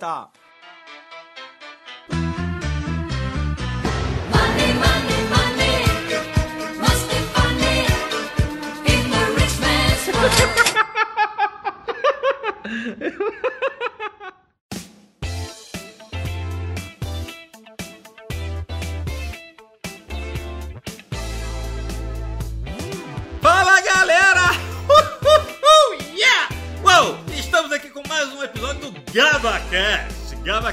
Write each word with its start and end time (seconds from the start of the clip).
stop. 0.00 0.39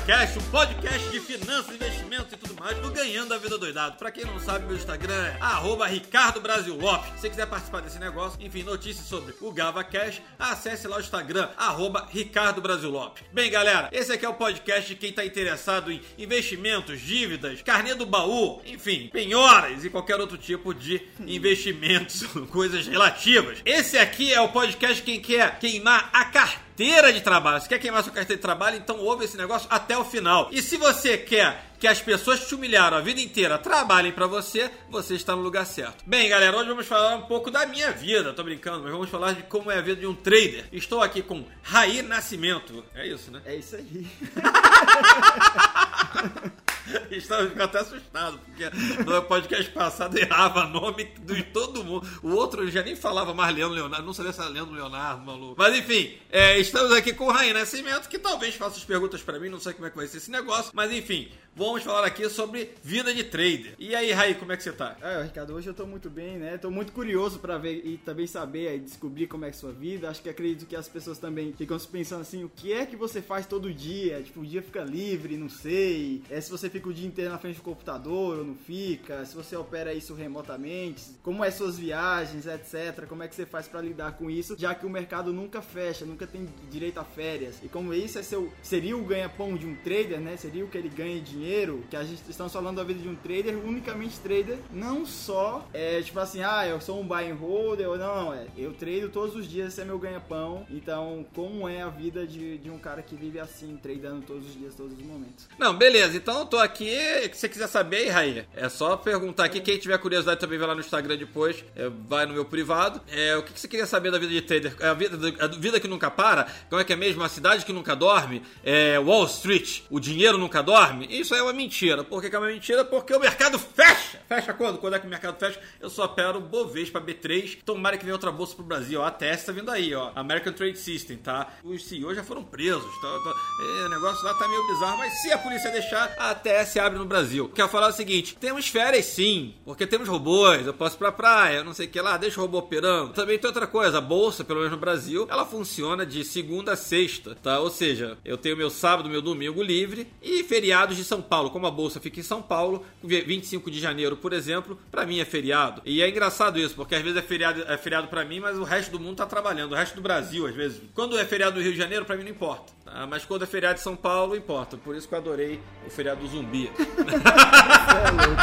GabaCast, 0.08 0.40
um 0.40 0.44
podcast 0.44 1.10
de 1.10 1.20
finanças, 1.20 1.76
investimentos 1.76 2.32
e 2.32 2.38
tudo 2.38 2.56
mais 2.58 2.78
do 2.78 2.90
Ganhando 3.18 3.34
a 3.34 3.40
Vida 3.40 3.58
Doidado. 3.58 3.98
Pra 3.98 4.12
quem 4.12 4.24
não 4.26 4.40
sabe, 4.40 4.68
meu 4.68 4.76
Instagram 4.76 5.16
é 5.16 5.38
arroba 5.42 5.88
Ricardo 5.88 6.40
Brasil 6.40 6.76
Lopes. 6.76 7.14
Se 7.14 7.22
você 7.22 7.30
quiser 7.32 7.48
participar 7.48 7.82
desse 7.82 7.98
negócio, 7.98 8.38
enfim, 8.40 8.62
notícias 8.62 9.08
sobre 9.08 9.34
o 9.42 9.52
GabaCast, 9.52 10.22
acesse 10.38 10.88
lá 10.88 10.98
o 10.98 11.00
Instagram, 11.00 11.50
arroba 11.58 12.08
Ricardo 12.12 12.62
Brasil 12.62 12.92
Lopes. 12.92 13.24
Bem, 13.34 13.50
galera, 13.50 13.90
esse 13.92 14.14
aqui 14.14 14.24
é 14.24 14.30
o 14.30 14.36
podcast 14.36 14.88
de 14.88 14.96
quem 14.96 15.12
tá 15.12 15.26
interessado 15.26 15.92
em 15.92 16.00
investimentos, 16.16 17.02
dívidas, 17.02 17.64
carnê 17.64 17.96
do 17.96 18.06
baú, 18.06 18.62
enfim, 18.64 19.10
penhoras 19.12 19.84
e 19.84 19.90
qualquer 19.90 20.22
outro 20.22 20.38
tipo 20.38 20.72
de 20.72 21.02
investimentos, 21.26 22.22
coisas 22.54 22.86
relativas. 22.86 23.58
Esse 23.66 23.98
aqui 23.98 24.32
é 24.32 24.40
o 24.40 24.50
podcast 24.50 24.98
de 24.98 25.02
quem 25.02 25.20
quer 25.20 25.58
queimar 25.58 26.12
a 26.14 26.26
carteira 26.26 27.12
de 27.12 27.22
trabalho. 27.22 27.60
Se 27.62 27.68
quer 27.68 27.80
queimar 27.80 28.04
sua 28.04 28.14
carteira 28.14 28.38
de 28.38 28.44
trabalho, 28.44 28.78
então 28.78 29.00
ouve 29.00 29.26
esse 29.26 29.36
negócio 29.36 29.68
até 29.72 29.98
o 29.98 30.06
final. 30.06 30.50
E 30.52 30.62
se 30.62 30.78
você 30.78 31.18
quer 31.18 31.66
que 31.80 31.88
as 31.88 32.02
pessoas 32.02 32.40
que 32.40 32.48
te 32.48 32.56
humilharam 32.56 32.98
a 32.98 33.02
vida 33.08 33.22
inteira 33.22 33.58
trabalhem 33.58 34.12
pra 34.12 34.28
você, 34.28 34.70
você 34.90 35.16
está 35.16 35.34
no 35.34 35.42
lugar 35.42 35.66
certo. 35.66 36.04
Bem, 36.06 36.28
galera, 36.28 36.58
hoje 36.58 36.68
vamos 36.68 36.86
falar 36.86 37.16
um 37.16 37.22
pouco 37.22 37.50
da 37.50 37.66
minha 37.66 37.90
vida. 37.90 38.34
Tô 38.34 38.44
brincando, 38.44 38.84
mas 38.84 38.92
vamos 38.92 39.10
falar 39.10 39.32
de 39.32 39.44
como 39.44 39.72
é 39.72 39.78
a 39.78 39.82
vida 39.82 40.02
de 40.02 40.06
um 40.06 40.14
trader. 40.14 40.66
Estou 40.74 41.02
aqui 41.02 41.22
com 41.22 41.46
Raí 41.64 42.02
Nascimento. 42.02 42.84
É 42.94 43.08
isso, 43.08 43.32
né? 43.32 43.42
É 43.46 43.56
isso 43.56 43.78
aí. 43.78 44.08
Estava 47.12 47.44
ficando 47.44 47.64
até 47.64 47.80
assustado, 47.80 48.40
porque 48.40 48.70
no 49.04 49.22
podcast 49.24 49.72
passado 49.72 50.18
errava 50.18 50.66
nome 50.66 51.06
de 51.22 51.44
todo 51.44 51.84
mundo. 51.84 52.08
O 52.22 52.32
outro 52.32 52.70
já 52.70 52.82
nem 52.82 52.96
falava 52.96 53.34
mais 53.34 53.56
Leandro 53.56 53.76
Leonardo, 53.76 54.06
não 54.06 54.14
sabia 54.14 54.32
se 54.32 54.40
era 54.40 54.50
Leandro 54.50 54.74
Leonardo, 54.74 55.26
maluco. 55.26 55.56
Mas 55.58 55.78
enfim, 55.78 56.18
é, 56.30 56.58
estamos 56.60 56.92
aqui 56.94 57.14
com 57.14 57.26
o 57.26 57.32
Raí 57.32 57.54
Nascimento, 57.54 58.08
que 58.08 58.18
talvez 58.18 58.56
faça 58.56 58.78
as 58.78 58.86
perguntas 58.86 59.22
pra 59.22 59.40
mim, 59.40 59.50
não 59.50 59.60
sei 59.60 59.74
como 59.74 59.88
é 59.88 59.90
que 59.90 59.98
vai 59.98 60.08
ser 60.08 60.18
esse 60.18 60.32
negócio, 60.32 60.72
mas 60.74 60.92
enfim, 60.92 61.30
vamos 61.58 61.82
falar 61.82 62.06
aqui 62.06 62.30
sobre 62.30 62.70
vida 62.84 63.12
de 63.12 63.24
trader. 63.24 63.74
E 63.80 63.96
aí, 63.96 64.12
Raí, 64.12 64.36
como 64.36 64.52
é 64.52 64.58
que 64.58 64.62
você 64.62 64.72
tá? 64.72 64.96
É, 65.02 65.24
Ricardo, 65.24 65.56
hoje 65.56 65.68
eu 65.68 65.74
tô 65.74 65.88
muito 65.88 66.08
bem, 66.08 66.38
né? 66.38 66.56
Tô 66.58 66.70
muito 66.70 66.94
curioso 66.94 67.40
pra 67.40 67.58
ver 67.58 67.82
e 67.84 67.98
também 67.98 68.28
saber 68.28 68.76
e 68.76 68.80
descobrir 68.80 69.26
como 69.26 69.44
é 69.44 69.50
que 69.50 69.56
é 69.56 69.60
sua 69.60 69.72
vida. 69.72 70.08
Acho 70.08 70.22
que 70.22 70.30
acredito 70.30 70.68
que 70.68 70.76
as 70.76 70.88
pessoas 70.88 71.18
também 71.18 71.52
ficam 71.54 71.78
se 71.80 71.88
pensando 71.88 72.22
assim, 72.22 72.44
o 72.44 72.50
que 72.50 72.72
é 72.72 72.86
que 72.86 72.96
você 72.96 73.24
faz 73.24 73.48
todo 73.48 73.74
dia? 73.74 74.22
Tipo, 74.22 74.42
o 74.42 74.46
dia 74.46 74.62
fica 74.62 74.84
livre, 74.84 75.36
não 75.36 75.50
sei. 75.50 76.22
É 76.30 76.40
se 76.40 76.52
você 76.52 76.70
fica 76.70 76.90
o 76.90 76.94
dia 76.94 77.08
inteiro 77.08 77.32
na 77.32 77.40
frente 77.40 77.56
do 77.56 77.64
computador 77.64 78.38
ou 78.38 78.46
não 78.46 78.56
fica, 78.56 79.26
se 79.26 79.36
você 79.36 79.56
opera 79.56 79.94
isso 79.94 80.14
remotamente, 80.14 81.04
como 81.24 81.44
é 81.44 81.50
suas 81.50 81.78
viagens, 81.78 82.46
etc. 82.46 83.08
Como 83.08 83.24
é 83.24 83.28
que 83.28 83.34
você 83.36 83.48
faz 83.48 83.68
pra 83.68 83.82
lidar 83.82 84.12
com 84.12 84.30
isso, 84.30 84.56
já 84.60 84.76
que 84.76 84.86
o 84.86 84.90
mercado 84.90 85.34
nunca 85.34 85.60
fecha, 85.62 86.06
nunca 86.06 86.28
tem 86.28 86.48
direito 86.70 87.00
a 87.00 87.04
férias. 87.04 87.56
E 87.64 87.68
como 87.68 87.94
isso 87.96 88.20
é 88.20 88.24
seu 88.24 88.52
seria 88.62 88.96
o 88.96 89.04
ganha-pão 89.04 89.56
de 89.56 89.66
um 89.66 89.76
trader, 89.78 90.20
né? 90.20 90.38
Seria 90.38 90.64
o 90.64 90.68
que 90.68 90.78
ele 90.78 90.90
ganha 90.90 91.20
dinheiro, 91.20 91.47
que 91.90 91.96
a 91.96 92.04
gente 92.04 92.22
estamos 92.30 92.52
falando 92.52 92.78
da 92.78 92.84
vida 92.84 93.00
de 93.00 93.08
um 93.08 93.16
trader, 93.16 93.58
unicamente 93.58 94.20
trader, 94.20 94.58
não 94.72 95.06
só 95.06 95.68
é 95.74 96.02
tipo 96.02 96.20
assim, 96.20 96.42
ah, 96.42 96.66
eu 96.68 96.80
sou 96.82 97.00
um 97.00 97.08
buy 97.08 97.30
and 97.30 97.36
holder, 97.36 97.90
ou 97.90 97.98
não, 97.98 98.34
é, 98.34 98.48
eu 98.58 98.74
trado 98.74 99.10
todos 99.10 99.36
os 99.36 99.50
dias, 99.50 99.74
esse 99.74 99.82
é 99.82 99.86
meu 99.86 100.00
ganha-pão. 100.00 100.66
Então, 100.70 101.26
como 101.34 101.68
é 101.68 101.82
a 101.82 101.90
vida 101.90 102.26
de, 102.26 102.58
de 102.58 102.70
um 102.70 102.78
cara 102.78 103.02
que 103.02 103.16
vive 103.16 103.40
assim, 103.40 103.78
tradando 103.82 104.26
todos 104.26 104.48
os 104.48 104.54
dias, 104.54 104.76
todos 104.76 104.94
os 104.94 105.06
momentos? 105.06 105.48
Não, 105.58 105.76
beleza, 105.76 106.18
então 106.18 106.40
eu 106.40 106.46
tô 106.46 106.58
aqui. 106.58 106.90
Se 107.34 107.40
você 107.40 107.50
quiser 107.50 107.68
saber, 107.68 107.98
aí, 107.98 108.10
Raí, 108.10 108.46
é 108.56 108.70
só 108.70 108.96
perguntar 108.98 109.46
aqui. 109.46 109.60
Quem 109.62 109.78
tiver 109.78 109.98
curiosidade 109.98 110.40
também 110.40 110.58
vai 110.58 110.68
lá 110.68 110.76
no 110.76 110.82
Instagram 110.82 111.18
depois, 111.18 111.64
é, 111.76 111.90
vai 112.08 112.26
no 112.26 112.34
meu 112.34 112.46
privado. 112.46 113.02
É, 113.10 113.36
o 113.38 113.44
que, 113.44 113.54
que 113.54 113.60
você 113.60 113.68
queria 113.68 113.86
saber 113.86 114.12
da 114.12 114.20
vida 114.20 114.32
de 114.32 114.42
trader? 114.42 114.76
É 114.80 114.88
a 114.88 114.94
vida, 114.94 115.18
a 115.40 115.48
vida 115.48 115.80
que 115.80 115.88
nunca 115.88 116.10
para? 116.12 116.48
Como 116.70 116.82
é 116.82 116.86
que 116.86 116.94
é 116.94 116.96
mesmo? 116.96 117.24
A 117.24 117.30
cidade 117.30 117.66
que 117.66 117.74
nunca 117.74 117.96
dorme? 117.96 118.42
É, 118.64 119.00
Wall 119.00 119.26
Street, 119.26 119.82
o 119.90 120.00
dinheiro 120.00 120.38
nunca 120.38 120.62
dorme? 120.62 121.08
Isso 121.10 121.34
é 121.38 121.42
uma 121.44 121.54
mentira. 121.54 122.04
Por 122.04 122.22
que, 122.22 122.30
que 122.30 122.36
é 122.36 122.40
uma 122.40 122.48
mentira? 122.48 122.84
Porque 122.84 123.14
o 123.14 123.20
mercado 123.20 123.58
fecha! 123.60 124.20
Fecha 124.28 124.54
quando? 124.54 124.78
Quando 124.80 124.96
é 124.96 125.00
que 125.00 125.08
o 125.08 125.10
mercado 125.10 125.38
fecha? 125.40 125.60
Eu 125.80 125.90
só 125.90 126.06
opero 126.06 126.40
Bovespa 126.40 127.00
B3. 127.00 127.60
Tomara 127.66 127.98
que 127.98 128.04
venha 128.04 128.16
outra 128.16 128.32
bolsa 128.32 128.56
pro 128.56 128.64
Brasil. 128.66 129.00
Ó, 129.02 129.06
a 129.06 129.12
TES 129.12 129.44
tá 129.46 129.52
vindo 129.52 129.70
aí, 129.72 129.94
ó. 129.94 130.12
American 130.16 130.54
Trade 130.54 130.78
System, 130.78 131.18
tá? 131.18 131.48
Os 131.64 131.86
CEOs 131.86 132.16
já 132.16 132.24
foram 132.24 132.44
presos. 132.44 132.84
Tá, 133.02 133.08
tá- 133.08 133.36
é, 133.62 133.86
o 133.86 133.90
negócio 133.90 134.24
lá 134.26 134.34
tá 134.34 134.48
meio 134.48 134.68
bizarro, 134.68 134.98
mas 134.98 135.14
se 135.22 135.32
a 135.32 135.38
polícia 135.38 135.72
deixar, 135.72 136.14
a 136.18 136.34
TS 136.36 136.78
abre 136.78 136.98
no 137.00 137.06
Brasil. 137.06 137.50
Quero 137.54 137.70
falar 137.70 137.88
o 137.90 137.94
seguinte: 137.94 138.36
temos 138.40 138.68
férias 138.68 139.06
sim, 139.06 139.54
porque 139.66 139.86
temos 139.88 140.08
robôs. 140.08 140.66
Eu 140.66 140.74
posso 140.74 140.96
ir 140.96 141.00
pra 141.00 141.12
praia, 141.12 141.64
não 141.64 141.74
sei 141.74 141.88
o 141.88 141.90
que 141.90 142.02
lá, 142.02 142.18
deixa 142.18 142.40
o 142.40 142.44
robô 142.44 142.58
operando. 142.60 143.14
Também 143.14 143.38
tem 143.38 143.48
outra 143.48 143.68
coisa: 143.68 143.98
a 144.00 144.02
bolsa, 144.02 144.44
pelo 144.44 144.60
menos 144.60 144.72
no 144.74 144.78
Brasil, 144.80 145.28
ela 145.30 145.46
funciona 145.46 146.06
de 146.06 146.24
segunda 146.24 146.74
a 146.74 146.76
sexta, 146.78 147.36
tá? 147.42 147.60
Ou 147.60 147.70
seja, 147.70 148.18
eu 148.26 148.38
tenho 148.38 148.58
meu 148.58 148.70
sábado, 148.70 149.10
meu 149.10 149.22
domingo 149.22 149.62
livre 149.62 150.08
e 150.22 150.44
feriados 150.44 150.98
de 150.98 151.04
São 151.04 151.17
Paulo. 151.22 151.50
Como 151.50 151.68
a 151.68 151.72
bolsa 151.72 152.00
fica 152.00 152.20
em 152.20 152.24
São 152.24 152.42
Paulo, 152.42 152.86
25 153.04 153.70
de 153.72 153.80
janeiro, 153.80 154.18
por 154.18 154.34
exemplo, 154.34 154.78
pra 154.92 155.06
mim 155.06 155.20
é 155.20 155.26
feriado. 155.26 155.82
E 155.86 156.02
é 156.02 156.10
engraçado 156.10 156.60
isso, 156.60 156.76
porque 156.76 156.96
às 156.96 157.02
vezes 157.02 157.18
é 157.18 157.22
feriado, 157.22 157.64
é 157.68 157.78
feriado 157.78 158.08
para 158.08 158.24
mim, 158.26 158.40
mas 158.40 158.58
o 158.58 158.64
resto 158.64 158.92
do 158.92 159.00
mundo 159.00 159.18
tá 159.18 159.26
trabalhando. 159.26 159.72
O 159.72 159.76
resto 159.76 159.96
do 159.96 160.02
Brasil, 160.02 160.46
às 160.48 160.56
vezes. 160.56 160.82
Quando 160.94 161.18
é 161.18 161.26
feriado 161.26 161.56
do 161.56 161.62
Rio 161.62 161.72
de 161.72 161.78
Janeiro, 161.78 162.06
pra 162.06 162.16
mim 162.16 162.24
não 162.24 162.32
importa. 162.32 162.72
tá? 162.84 163.06
Mas 163.08 163.26
quando 163.26 163.44
é 163.44 163.46
feriado 163.48 163.76
de 163.76 163.82
São 163.82 163.96
Paulo, 163.96 164.36
importa. 164.36 164.78
Por 164.78 164.96
isso 164.96 165.08
que 165.08 165.14
eu 165.14 165.20
adorei 165.20 165.60
o 165.86 165.90
feriado 165.90 166.22
do 166.22 166.28
zumbi. 166.28 166.72
Isso 166.78 167.98
é 167.98 168.12
louco. 168.12 168.42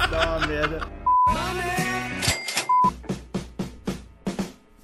Isso 0.00 0.10
dá 0.10 0.36
uma 0.38 0.46
merda. 0.46 1.89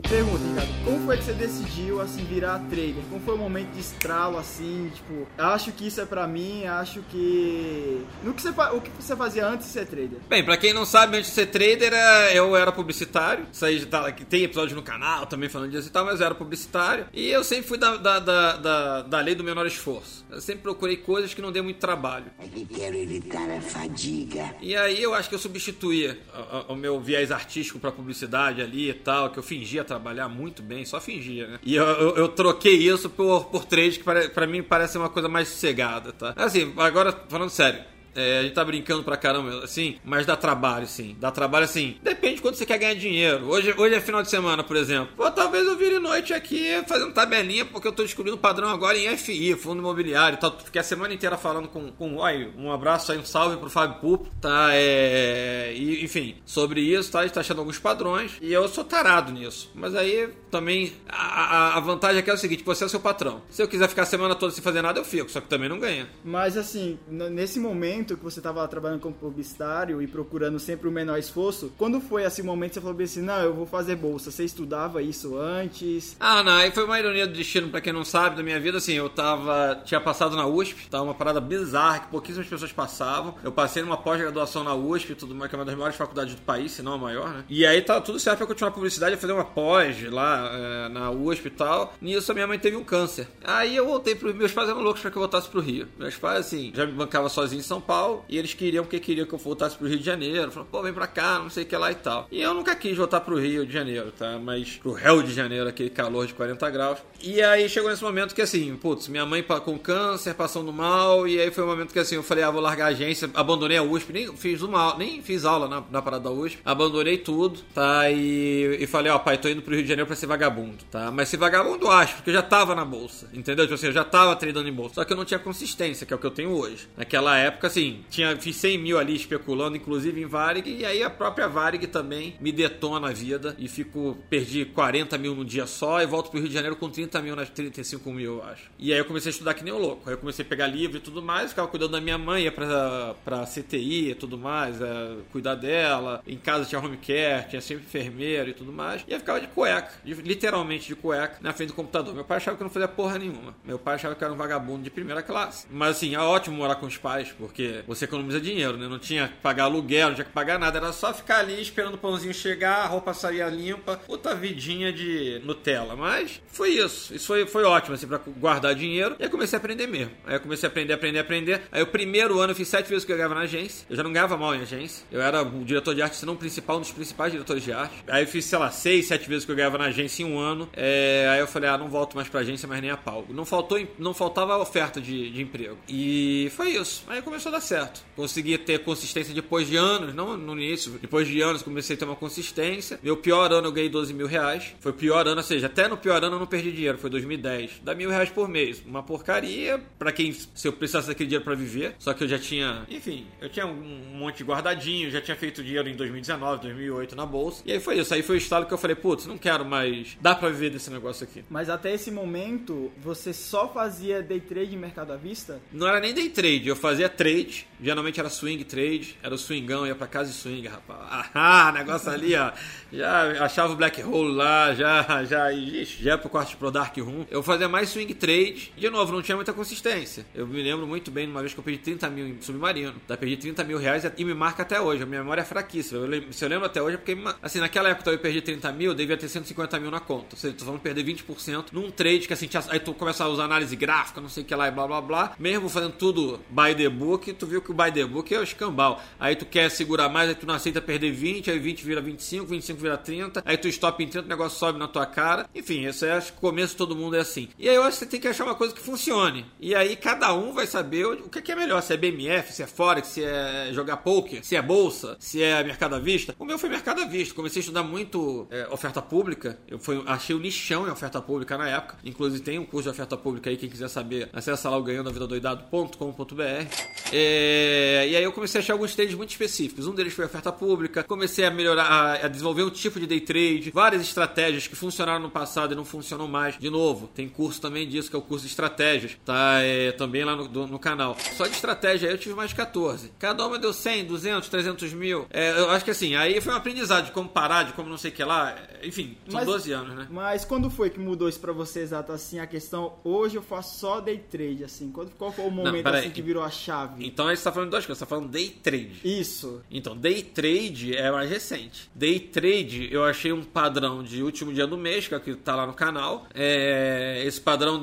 Pergunta, 0.08 0.38
Ricardo, 0.44 0.84
como 0.84 1.04
foi 1.04 1.16
que 1.18 1.24
você 1.24 1.32
decidiu, 1.32 2.00
assim, 2.00 2.24
virar 2.24 2.60
trader? 2.70 2.94
Como 3.10 3.20
foi 3.24 3.34
o 3.34 3.38
momento 3.38 3.72
de 3.72 3.80
estralo, 3.80 4.38
assim, 4.38 4.88
tipo, 4.94 5.26
acho 5.36 5.72
que 5.72 5.88
isso 5.88 6.00
é 6.00 6.06
pra 6.06 6.28
mim, 6.28 6.64
acho 6.64 7.00
que... 7.10 8.02
No 8.22 8.32
que 8.32 8.40
você, 8.40 8.50
o 8.50 8.80
que 8.80 8.90
você 9.02 9.16
fazia 9.16 9.46
antes 9.46 9.66
de 9.66 9.72
ser 9.72 9.84
trader? 9.86 10.18
Bem, 10.28 10.44
pra 10.44 10.56
quem 10.56 10.72
não 10.72 10.84
sabe, 10.86 11.16
antes 11.16 11.30
de 11.30 11.34
ser 11.34 11.46
trader, 11.46 11.92
é, 11.92 12.38
eu 12.38 12.54
era 12.56 12.70
publicitário. 12.70 13.46
Isso 13.52 13.64
aí 13.64 13.78
já 13.80 13.86
tá, 13.86 14.12
que 14.12 14.24
tem 14.24 14.44
episódio 14.44 14.76
no 14.76 14.82
canal 14.82 15.26
também 15.26 15.48
falando 15.48 15.72
disso 15.72 15.88
e 15.88 15.90
tal, 15.90 16.04
mas 16.04 16.20
eu 16.20 16.26
era 16.26 16.34
publicitário. 16.36 17.06
E 17.12 17.28
eu 17.28 17.42
sempre 17.42 17.66
fui 17.66 17.76
da, 17.78 17.96
da, 17.96 18.18
da, 18.20 18.56
da, 18.56 19.02
da 19.02 19.20
lei 19.20 19.34
do 19.34 19.42
menor 19.42 19.66
esforço. 19.66 20.24
Eu 20.30 20.40
sempre 20.40 20.62
procurei 20.62 20.96
coisas 20.98 21.34
que 21.34 21.42
não 21.42 21.50
dêem 21.50 21.64
muito 21.64 21.78
trabalho. 21.78 22.26
É 22.38 22.46
que 22.46 22.64
quero 22.64 22.96
evitar 22.96 23.50
a 23.50 23.60
fadiga. 23.60 24.54
E 24.60 24.76
aí 24.76 25.02
eu 25.02 25.14
acho 25.14 25.28
que 25.28 25.34
eu 25.34 25.38
substituía 25.38 26.18
a- 26.32 26.72
o 26.72 26.76
meu 26.76 27.00
viés 27.00 27.32
artístico 27.32 27.78
pra 27.80 27.90
publicidade 27.90 28.62
ali 28.62 28.88
e 28.90 28.94
tal, 28.94 29.30
que 29.30 29.38
eu 29.38 29.42
fingia 29.42 29.82
trabalhar 29.96 30.28
muito 30.28 30.62
bem, 30.62 30.84
só 30.84 31.00
fingia, 31.00 31.46
né? 31.48 31.58
E 31.62 31.74
eu, 31.74 31.84
eu- 31.84 32.16
eu 32.16 32.28
troquei 32.28 32.74
isso 32.76 33.08
por, 33.10 33.46
por 33.46 33.64
trade, 33.64 33.98
que 33.98 34.04
para, 34.04 34.28
pra 34.28 34.46
mim 34.46 34.62
parece 34.62 34.96
uma 34.98 35.08
coisa 35.08 35.28
mais 35.28 35.48
sossegada, 35.48 36.12
tá? 36.12 36.34
Assim, 36.36 36.72
agora 36.76 37.12
falando 37.28 37.50
sério. 37.50 37.80
É, 38.16 38.38
a 38.40 38.42
gente 38.42 38.54
tá 38.54 38.64
brincando 38.64 39.04
pra 39.04 39.16
caramba, 39.16 39.62
assim, 39.64 39.98
mas 40.04 40.24
dá 40.26 40.34
trabalho, 40.36 40.86
sim. 40.86 41.16
Dá 41.20 41.30
trabalho, 41.30 41.64
assim. 41.66 41.96
Depende 42.02 42.36
de 42.36 42.42
quando 42.42 42.54
você 42.54 42.64
quer 42.66 42.78
ganhar 42.78 42.94
dinheiro. 42.94 43.46
Hoje, 43.46 43.74
hoje 43.76 43.94
é 43.94 44.00
final 44.00 44.22
de 44.22 44.30
semana, 44.30 44.64
por 44.64 44.76
exemplo. 44.76 45.08
Pô, 45.16 45.30
talvez 45.30 45.66
eu 45.66 45.76
vire 45.76 45.98
noite 45.98 46.32
aqui 46.32 46.64
fazendo 46.88 47.12
tabelinha, 47.12 47.64
porque 47.64 47.86
eu 47.86 47.92
tô 47.92 48.02
descobrindo 48.02 48.38
padrão 48.38 48.68
agora 48.68 48.96
em 48.98 49.16
FI, 49.16 49.54
fundo 49.54 49.80
imobiliário 49.80 50.36
e 50.36 50.40
tal. 50.40 50.56
Fiquei 50.58 50.80
a 50.80 50.84
semana 50.84 51.12
inteira 51.14 51.36
falando 51.36 51.68
com, 51.68 51.90
com 51.92 52.22
ai, 52.24 52.50
um 52.56 52.72
abraço 52.72 53.12
aí, 53.12 53.18
um 53.18 53.24
salve 53.24 53.56
pro 53.58 53.68
Fábio 53.70 54.00
Pupo, 54.00 54.28
tá? 54.40 54.70
É, 54.72 55.72
e, 55.76 56.04
enfim, 56.04 56.36
sobre 56.44 56.80
isso, 56.80 57.10
tá? 57.12 57.20
A 57.20 57.22
gente 57.24 57.32
tá 57.34 57.40
achando 57.40 57.58
alguns 57.58 57.78
padrões. 57.78 58.32
E 58.40 58.52
eu 58.52 58.66
sou 58.68 58.84
tarado 58.84 59.32
nisso. 59.32 59.70
Mas 59.74 59.94
aí 59.94 60.28
também 60.50 60.92
a, 61.08 61.72
a- 61.72 61.76
a 61.76 61.80
vantagem 61.80 62.20
aqui 62.20 62.30
é 62.30 62.34
o 62.34 62.38
seguinte: 62.38 62.62
você 62.64 62.84
é 62.84 62.88
seu 62.88 63.00
patrão. 63.00 63.42
Se 63.50 63.62
eu 63.62 63.68
quiser 63.68 63.88
ficar 63.88 64.02
a 64.02 64.06
semana 64.06 64.34
toda 64.34 64.52
sem 64.52 64.62
fazer 64.62 64.80
nada, 64.82 64.98
eu 65.00 65.04
fico, 65.04 65.30
só 65.30 65.40
que 65.40 65.48
também 65.48 65.68
não 65.68 65.78
ganha. 65.78 66.08
Mas, 66.24 66.56
assim, 66.56 66.98
nesse 67.08 67.58
momento, 67.58 68.05
momento 68.06 68.16
que 68.16 68.24
você 68.24 68.40
tava 68.40 68.66
trabalhando 68.68 69.00
como 69.00 69.14
publicitário 69.14 70.00
e 70.00 70.06
procurando 70.06 70.58
sempre 70.58 70.88
o 70.88 70.92
menor 70.92 71.18
esforço, 71.18 71.72
quando 71.76 72.00
foi 72.00 72.22
esse 72.22 72.42
momento 72.42 72.70
que 72.70 72.74
você 72.74 72.80
falou 72.80 73.02
assim, 73.02 73.22
não, 73.22 73.38
eu 73.40 73.54
vou 73.54 73.66
fazer 73.66 73.96
bolsa, 73.96 74.30
você 74.30 74.44
estudava 74.44 75.02
isso 75.02 75.36
antes? 75.36 76.16
Ah, 76.20 76.42
não, 76.42 76.52
aí 76.52 76.70
foi 76.70 76.84
uma 76.84 76.98
ironia 76.98 77.26
do 77.26 77.32
destino, 77.32 77.68
pra 77.68 77.80
quem 77.80 77.92
não 77.92 78.04
sabe, 78.04 78.36
da 78.36 78.42
minha 78.42 78.60
vida, 78.60 78.78
assim, 78.78 78.92
eu 78.92 79.08
tava, 79.08 79.80
tinha 79.84 80.00
passado 80.00 80.36
na 80.36 80.46
USP, 80.46 80.88
tava 80.88 81.04
uma 81.04 81.14
parada 81.14 81.40
bizarra 81.40 82.00
que 82.00 82.08
pouquíssimas 82.08 82.46
pessoas 82.46 82.72
passavam. 82.72 83.34
Eu 83.42 83.50
passei 83.50 83.82
numa 83.82 83.96
pós-graduação 83.96 84.62
na 84.62 84.74
USP, 84.74 85.14
tudo 85.14 85.34
mais, 85.34 85.50
que 85.50 85.56
é 85.56 85.58
uma 85.58 85.64
das 85.64 85.74
maiores 85.74 85.96
faculdades 85.96 86.34
do 86.34 86.42
país, 86.42 86.72
se 86.72 86.82
não 86.82 86.92
a 86.92 86.98
maior, 86.98 87.28
né? 87.30 87.44
E 87.48 87.66
aí 87.66 87.82
tava 87.82 88.00
tudo 88.00 88.20
certo 88.20 88.38
pra 88.38 88.46
continuar 88.46 88.70
publicidade, 88.70 89.14
eu 89.14 89.18
fazer 89.18 89.32
uma 89.32 89.44
pós 89.44 90.02
lá 90.10 90.50
é, 90.52 90.88
na 90.88 91.10
USP 91.10 91.46
e 91.46 91.50
tal. 91.50 91.94
Nisso 92.00 92.30
a 92.30 92.34
minha 92.34 92.46
mãe 92.46 92.58
teve 92.58 92.76
um 92.76 92.84
câncer. 92.84 93.28
Aí 93.42 93.74
eu 93.74 93.86
voltei 93.86 94.14
pro 94.14 94.34
meus 94.34 94.52
pais 94.52 94.68
eram 94.68 94.80
loucos 94.80 95.00
pra 95.00 95.10
que 95.10 95.16
eu 95.16 95.20
voltasse 95.20 95.48
pro 95.48 95.60
Rio. 95.60 95.88
Meus 95.98 96.16
pais, 96.16 96.46
assim, 96.46 96.72
já 96.74 96.86
me 96.86 96.92
bancava 96.92 97.28
sozinho 97.28 97.60
em 97.60 97.62
São 97.62 97.80
Paulo, 97.80 97.95
e 98.28 98.38
eles 98.38 98.54
queriam 98.54 98.84
porque 98.84 99.00
queriam 99.00 99.26
que 99.26 99.34
eu 99.34 99.38
voltasse 99.38 99.76
pro 99.76 99.88
Rio 99.88 99.98
de 99.98 100.04
Janeiro. 100.04 100.50
Falaram, 100.50 100.70
pô, 100.70 100.82
vem 100.82 100.92
pra 100.92 101.06
cá, 101.06 101.38
não 101.38 101.50
sei 101.50 101.64
o 101.64 101.66
que 101.66 101.76
lá 101.76 101.90
e 101.90 101.94
tal. 101.94 102.26
E 102.30 102.40
eu 102.40 102.54
nunca 102.54 102.74
quis 102.74 102.96
voltar 102.96 103.20
pro 103.20 103.38
Rio 103.38 103.66
de 103.66 103.72
Janeiro, 103.72 104.12
tá? 104.12 104.38
Mas 104.38 104.76
pro 104.76 104.92
Rio 104.92 105.22
de 105.22 105.32
Janeiro, 105.32 105.68
aquele 105.68 105.90
calor 105.90 106.26
de 106.26 106.34
40 106.34 106.70
graus. 106.70 106.98
E 107.22 107.42
aí 107.42 107.68
chegou 107.68 107.90
nesse 107.90 108.02
momento 108.02 108.34
que 108.34 108.42
assim, 108.42 108.76
putz, 108.76 109.08
minha 109.08 109.24
mãe 109.24 109.42
com 109.42 109.78
câncer, 109.78 110.34
passando 110.34 110.72
mal, 110.72 111.26
e 111.26 111.40
aí 111.40 111.50
foi 111.50 111.64
um 111.64 111.66
momento 111.66 111.92
que 111.92 111.98
assim, 111.98 112.16
eu 112.16 112.22
falei, 112.22 112.44
ah, 112.44 112.50
vou 112.50 112.60
largar 112.60 112.86
a 112.86 112.88
agência, 112.88 113.30
abandonei 113.34 113.76
a 113.76 113.82
USP, 113.82 114.12
nem 114.12 114.36
fiz 114.36 114.62
uma 114.62 114.96
nem 114.96 115.22
fiz 115.22 115.44
aula 115.44 115.68
na, 115.68 115.82
na 115.90 116.02
parada 116.02 116.24
da 116.24 116.30
USP, 116.30 116.58
abandonei 116.64 117.18
tudo, 117.18 117.60
tá? 117.74 118.10
E, 118.10 118.78
e 118.80 118.86
falei, 118.86 119.10
ó, 119.10 119.18
pai, 119.18 119.38
tô 119.38 119.48
indo 119.48 119.62
pro 119.62 119.74
Rio 119.74 119.82
de 119.82 119.88
Janeiro 119.88 120.06
pra 120.06 120.16
ser 120.16 120.26
vagabundo, 120.26 120.84
tá? 120.90 121.10
Mas 121.10 121.28
ser 121.28 121.36
vagabundo 121.36 121.90
acho, 121.90 122.16
porque 122.16 122.30
eu 122.30 122.34
já 122.34 122.42
tava 122.42 122.74
na 122.74 122.84
bolsa, 122.84 123.28
entendeu? 123.32 123.64
Tipo 123.64 123.74
assim, 123.74 123.86
eu 123.86 123.92
já 123.92 124.04
tava 124.04 124.36
treinando 124.36 124.68
em 124.68 124.72
bolsa, 124.72 124.96
só 124.96 125.04
que 125.04 125.12
eu 125.12 125.16
não 125.16 125.24
tinha 125.24 125.38
consistência, 125.38 126.06
que 126.06 126.12
é 126.12 126.16
o 126.16 126.18
que 126.18 126.26
eu 126.26 126.30
tenho 126.30 126.50
hoje. 126.50 126.88
Naquela 126.96 127.36
época, 127.38 127.68
assim, 127.76 128.04
tinha, 128.08 128.36
fiz 128.36 128.56
100 128.56 128.78
mil 128.78 128.98
ali 128.98 129.14
especulando, 129.14 129.76
inclusive 129.76 130.20
em 130.20 130.26
Varig, 130.26 130.68
e 130.70 130.84
aí 130.84 131.02
a 131.02 131.10
própria 131.10 131.46
Varig 131.48 131.86
também 131.86 132.34
me 132.40 132.50
detona 132.50 133.08
a 133.08 133.12
vida, 133.12 133.54
e 133.58 133.68
fico, 133.68 134.16
perdi 134.30 134.64
40 134.64 135.18
mil 135.18 135.34
num 135.34 135.44
dia 135.44 135.66
só, 135.66 136.00
e 136.02 136.06
volto 136.06 136.30
pro 136.30 136.38
Rio 136.40 136.48
de 136.48 136.54
Janeiro 136.54 136.76
com 136.76 136.88
30 136.88 137.20
mil 137.22 137.36
nas 137.36 137.50
35 137.50 138.10
mil, 138.12 138.36
eu 138.36 138.44
acho. 138.44 138.70
E 138.78 138.92
aí 138.92 138.98
eu 138.98 139.04
comecei 139.04 139.30
a 139.30 139.32
estudar 139.32 139.54
que 139.54 139.62
nem 139.64 139.72
o 139.72 139.78
louco. 139.78 140.02
Aí 140.08 140.14
eu 140.14 140.18
comecei 140.18 140.44
a 140.44 140.48
pegar 140.48 140.66
livro 140.66 140.96
e 140.96 141.00
tudo 141.00 141.22
mais, 141.22 141.50
ficava 141.50 141.68
cuidando 141.68 141.92
da 141.92 142.00
minha 142.00 142.18
mãe, 142.18 142.44
ia 142.44 142.52
pra, 142.52 143.14
pra 143.24 143.44
CTI 143.46 144.10
e 144.10 144.14
tudo 144.14 144.38
mais, 144.38 144.80
é, 144.80 145.16
cuidar 145.30 145.54
dela. 145.54 146.22
Em 146.26 146.36
casa 146.38 146.64
tinha 146.64 146.80
home 146.80 146.96
care, 146.96 147.48
tinha 147.48 147.60
sempre 147.60 147.84
enfermeiro 147.84 148.50
e 148.50 148.54
tudo 148.54 148.72
mais. 148.72 149.04
E 149.06 149.12
eu 149.12 149.18
ficava 149.18 149.40
de 149.40 149.48
cueca, 149.48 149.92
de- 150.04 150.14
literalmente 150.14 150.86
de 150.88 150.94
cueca, 150.94 151.38
na 151.40 151.52
frente 151.52 151.68
do 151.68 151.74
computador. 151.74 152.14
Meu 152.14 152.24
pai 152.24 152.38
achava 152.38 152.56
que 152.56 152.62
eu 152.62 152.66
não 152.66 152.72
fazia 152.72 152.88
porra 152.88 153.18
nenhuma. 153.18 153.54
Meu 153.64 153.78
pai 153.78 153.96
achava 153.96 154.14
que 154.14 154.22
eu 154.22 154.26
era 154.26 154.34
um 154.34 154.38
vagabundo 154.38 154.82
de 154.82 154.90
primeira 154.90 155.22
classe. 155.22 155.66
Mas 155.70 155.96
assim, 155.96 156.14
é 156.14 156.18
ótimo 156.20 156.56
morar 156.56 156.76
com 156.76 156.86
os 156.86 156.96
pais, 156.96 157.32
porque 157.38 157.65
você 157.86 158.04
economiza 158.04 158.40
dinheiro, 158.40 158.76
né? 158.76 158.88
Não 158.88 158.98
tinha 158.98 159.28
que 159.28 159.34
pagar 159.34 159.64
aluguel, 159.64 160.08
não 160.08 160.14
tinha 160.14 160.24
que 160.24 160.32
pagar 160.32 160.58
nada. 160.58 160.78
Era 160.78 160.92
só 160.92 161.12
ficar 161.12 161.40
ali 161.40 161.60
esperando 161.60 161.94
o 161.94 161.98
pãozinho 161.98 162.34
chegar, 162.34 162.84
a 162.84 162.86
roupa 162.86 163.14
saía 163.14 163.46
limpa. 163.48 163.96
Puta 164.06 164.34
vidinha 164.34 164.92
de 164.92 165.40
Nutella. 165.44 165.96
Mas 165.96 166.40
foi 166.48 166.70
isso. 166.70 167.14
Isso 167.14 167.26
foi, 167.26 167.46
foi 167.46 167.64
ótimo, 167.64 167.94
assim, 167.94 168.06
pra 168.06 168.18
guardar 168.18 168.74
dinheiro. 168.74 169.16
E 169.18 169.24
aí 169.24 169.28
comecei 169.28 169.56
a 169.56 169.60
aprender 169.60 169.86
mesmo. 169.86 170.12
Aí 170.26 170.34
eu 170.34 170.40
comecei 170.40 170.66
a 170.66 170.70
aprender, 170.70 170.92
aprender, 170.92 171.18
aprender. 171.18 171.62
Aí 171.72 171.82
o 171.82 171.86
primeiro 171.86 172.38
ano 172.40 172.52
eu 172.52 172.56
fiz 172.56 172.68
sete 172.68 172.88
vezes 172.88 173.04
que 173.04 173.12
eu 173.12 173.16
ganhava 173.16 173.34
na 173.34 173.42
agência. 173.42 173.86
Eu 173.88 173.96
já 173.96 174.02
não 174.02 174.12
ganhava 174.12 174.36
mal 174.36 174.54
em 174.54 174.60
agência. 174.60 175.04
Eu 175.10 175.20
era 175.20 175.42
o 175.42 175.64
diretor 175.64 175.94
de 175.94 176.02
arte, 176.02 176.16
se 176.16 176.26
não 176.26 176.34
o 176.34 176.36
principal, 176.36 176.78
um 176.78 176.80
dos 176.80 176.92
principais 176.92 177.32
diretores 177.32 177.62
de 177.62 177.72
arte. 177.72 177.94
Aí 178.08 178.24
eu 178.24 178.28
fiz, 178.28 178.44
sei 178.44 178.58
lá, 178.58 178.70
seis, 178.70 179.06
sete 179.08 179.28
vezes 179.28 179.44
que 179.44 179.50
eu 179.50 179.56
ganhava 179.56 179.78
na 179.78 179.86
agência 179.86 180.22
em 180.22 180.26
um 180.26 180.38
ano. 180.38 180.68
É, 180.72 181.28
aí 181.30 181.40
eu 181.40 181.46
falei, 181.46 181.68
ah, 181.68 181.78
não 181.78 181.88
volto 181.88 182.14
mais 182.14 182.28
pra 182.28 182.40
agência, 182.40 182.68
mas 182.68 182.80
nem 182.80 182.90
a 182.90 182.96
pau. 182.96 183.24
Não, 183.28 183.44
faltou, 183.44 183.78
não 183.98 184.14
faltava 184.14 184.56
oferta 184.58 185.00
de, 185.00 185.30
de 185.30 185.42
emprego. 185.42 185.78
E 185.88 186.50
foi 186.54 186.70
isso. 186.70 187.04
Aí 187.06 187.22
começou 187.22 187.50
a 187.50 187.55
dar 187.56 187.60
certo. 187.60 188.04
Consegui 188.14 188.56
ter 188.56 188.78
consistência 188.78 189.34
depois 189.34 189.68
de 189.68 189.76
anos, 189.76 190.14
não 190.14 190.36
no 190.36 190.52
início. 190.54 190.92
Depois 190.92 191.28
de 191.28 191.40
anos 191.40 191.62
comecei 191.62 191.96
a 191.96 191.98
ter 191.98 192.04
uma 192.04 192.16
consistência. 192.16 192.98
Meu 193.02 193.16
pior 193.16 193.52
ano 193.52 193.68
eu 193.68 193.72
ganhei 193.72 193.90
12 193.90 194.14
mil 194.14 194.26
reais. 194.26 194.74
Foi 194.80 194.92
o 194.92 194.94
pior 194.94 195.26
ano, 195.26 195.36
ou 195.36 195.42
seja, 195.42 195.66
até 195.66 195.86
no 195.86 195.96
pior 195.96 196.22
ano 196.24 196.36
eu 196.36 196.40
não 196.40 196.46
perdi 196.46 196.72
dinheiro. 196.72 196.96
Foi 196.96 197.10
2010. 197.10 197.82
Dá 197.82 197.94
mil 197.94 198.08
reais 198.08 198.30
por 198.30 198.48
mês. 198.48 198.82
Uma 198.86 199.02
porcaria 199.02 199.82
pra 199.98 200.12
quem, 200.12 200.32
se 200.32 200.66
eu 200.66 200.72
precisasse 200.72 201.08
daquele 201.08 201.28
dinheiro 201.28 201.44
pra 201.44 201.54
viver. 201.54 201.94
Só 201.98 202.14
que 202.14 202.24
eu 202.24 202.28
já 202.28 202.38
tinha, 202.38 202.86
enfim, 202.88 203.26
eu 203.40 203.48
tinha 203.48 203.66
um 203.66 204.16
monte 204.16 204.42
guardadinho. 204.42 205.10
Já 205.10 205.20
tinha 205.20 205.36
feito 205.36 205.62
dinheiro 205.62 205.88
em 205.88 205.94
2019, 205.94 206.62
2008 206.62 207.14
na 207.14 207.26
bolsa. 207.26 207.62
E 207.66 207.72
aí 207.72 207.80
foi 207.80 207.98
isso. 207.98 208.14
Aí 208.14 208.22
foi 208.22 208.36
o 208.36 208.38
estalo 208.38 208.64
que 208.64 208.72
eu 208.72 208.78
falei, 208.78 208.96
putz, 208.96 209.26
não 209.26 209.36
quero 209.36 209.64
mais. 209.64 210.16
Dá 210.20 210.34
pra 210.34 210.48
viver 210.48 210.70
desse 210.70 210.90
negócio 210.90 211.24
aqui. 211.24 211.44
Mas 211.50 211.68
até 211.68 211.92
esse 211.92 212.10
momento, 212.10 212.90
você 212.98 213.32
só 213.32 213.68
fazia 213.68 214.22
day 214.22 214.40
trade 214.40 214.74
em 214.74 214.78
mercado 214.78 215.12
à 215.12 215.16
vista? 215.16 215.60
Não 215.70 215.86
era 215.86 216.00
nem 216.00 216.14
day 216.14 216.30
trade, 216.30 216.68
eu 216.68 216.76
fazia 216.76 217.08
trade. 217.10 217.45
Geralmente 217.80 218.18
era 218.18 218.28
swing 218.30 218.64
trade, 218.64 219.16
era 219.22 219.34
o 219.34 219.38
swingão, 219.38 219.86
ia 219.86 219.94
pra 219.94 220.06
casa 220.06 220.30
de 220.30 220.36
swing, 220.36 220.66
rapaz. 220.66 221.26
Ah, 221.34 221.70
negócio 221.72 222.10
ali, 222.10 222.34
ó. 222.34 222.50
Já 222.92 223.44
achava 223.44 223.72
o 223.72 223.76
black 223.76 224.02
hole 224.02 224.32
lá, 224.34 224.74
já, 224.74 225.24
já, 225.24 225.52
ixi, 225.52 226.02
já 226.02 226.12
ia 226.12 226.18
pro 226.18 226.28
quarto 226.30 226.56
pro 226.56 226.70
dark 226.70 226.96
room. 226.98 227.26
Eu 227.30 227.42
fazia 227.42 227.68
mais 227.68 227.88
swing 227.90 228.12
trade. 228.14 228.72
De 228.76 228.88
novo, 228.88 229.12
não 229.12 229.20
tinha 229.22 229.36
muita 229.36 229.52
consistência. 229.52 230.24
Eu 230.34 230.46
me 230.46 230.62
lembro 230.62 230.86
muito 230.86 231.10
bem 231.10 231.26
de 231.26 231.30
uma 231.32 231.40
vez 231.40 231.52
que 231.52 231.58
eu 231.60 231.64
perdi 231.64 231.80
30 231.80 232.08
mil 232.10 232.26
em 232.26 232.40
submarino. 232.40 232.94
Tá, 233.06 233.16
perdi 233.16 233.36
30 233.36 233.64
mil 233.64 233.78
reais 233.78 234.04
e 234.16 234.24
me 234.24 234.32
marca 234.34 234.62
até 234.62 234.80
hoje. 234.80 235.02
A 235.02 235.06
minha 235.06 235.20
memória 235.20 235.42
é 235.42 235.44
fraquíssima. 235.44 236.00
Eu 236.00 236.06
lembro- 236.06 236.32
se 236.32 236.44
eu 236.44 236.48
lembro 236.48 236.66
até 236.66 236.80
hoje 236.80 236.94
é 236.94 236.98
porque, 236.98 237.16
assim, 237.42 237.58
naquela 237.60 237.88
época 237.90 238.10
eu 238.10 238.18
perdi 238.18 238.40
30 238.40 238.72
mil, 238.72 238.92
eu 238.92 238.94
devia 238.94 239.16
ter 239.16 239.28
150 239.28 239.78
mil 239.80 239.90
na 239.90 240.00
conta. 240.00 240.28
Ou 240.32 240.36
seja, 240.38 240.54
tô 240.54 240.64
falando 240.64 240.80
perder 240.80 241.04
20% 241.04 241.66
num 241.72 241.90
trade 241.90 242.26
que 242.26 242.32
assim, 242.32 242.46
tinha- 242.46 242.62
aí 242.68 242.80
tu 242.80 242.94
começa 242.94 243.24
a 243.24 243.28
usar 243.28 243.44
análise 243.44 243.74
gráfica, 243.76 244.20
não 244.20 244.28
sei 244.28 244.42
o 244.42 244.46
que 244.46 244.54
lá 244.54 244.68
e 244.68 244.70
blá 244.70 244.86
blá 244.86 245.00
blá. 245.00 245.32
Mesmo 245.38 245.68
fazendo 245.68 245.92
tudo 245.92 246.40
by 246.48 246.74
the 246.74 246.88
book, 246.88 247.32
tu 247.36 247.46
viu 247.46 247.60
que 247.60 247.70
o 247.70 247.74
by 247.74 247.92
the 247.92 248.04
book 248.04 248.34
é 248.34 248.38
o 248.38 248.42
escambau. 248.42 249.02
Aí 249.18 249.36
tu 249.36 249.44
quer 249.44 249.70
segurar 249.70 250.08
mais, 250.08 250.28
aí 250.28 250.34
tu 250.34 250.46
não 250.46 250.54
aceita 250.54 250.80
perder 250.80 251.12
20, 251.12 251.50
aí 251.50 251.58
20 251.58 251.84
vira 251.84 252.00
25, 252.00 252.46
25 252.46 252.80
vira 252.80 252.96
30, 252.96 253.42
aí 253.44 253.56
tu 253.56 253.68
stop 253.68 254.02
em 254.02 254.08
30, 254.08 254.26
o 254.26 254.28
negócio 254.28 254.58
sobe 254.58 254.78
na 254.78 254.88
tua 254.88 255.06
cara. 255.06 255.48
Enfim, 255.54 255.84
esse 255.84 256.06
é 256.06 256.12
acho 256.12 256.32
que 256.32 256.40
começo 256.40 256.76
todo 256.76 256.96
mundo 256.96 257.16
é 257.16 257.20
assim. 257.20 257.48
E 257.58 257.68
aí 257.68 257.74
eu 257.74 257.82
acho 257.82 257.98
que 257.98 258.04
você 258.04 258.10
tem 258.10 258.20
que 258.20 258.28
achar 258.28 258.44
uma 258.44 258.54
coisa 258.54 258.74
que 258.74 258.80
funcione. 258.80 259.46
E 259.60 259.74
aí 259.74 259.96
cada 259.96 260.32
um 260.32 260.52
vai 260.52 260.66
saber 260.66 261.06
o 261.06 261.26
o 261.26 261.28
que 261.28 261.52
é 261.52 261.56
melhor, 261.56 261.82
se 261.82 261.92
é 261.92 261.96
BMF, 261.96 262.52
se 262.52 262.62
é 262.62 262.66
Forex, 262.66 263.08
se 263.08 263.24
é 263.24 263.70
jogar 263.72 263.98
poker, 263.98 264.44
se 264.44 264.56
é 264.56 264.62
bolsa, 264.62 265.16
se 265.18 265.42
é 265.42 265.62
mercado 265.64 265.94
à 265.94 265.98
vista. 265.98 266.34
O 266.38 266.44
meu 266.44 266.58
foi 266.58 266.68
mercado 266.68 267.02
à 267.02 267.04
vista. 267.04 267.34
Comecei 267.34 267.60
a 267.60 267.60
estudar 267.60 267.82
muito 267.82 268.46
é, 268.50 268.66
oferta 268.70 269.02
pública. 269.02 269.58
Eu 269.68 269.78
fui, 269.78 270.02
achei 270.06 270.34
o 270.34 270.38
nichão 270.38 270.86
em 270.86 270.90
oferta 270.90 271.20
pública 271.20 271.58
na 271.58 271.68
época. 271.68 271.98
Inclusive 272.04 272.42
tem 272.42 272.58
um 272.58 272.64
curso 272.64 272.84
de 272.84 272.90
oferta 272.90 273.16
pública 273.16 273.50
aí, 273.50 273.56
quem 273.56 273.68
quiser 273.68 273.88
saber, 273.88 274.30
acessa 274.32 274.70
lá 274.70 274.76
o 274.76 274.82
ganhandoavidadoidado.com.br. 274.82 276.95
É, 277.12 278.06
e 278.08 278.16
aí 278.16 278.22
eu 278.22 278.32
comecei 278.32 278.60
a 278.60 278.62
achar 278.62 278.72
alguns 278.74 278.94
trades 278.94 279.14
muito 279.14 279.30
específicos. 279.30 279.86
Um 279.86 279.94
deles 279.94 280.12
foi 280.12 280.24
oferta 280.24 280.52
pública. 280.52 281.02
Comecei 281.04 281.44
a 281.44 281.50
melhorar, 281.50 282.24
a, 282.24 282.28
desenvolver 282.28 282.62
um 282.62 282.70
tipo 282.70 282.98
de 283.00 283.06
day 283.06 283.20
trade, 283.20 283.70
várias 283.72 284.02
estratégias 284.02 284.66
que 284.66 284.74
funcionaram 284.76 285.20
no 285.20 285.30
passado 285.30 285.72
e 285.72 285.76
não 285.76 285.84
funcionam 285.84 286.26
mais. 286.28 286.58
De 286.58 286.70
novo, 286.70 287.08
tem 287.14 287.28
curso 287.28 287.60
também 287.60 287.88
disso, 287.88 288.10
que 288.10 288.16
é 288.16 288.18
o 288.18 288.22
curso 288.22 288.44
de 288.44 288.50
estratégias. 288.50 289.16
Tá 289.24 289.58
é, 289.60 289.92
também 289.92 290.24
lá 290.24 290.34
no, 290.36 290.48
do- 290.48 290.66
no 290.66 290.78
canal. 290.78 291.16
Só 291.36 291.46
de 291.46 291.52
estratégia 291.54 292.08
aí 292.08 292.14
eu 292.14 292.18
tive 292.18 292.34
mais 292.34 292.50
de 292.50 292.56
14. 292.56 293.12
Cada 293.18 293.46
uma 293.46 293.58
deu 293.58 293.72
100, 293.72 294.04
200, 294.06 294.48
300 294.48 294.92
mil. 294.92 295.26
É, 295.30 295.50
eu 295.58 295.70
acho 295.70 295.84
que 295.84 295.90
assim, 295.90 296.14
aí 296.16 296.40
foi 296.40 296.52
um 296.52 296.56
aprendizado 296.56 297.06
de 297.06 297.12
como 297.12 297.28
parar, 297.28 297.64
de 297.64 297.72
como 297.72 297.88
não 297.88 297.98
sei 297.98 298.10
o 298.10 298.14
que 298.14 298.24
lá. 298.24 298.54
Enfim, 298.82 299.16
são 299.28 299.40
Mas- 299.40 299.46
12 299.46 299.72
anos, 299.72 299.94
né? 299.96 300.06
Mas 300.10 300.44
quando 300.44 300.70
foi 300.70 300.90
que 300.90 300.98
mudou 301.00 301.28
isso 301.28 301.40
pra 301.40 301.52
você 301.52 301.80
exato 301.80 302.12
assim 302.12 302.38
a 302.38 302.46
questão? 302.46 302.94
Hoje 303.04 303.36
eu 303.36 303.42
faço 303.42 303.78
só 303.78 304.00
day 304.00 304.18
trade 304.18 304.64
assim. 304.64 304.90
Quando 304.90 305.10
qual 305.12 305.32
foi 305.32 305.44
o 305.46 305.50
momento 305.50 305.84
peraí. 305.84 306.00
assim 306.00 306.10
que 306.10 306.22
virou 306.22 306.42
a 306.42 306.50
chave? 306.50 306.95
Então 307.00 307.28
aí 307.28 307.36
você 307.36 307.44
tá 307.44 307.52
falando 307.52 307.68
de 307.68 307.70
duas 307.72 307.86
coisas, 307.86 307.98
você 307.98 308.04
tá 308.04 308.08
falando 308.08 308.30
day 308.30 308.50
trade. 308.50 309.00
Isso. 309.04 309.62
Então, 309.70 309.96
day 309.96 310.22
trade 310.22 310.96
é 310.96 311.10
mais 311.10 311.30
recente. 311.30 311.90
Day 311.94 312.18
trade, 312.18 312.88
eu 312.90 313.04
achei 313.04 313.32
um 313.32 313.42
padrão 313.42 314.02
de 314.02 314.22
último 314.22 314.52
dia 314.52 314.66
do 314.66 314.76
mês, 314.76 315.08
que 315.08 315.14
é 315.14 315.16
o 315.16 315.20
que 315.20 315.34
tá 315.34 315.54
lá 315.54 315.66
no 315.66 315.72
canal. 315.72 316.26
É, 316.34 317.22
esse 317.24 317.40
padrão, 317.40 317.80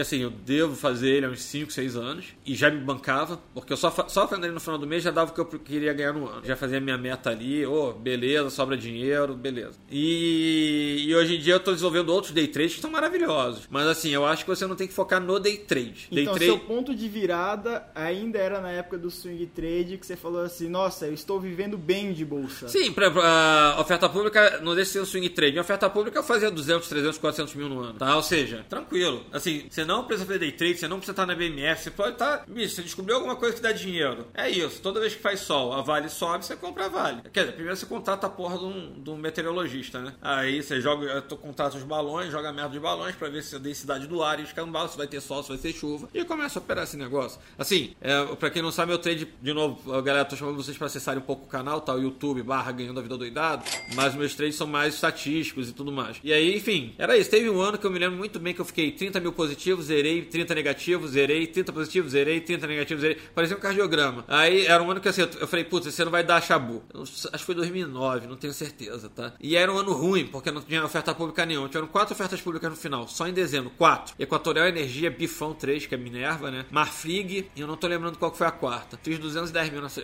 assim, 0.00 0.18
eu 0.18 0.30
devo 0.30 0.74
fazer 0.76 1.10
ele 1.10 1.26
há 1.26 1.28
uns 1.28 1.42
5, 1.42 1.72
6 1.72 1.96
anos. 1.96 2.26
E 2.44 2.54
já 2.54 2.70
me 2.70 2.78
bancava, 2.80 3.40
porque 3.54 3.72
eu 3.72 3.76
só, 3.76 3.90
só 4.08 4.26
fazendo 4.26 4.44
ele 4.44 4.54
no 4.54 4.60
final 4.60 4.78
do 4.78 4.86
mês 4.86 5.02
já 5.02 5.10
dava 5.10 5.30
o 5.30 5.34
que 5.34 5.40
eu 5.40 5.46
queria 5.46 5.92
ganhar 5.92 6.12
no 6.12 6.26
ano. 6.28 6.44
Já 6.44 6.56
fazia 6.56 6.80
minha 6.80 6.98
meta 6.98 7.30
ali, 7.30 7.64
ô, 7.66 7.92
beleza, 7.92 8.50
sobra 8.50 8.76
dinheiro, 8.76 9.34
beleza. 9.34 9.78
E, 9.90 11.04
e 11.06 11.14
hoje 11.14 11.36
em 11.36 11.40
dia 11.40 11.54
eu 11.54 11.60
tô 11.60 11.72
desenvolvendo 11.72 12.10
outros 12.10 12.32
day 12.32 12.46
trades 12.46 12.76
que 12.76 12.80
são 12.80 12.90
maravilhosos. 12.90 13.66
Mas 13.70 13.86
assim, 13.86 14.10
eu 14.10 14.24
acho 14.26 14.44
que 14.44 14.50
você 14.50 14.66
não 14.66 14.76
tem 14.76 14.86
que 14.86 14.94
focar 14.94 15.20
no 15.20 15.38
day 15.38 15.58
trade. 15.58 16.08
Day 16.10 16.22
Então, 16.22 16.34
trade... 16.34 16.46
seu 16.46 16.58
ponto 16.58 16.94
de 16.94 17.08
virada 17.08 17.86
ainda 17.94 18.38
era 18.48 18.60
na 18.60 18.70
época 18.70 18.98
do 18.98 19.10
swing 19.10 19.46
trade 19.46 19.98
que 19.98 20.06
você 20.06 20.16
falou 20.16 20.42
assim: 20.42 20.68
Nossa, 20.68 21.06
eu 21.06 21.14
estou 21.14 21.38
vivendo 21.38 21.76
bem 21.76 22.12
de 22.12 22.24
bolsa. 22.24 22.68
Sim, 22.68 22.92
pra, 22.92 23.10
pra 23.10 23.76
oferta 23.78 24.08
pública 24.08 24.60
não 24.60 24.74
deixa 24.74 24.88
de 24.88 24.92
ser 24.94 25.00
um 25.00 25.06
swing 25.06 25.28
trade. 25.30 25.56
Em 25.56 25.60
oferta 25.60 25.88
pública 25.88 26.22
fazia 26.22 26.50
200, 26.50 26.88
300, 26.88 27.18
400 27.18 27.54
mil 27.54 27.68
no 27.68 27.80
ano, 27.80 27.98
tá? 27.98 28.16
Ou 28.16 28.22
seja, 28.22 28.64
tranquilo. 28.68 29.24
Assim, 29.32 29.66
você 29.68 29.84
não 29.84 30.04
precisa 30.04 30.26
fazer 30.26 30.38
day 30.38 30.52
trade, 30.52 30.78
você 30.78 30.88
não 30.88 30.96
precisa 30.96 31.12
estar 31.12 31.26
na 31.26 31.34
BMF, 31.34 31.82
você 31.82 31.90
pode 31.90 32.12
estar... 32.12 32.44
Bicho, 32.48 32.74
você 32.74 32.82
descobriu 32.82 33.16
alguma 33.16 33.36
coisa 33.36 33.54
que 33.56 33.62
dá 33.62 33.72
dinheiro. 33.72 34.26
É 34.34 34.48
isso. 34.48 34.80
Toda 34.80 35.00
vez 35.00 35.14
que 35.14 35.22
faz 35.22 35.40
sol, 35.40 35.72
a 35.72 35.82
Vale 35.82 36.08
sobe, 36.08 36.44
você 36.44 36.56
compra 36.56 36.86
a 36.86 36.88
Vale. 36.88 37.22
Quer 37.32 37.40
dizer, 37.40 37.52
primeiro 37.52 37.76
você 37.76 37.86
contrata 37.86 38.26
a 38.26 38.30
porra 38.30 38.58
de 38.58 38.64
um, 38.64 39.02
de 39.02 39.10
um 39.10 39.16
meteorologista, 39.16 40.00
né? 40.00 40.14
Aí 40.20 40.62
você 40.62 40.80
joga, 40.80 41.22
contrata 41.22 41.76
os 41.76 41.82
balões, 41.82 42.30
joga 42.32 42.52
merda 42.52 42.70
de 42.70 42.80
balões 42.80 43.14
pra 43.14 43.28
ver 43.28 43.42
se 43.42 43.56
a 43.56 43.58
densidade 43.58 44.06
do 44.06 44.22
ar 44.22 44.40
e 44.40 44.42
escambau, 44.42 44.88
se 44.88 44.96
vai 44.96 45.06
ter 45.06 45.20
sol, 45.20 45.42
se 45.42 45.48
vai 45.48 45.58
ter 45.58 45.72
chuva. 45.72 46.08
E 46.14 46.24
começa 46.24 46.58
a 46.58 46.62
operar 46.62 46.84
esse 46.84 46.96
negócio. 46.96 47.40
Assim, 47.56 47.94
é, 48.00 48.20
pra 48.38 48.50
quem 48.50 48.62
não 48.62 48.70
sabe, 48.72 48.88
meu 48.90 48.98
trade, 48.98 49.28
de 49.42 49.52
novo, 49.52 50.02
galera, 50.02 50.24
tô 50.24 50.36
chamando 50.36 50.56
vocês 50.56 50.76
pra 50.76 50.86
acessarem 50.86 51.20
um 51.20 51.24
pouco 51.24 51.44
o 51.44 51.48
canal, 51.48 51.80
tá? 51.80 51.94
O 51.94 52.00
YouTube 52.00 52.42
barra 52.42 52.72
ganhando 52.72 52.98
a 52.98 53.02
vida 53.02 53.16
doidado. 53.16 53.64
Mas 53.94 54.14
meus 54.14 54.34
trades 54.34 54.56
são 54.56 54.66
mais 54.66 54.94
estatísticos 54.94 55.68
e 55.68 55.72
tudo 55.72 55.90
mais. 55.92 56.18
E 56.22 56.32
aí, 56.32 56.56
enfim, 56.56 56.94
era 56.98 57.16
isso. 57.16 57.30
Teve 57.30 57.50
um 57.50 57.60
ano 57.60 57.76
que 57.78 57.86
eu 57.86 57.90
me 57.90 57.98
lembro 57.98 58.16
muito 58.18 58.38
bem 58.38 58.54
que 58.54 58.60
eu 58.60 58.64
fiquei 58.64 58.90
30 58.92 59.20
mil 59.20 59.32
positivos, 59.32 59.86
zerei, 59.86 60.22
30 60.22 60.54
negativos, 60.54 61.10
zerei, 61.12 61.46
30 61.46 61.72
positivos, 61.72 62.12
zerei, 62.12 62.40
30 62.40 62.66
negativos, 62.66 63.00
zerei. 63.02 63.16
Parecia 63.34 63.56
um 63.56 63.60
cardiograma. 63.60 64.24
Aí 64.28 64.66
era 64.66 64.82
um 64.82 64.90
ano 64.90 65.00
que 65.00 65.08
assim, 65.08 65.22
eu- 65.22 65.46
falei, 65.48 65.64
putz, 65.64 65.86
esse 65.86 66.00
ano 66.02 66.10
vai 66.10 66.22
dar 66.24 66.40
chabu. 66.42 66.82
Acho 66.94 67.30
que 67.30 67.38
foi 67.38 67.54
2009, 67.54 68.26
não 68.26 68.36
tenho 68.36 68.52
certeza, 68.52 69.08
tá? 69.08 69.32
E 69.40 69.56
era 69.56 69.72
um 69.72 69.78
ano 69.78 69.92
ruim, 69.92 70.26
porque 70.26 70.50
não 70.50 70.60
tinha 70.62 70.84
oferta 70.84 71.14
pública 71.14 71.44
nenhuma. 71.44 71.68
Tiveram 71.68 71.86
quatro 71.88 72.14
ofertas 72.14 72.40
públicas 72.40 72.70
no 72.70 72.76
final, 72.76 73.08
só 73.08 73.26
em 73.26 73.32
dezembro. 73.32 73.70
Quatro. 73.76 74.14
Equatorial 74.18 74.66
Energia, 74.68 75.10
Bifão 75.10 75.54
3, 75.54 75.86
que 75.86 75.94
é 75.94 75.98
Minerva, 75.98 76.50
né? 76.50 76.64
Marfrig, 76.70 77.48
e 77.56 77.60
eu 77.60 77.66
não 77.66 77.76
tô 77.76 77.86
lembrando 77.86 78.18
qual 78.18 78.27
que 78.30 78.38
foi 78.38 78.46
a 78.46 78.50
quarta. 78.50 78.98
Fiz 79.02 79.18
210 79.18 79.70
mil. 79.70 79.82
nessa- 79.82 80.02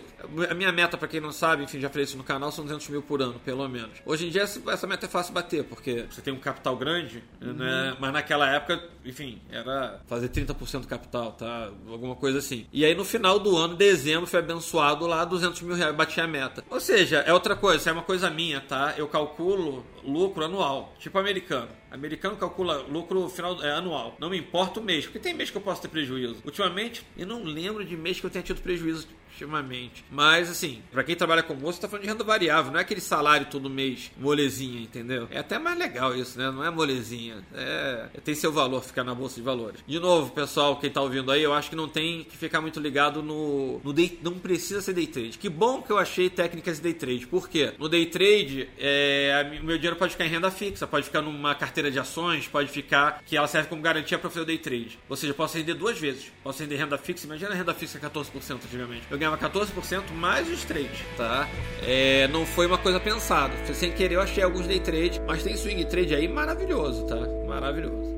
A 0.49 0.53
minha 0.53 0.71
meta, 0.71 0.97
pra 0.97 1.07
quem 1.07 1.19
não 1.19 1.31
sabe, 1.31 1.63
enfim, 1.63 1.79
já 1.79 1.89
falei 1.89 2.03
isso 2.05 2.17
no 2.17 2.23
canal, 2.23 2.51
são 2.51 2.63
200 2.65 2.87
mil 2.89 3.01
por 3.01 3.21
ano, 3.21 3.39
pelo 3.43 3.67
menos. 3.67 3.99
Hoje 4.05 4.27
em 4.27 4.29
dia, 4.29 4.43
essa 4.43 4.87
meta 4.87 5.05
é 5.05 5.09
fácil 5.09 5.33
bater, 5.33 5.63
porque 5.63 6.05
você 6.09 6.21
tem 6.21 6.33
um 6.33 6.39
capital 6.39 6.75
grande, 6.75 7.23
né? 7.41 7.95
Mas 7.99 8.13
naquela 8.13 8.49
época, 8.49 8.81
enfim, 9.03 9.41
era 9.51 10.01
fazer 10.07 10.29
30% 10.29 10.81
do 10.81 10.87
capital, 10.87 11.31
tá? 11.33 11.69
Alguma 11.89 12.15
coisa 12.15 12.39
assim. 12.39 12.65
E 12.71 12.83
aí, 12.85 12.95
no 12.95 13.05
final 13.05 13.39
do 13.39 13.55
ano, 13.57 13.75
dezembro, 13.75 14.25
foi 14.27 14.39
abençoado 14.39 15.05
lá 15.07 15.23
200 15.25 15.61
mil 15.61 15.75
reais, 15.75 15.95
bati 15.95 16.19
a 16.21 16.27
meta. 16.27 16.63
Ou 16.69 16.79
seja, 16.79 17.17
é 17.19 17.33
outra 17.33 17.55
coisa, 17.55 17.77
isso 17.79 17.89
é 17.89 17.91
uma 17.91 18.03
coisa 18.03 18.29
minha, 18.29 18.61
tá? 18.61 18.93
Eu 18.97 19.07
calculo 19.07 19.85
lucro 20.03 20.45
anual, 20.45 20.93
tipo 20.99 21.17
americano. 21.17 21.67
Americano 21.95 22.35
calcula 22.35 22.77
lucro 22.89 23.29
final 23.29 23.63
é, 23.63 23.71
anual. 23.71 24.15
Não 24.19 24.29
me 24.29 24.37
importa 24.37 24.79
o 24.79 24.83
mês, 24.83 25.05
porque 25.05 25.19
tem 25.19 25.33
mês 25.33 25.49
que 25.49 25.57
eu 25.57 25.61
posso 25.61 25.81
ter 25.81 25.87
prejuízo. 25.87 26.37
Ultimamente, 26.43 27.05
eu 27.17 27.25
não 27.25 27.43
lembro 27.43 27.83
de 27.85 27.95
mês 27.95 28.19
que 28.19 28.25
eu 28.25 28.29
tenha 28.29 28.43
tido 28.43 28.61
prejuízo 28.61 29.07
ultimamente. 29.35 30.03
Mas 30.09 30.49
assim, 30.49 30.81
pra 30.91 31.03
quem 31.03 31.15
trabalha 31.15 31.43
com 31.43 31.53
bolsa, 31.53 31.81
tá 31.81 31.87
falando 31.87 32.03
de 32.03 32.09
renda 32.09 32.23
variável, 32.23 32.71
não 32.71 32.79
é 32.79 32.81
aquele 32.81 33.01
salário 33.01 33.47
todo 33.47 33.69
mês 33.69 34.11
molezinha, 34.17 34.81
entendeu? 34.81 35.27
É 35.29 35.39
até 35.39 35.59
mais 35.59 35.77
legal 35.77 36.15
isso, 36.15 36.39
né? 36.39 36.49
Não 36.49 36.63
é 36.63 36.71
molezinha. 36.71 37.43
É, 37.53 38.07
tem 38.23 38.33
seu 38.33 38.51
valor 38.51 38.83
ficar 38.83 39.03
na 39.03 39.13
bolsa 39.13 39.35
de 39.35 39.41
valores. 39.41 39.81
De 39.85 39.99
novo, 39.99 40.31
pessoal, 40.31 40.77
quem 40.77 40.89
tá 40.89 41.01
ouvindo 41.01 41.31
aí, 41.31 41.43
eu 41.43 41.53
acho 41.53 41.69
que 41.69 41.75
não 41.75 41.87
tem 41.87 42.23
que 42.23 42.37
ficar 42.37 42.61
muito 42.61 42.79
ligado 42.79 43.21
no, 43.21 43.79
no 43.83 43.93
day, 43.93 44.19
não 44.23 44.33
precisa 44.39 44.81
ser 44.81 44.93
day 44.93 45.07
trade. 45.07 45.37
Que 45.37 45.49
bom 45.49 45.81
que 45.81 45.91
eu 45.91 45.97
achei 45.97 46.29
técnicas 46.29 46.77
de 46.77 46.83
day 46.83 46.93
trade. 46.93 47.27
Por 47.27 47.49
quê? 47.49 47.73
No 47.77 47.89
day 47.89 48.05
trade, 48.05 48.69
é, 48.79 49.59
o 49.61 49.65
meu 49.65 49.77
dinheiro 49.77 49.97
pode 49.97 50.13
ficar 50.13 50.25
em 50.25 50.29
renda 50.29 50.49
fixa, 50.49 50.87
pode 50.87 51.05
ficar 51.05 51.21
numa 51.21 51.53
carteira 51.53 51.91
de 51.91 51.99
ações, 51.99 52.47
pode 52.47 52.69
ficar 52.69 53.21
que 53.25 53.35
ela 53.35 53.47
serve 53.47 53.67
como 53.67 53.81
garantia 53.81 54.17
para 54.17 54.29
fazer 54.29 54.41
o 54.41 54.45
day 54.45 54.57
trade. 54.57 54.97
Ou 55.09 55.15
seja, 55.15 55.31
eu 55.31 55.35
posso 55.35 55.57
render 55.57 55.73
duas 55.73 55.99
vezes. 55.99 56.31
Posso 56.43 56.61
render 56.61 56.75
renda 56.77 56.97
fixa, 56.97 57.25
imagina 57.25 57.51
a 57.51 57.55
renda 57.55 57.73
fixa 57.73 57.99
14% 57.99 58.55
antigamente. 58.63 59.03
Eu 59.09 59.17
ganhava 59.25 59.37
14% 59.37 60.11
mais 60.13 60.49
os 60.49 60.63
trades, 60.63 61.03
tá? 61.17 61.47
É, 61.81 62.27
não 62.27 62.45
foi 62.45 62.67
uma 62.67 62.77
coisa 62.77 62.99
pensada. 62.99 63.53
Sem 63.73 63.91
querer, 63.91 64.15
eu 64.15 64.21
achei 64.21 64.43
alguns 64.43 64.67
day 64.67 64.79
trade, 64.79 65.21
mas 65.25 65.43
tem 65.43 65.57
swing 65.57 65.83
trade 65.85 66.13
aí 66.13 66.27
maravilhoso, 66.27 67.05
tá? 67.05 67.17
Maravilhoso. 67.47 68.15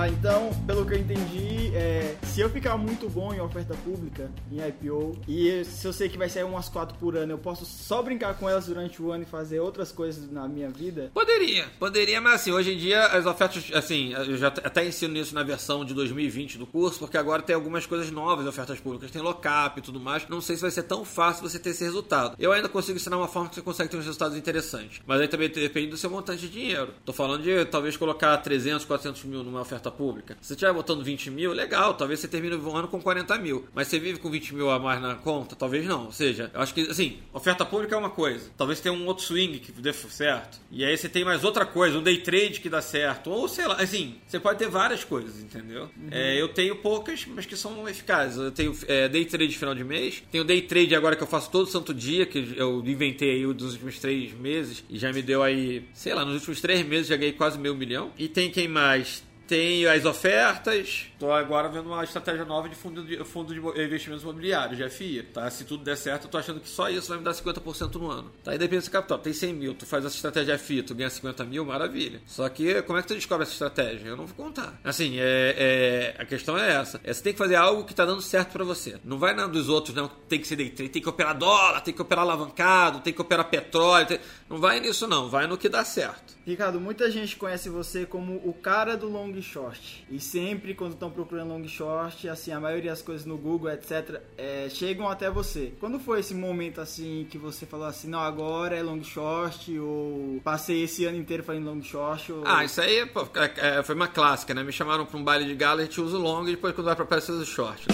Tá, 0.00 0.08
então, 0.08 0.50
pelo 0.66 0.86
que 0.86 0.94
eu 0.94 0.98
entendi, 0.98 1.76
é, 1.76 2.16
se 2.22 2.40
eu 2.40 2.48
ficar 2.48 2.78
muito 2.78 3.06
bom 3.10 3.34
em 3.34 3.40
oferta 3.40 3.74
pública, 3.84 4.30
em 4.50 4.66
IPO, 4.66 5.18
e 5.28 5.62
se 5.62 5.86
eu 5.86 5.92
sei 5.92 6.08
que 6.08 6.16
vai 6.16 6.26
sair 6.26 6.42
umas 6.42 6.70
quatro 6.70 6.96
por 6.96 7.18
ano, 7.18 7.34
eu 7.34 7.38
posso 7.38 7.66
só 7.66 8.00
brincar 8.00 8.32
com 8.38 8.48
elas 8.48 8.64
durante 8.64 9.02
o 9.02 9.12
ano 9.12 9.24
e 9.24 9.26
fazer 9.26 9.60
outras 9.60 9.92
coisas 9.92 10.32
na 10.32 10.48
minha 10.48 10.70
vida? 10.70 11.10
Poderia, 11.12 11.66
poderia, 11.78 12.18
mas 12.18 12.36
assim, 12.36 12.50
hoje 12.50 12.72
em 12.72 12.78
dia 12.78 13.04
as 13.08 13.26
ofertas, 13.26 13.70
assim, 13.74 14.14
eu 14.14 14.38
já 14.38 14.48
até 14.48 14.86
ensino 14.86 15.18
isso 15.18 15.34
na 15.34 15.42
versão 15.42 15.84
de 15.84 15.92
2020 15.92 16.56
do 16.56 16.66
curso, 16.66 17.00
porque 17.00 17.18
agora 17.18 17.42
tem 17.42 17.54
algumas 17.54 17.84
coisas 17.84 18.10
novas, 18.10 18.46
ofertas 18.46 18.80
públicas, 18.80 19.10
tem 19.10 19.20
lockup 19.20 19.80
e 19.80 19.82
tudo 19.82 20.00
mais. 20.00 20.26
Não 20.30 20.40
sei 20.40 20.56
se 20.56 20.62
vai 20.62 20.70
ser 20.70 20.84
tão 20.84 21.04
fácil 21.04 21.46
você 21.46 21.58
ter 21.58 21.70
esse 21.70 21.84
resultado. 21.84 22.36
Eu 22.38 22.52
ainda 22.52 22.70
consigo 22.70 22.96
ensinar 22.96 23.18
uma 23.18 23.28
forma 23.28 23.50
que 23.50 23.56
você 23.56 23.60
consegue 23.60 23.90
ter 23.90 23.98
uns 23.98 24.06
resultados 24.06 24.38
interessantes, 24.38 25.02
mas 25.06 25.20
aí 25.20 25.28
também 25.28 25.50
depende 25.50 25.88
do 25.88 25.98
seu 25.98 26.08
montante 26.08 26.40
de 26.40 26.48
dinheiro. 26.48 26.94
Tô 27.04 27.12
falando 27.12 27.42
de 27.42 27.66
talvez 27.66 27.98
colocar 27.98 28.34
300, 28.38 28.86
400 28.86 29.24
mil 29.24 29.44
numa 29.44 29.60
oferta 29.60 29.89
pública. 29.90 30.36
Se 30.40 30.48
você 30.48 30.54
estiver 30.54 30.72
botando 30.72 31.04
20 31.04 31.30
mil, 31.30 31.52
legal, 31.52 31.94
talvez 31.94 32.20
você 32.20 32.28
termine 32.28 32.54
o 32.54 32.76
ano 32.76 32.88
com 32.88 33.00
40 33.00 33.36
mil, 33.38 33.66
mas 33.74 33.88
você 33.88 33.98
vive 33.98 34.18
com 34.18 34.30
20 34.30 34.54
mil 34.54 34.70
a 34.70 34.78
mais 34.78 35.00
na 35.00 35.14
conta? 35.14 35.56
Talvez 35.56 35.86
não. 35.86 36.06
Ou 36.06 36.12
seja, 36.12 36.50
eu 36.54 36.60
acho 36.60 36.74
que, 36.74 36.82
assim, 36.82 37.18
oferta 37.32 37.64
pública 37.64 37.94
é 37.94 37.98
uma 37.98 38.10
coisa, 38.10 38.50
talvez 38.56 38.80
tenha 38.80 38.92
um 38.92 39.06
outro 39.06 39.24
swing 39.24 39.58
que 39.58 39.72
dê 39.72 39.92
certo, 39.92 40.58
e 40.70 40.84
aí 40.84 40.96
você 40.96 41.08
tem 41.08 41.24
mais 41.24 41.44
outra 41.44 41.66
coisa, 41.66 41.98
um 41.98 42.02
day 42.02 42.18
trade 42.18 42.60
que 42.60 42.68
dá 42.68 42.80
certo, 42.80 43.30
ou 43.30 43.48
sei 43.48 43.66
lá, 43.66 43.76
assim, 43.76 44.16
você 44.26 44.38
pode 44.38 44.58
ter 44.58 44.68
várias 44.68 45.04
coisas, 45.04 45.40
entendeu? 45.40 45.90
É, 46.10 46.40
eu 46.40 46.48
tenho 46.48 46.76
poucas, 46.76 47.26
mas 47.26 47.46
que 47.46 47.56
são 47.56 47.88
eficazes. 47.88 48.38
Eu 48.38 48.50
tenho 48.50 48.76
é, 48.86 49.08
day 49.08 49.24
trade 49.24 49.56
final 49.56 49.74
de 49.74 49.84
mês, 49.84 50.22
tenho 50.30 50.44
day 50.44 50.62
trade 50.62 50.94
agora 50.94 51.16
que 51.16 51.22
eu 51.22 51.26
faço 51.26 51.50
todo 51.50 51.66
santo 51.66 51.92
dia, 51.92 52.26
que 52.26 52.54
eu 52.56 52.82
inventei 52.84 53.30
aí 53.30 53.54
dos 53.54 53.72
últimos 53.72 53.98
três 53.98 54.32
meses, 54.32 54.84
e 54.88 54.98
já 54.98 55.12
me 55.12 55.22
deu 55.22 55.42
aí, 55.42 55.84
sei 55.92 56.14
lá, 56.14 56.24
nos 56.24 56.34
últimos 56.34 56.60
três 56.60 56.86
meses 56.86 57.08
já 57.08 57.16
ganhei 57.16 57.32
quase 57.32 57.58
meio 57.58 57.74
milhão. 57.74 58.10
E 58.18 58.28
tem 58.28 58.50
quem 58.50 58.68
mais? 58.68 59.22
Tem 59.50 59.84
as 59.88 60.04
ofertas. 60.04 61.06
Tô 61.18 61.32
agora 61.32 61.68
vendo 61.68 61.88
uma 61.88 62.04
estratégia 62.04 62.44
nova 62.44 62.68
de 62.68 62.76
fundo 62.76 63.02
de, 63.02 63.16
fundo 63.24 63.52
de 63.52 63.58
investimentos 63.84 64.22
imobiliários, 64.22 64.78
GFI. 64.78 65.24
Tá? 65.24 65.50
Se 65.50 65.64
tudo 65.64 65.82
der 65.82 65.96
certo, 65.96 66.26
eu 66.26 66.30
tô 66.30 66.38
achando 66.38 66.60
que 66.60 66.68
só 66.68 66.88
isso 66.88 67.08
vai 67.08 67.18
me 67.18 67.24
dar 67.24 67.32
50% 67.32 67.96
no 67.96 68.08
ano. 68.08 68.30
Tá? 68.44 68.54
E 68.54 68.58
depende 68.58 68.84
do 68.84 68.90
capital. 68.92 69.18
Tem 69.18 69.32
100 69.32 69.52
mil, 69.52 69.74
tu 69.74 69.84
faz 69.84 70.04
essa 70.04 70.14
estratégia 70.14 70.56
FI, 70.56 70.84
tu 70.84 70.94
ganha 70.94 71.10
50 71.10 71.44
mil, 71.44 71.64
maravilha. 71.64 72.20
Só 72.26 72.48
que 72.48 72.80
como 72.82 73.00
é 73.00 73.02
que 73.02 73.08
tu 73.08 73.14
descobre 73.16 73.42
essa 73.42 73.52
estratégia? 73.52 74.06
Eu 74.10 74.16
não 74.16 74.24
vou 74.24 74.36
contar. 74.36 74.78
Assim, 74.84 75.16
é, 75.18 76.14
é- 76.16 76.22
a 76.22 76.24
questão 76.24 76.56
é 76.56 76.70
essa. 76.72 77.00
É, 77.02 77.12
você 77.12 77.20
tem 77.20 77.32
que 77.32 77.38
fazer 77.40 77.56
algo 77.56 77.82
que 77.82 77.92
tá 77.92 78.04
dando 78.06 78.22
certo 78.22 78.52
pra 78.52 78.62
você. 78.64 78.98
Não 79.04 79.18
vai 79.18 79.34
na 79.34 79.48
dos 79.48 79.68
outros, 79.68 79.96
não. 79.96 80.06
Tem 80.28 80.38
que 80.38 80.46
ser 80.46 80.54
day 80.54 80.70
trade, 80.70 80.92
tem 80.92 81.02
que 81.02 81.08
operar 81.08 81.36
dólar, 81.36 81.80
tem 81.80 81.92
que 81.92 82.00
operar 82.00 82.24
alavancado, 82.24 83.00
tem 83.00 83.12
que 83.12 83.20
operar 83.20 83.46
petróleo. 83.50 84.06
tem- 84.06 84.20
Não 84.48 84.58
vai 84.58 84.78
nisso, 84.78 85.08
não. 85.08 85.28
Vai 85.28 85.48
no 85.48 85.58
que 85.58 85.68
dá 85.68 85.84
certo. 85.84 86.38
Ricardo, 86.46 86.80
muita 86.80 87.10
gente 87.10 87.34
conhece 87.36 87.68
você 87.68 88.06
como 88.06 88.36
o 88.44 88.52
cara 88.54 88.96
do 88.96 89.08
long 89.08 89.39
short. 89.42 90.04
E 90.10 90.18
sempre 90.20 90.74
quando 90.74 90.92
estão 90.92 91.10
procurando 91.10 91.48
long 91.50 91.66
short, 91.66 92.28
assim, 92.28 92.52
a 92.52 92.60
maioria 92.60 92.90
das 92.90 93.02
coisas 93.02 93.24
no 93.26 93.36
Google, 93.36 93.70
etc, 93.70 94.20
é, 94.36 94.68
chegam 94.70 95.08
até 95.08 95.30
você. 95.30 95.72
Quando 95.80 95.98
foi 95.98 96.20
esse 96.20 96.34
momento 96.34 96.80
assim 96.80 97.26
que 97.30 97.38
você 97.38 97.66
falou 97.66 97.86
assim, 97.86 98.08
não, 98.08 98.20
agora 98.20 98.76
é 98.76 98.82
long 98.82 99.02
short, 99.02 99.78
ou 99.78 100.40
passei 100.42 100.84
esse 100.84 101.04
ano 101.04 101.16
inteiro 101.18 101.42
fazendo 101.42 101.66
long 101.70 101.82
short, 101.82 102.32
ou... 102.32 102.42
Ah, 102.46 102.64
isso 102.64 102.80
aí 102.80 103.04
pô, 103.06 103.26
é- 103.34 103.78
é- 103.78 103.82
foi 103.82 103.94
uma 103.94 104.08
clássica, 104.08 104.54
né? 104.54 104.62
Me 104.62 104.72
chamaram 104.72 105.06
pra 105.06 105.18
um 105.18 105.24
baile 105.24 105.46
de 105.46 105.54
gala, 105.54 105.80
a 105.80 105.84
gente 105.84 106.00
usa 106.00 106.16
o 106.16 106.20
long 106.20 106.44
e 106.46 106.52
depois 106.52 106.74
quando 106.74 106.86
vai 106.86 106.96
pra 106.96 107.04
peça 107.04 107.32
usa 107.32 107.42
o 107.42 107.46
short. 107.46 107.86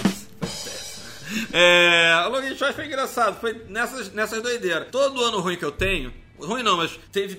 É, 1.51 2.23
o 2.25 2.29
long 2.29 2.55
short 2.55 2.73
foi 2.73 2.85
engraçado, 2.85 3.39
foi 3.39 3.53
nessas, 3.69 4.11
nessas 4.13 4.41
doideiras. 4.41 4.87
Todo 4.91 5.23
ano 5.23 5.39
ruim 5.39 5.57
que 5.57 5.65
eu 5.65 5.71
tenho, 5.71 6.13
ruim 6.39 6.63
não, 6.63 6.77
mas 6.77 6.97
teve 7.11 7.35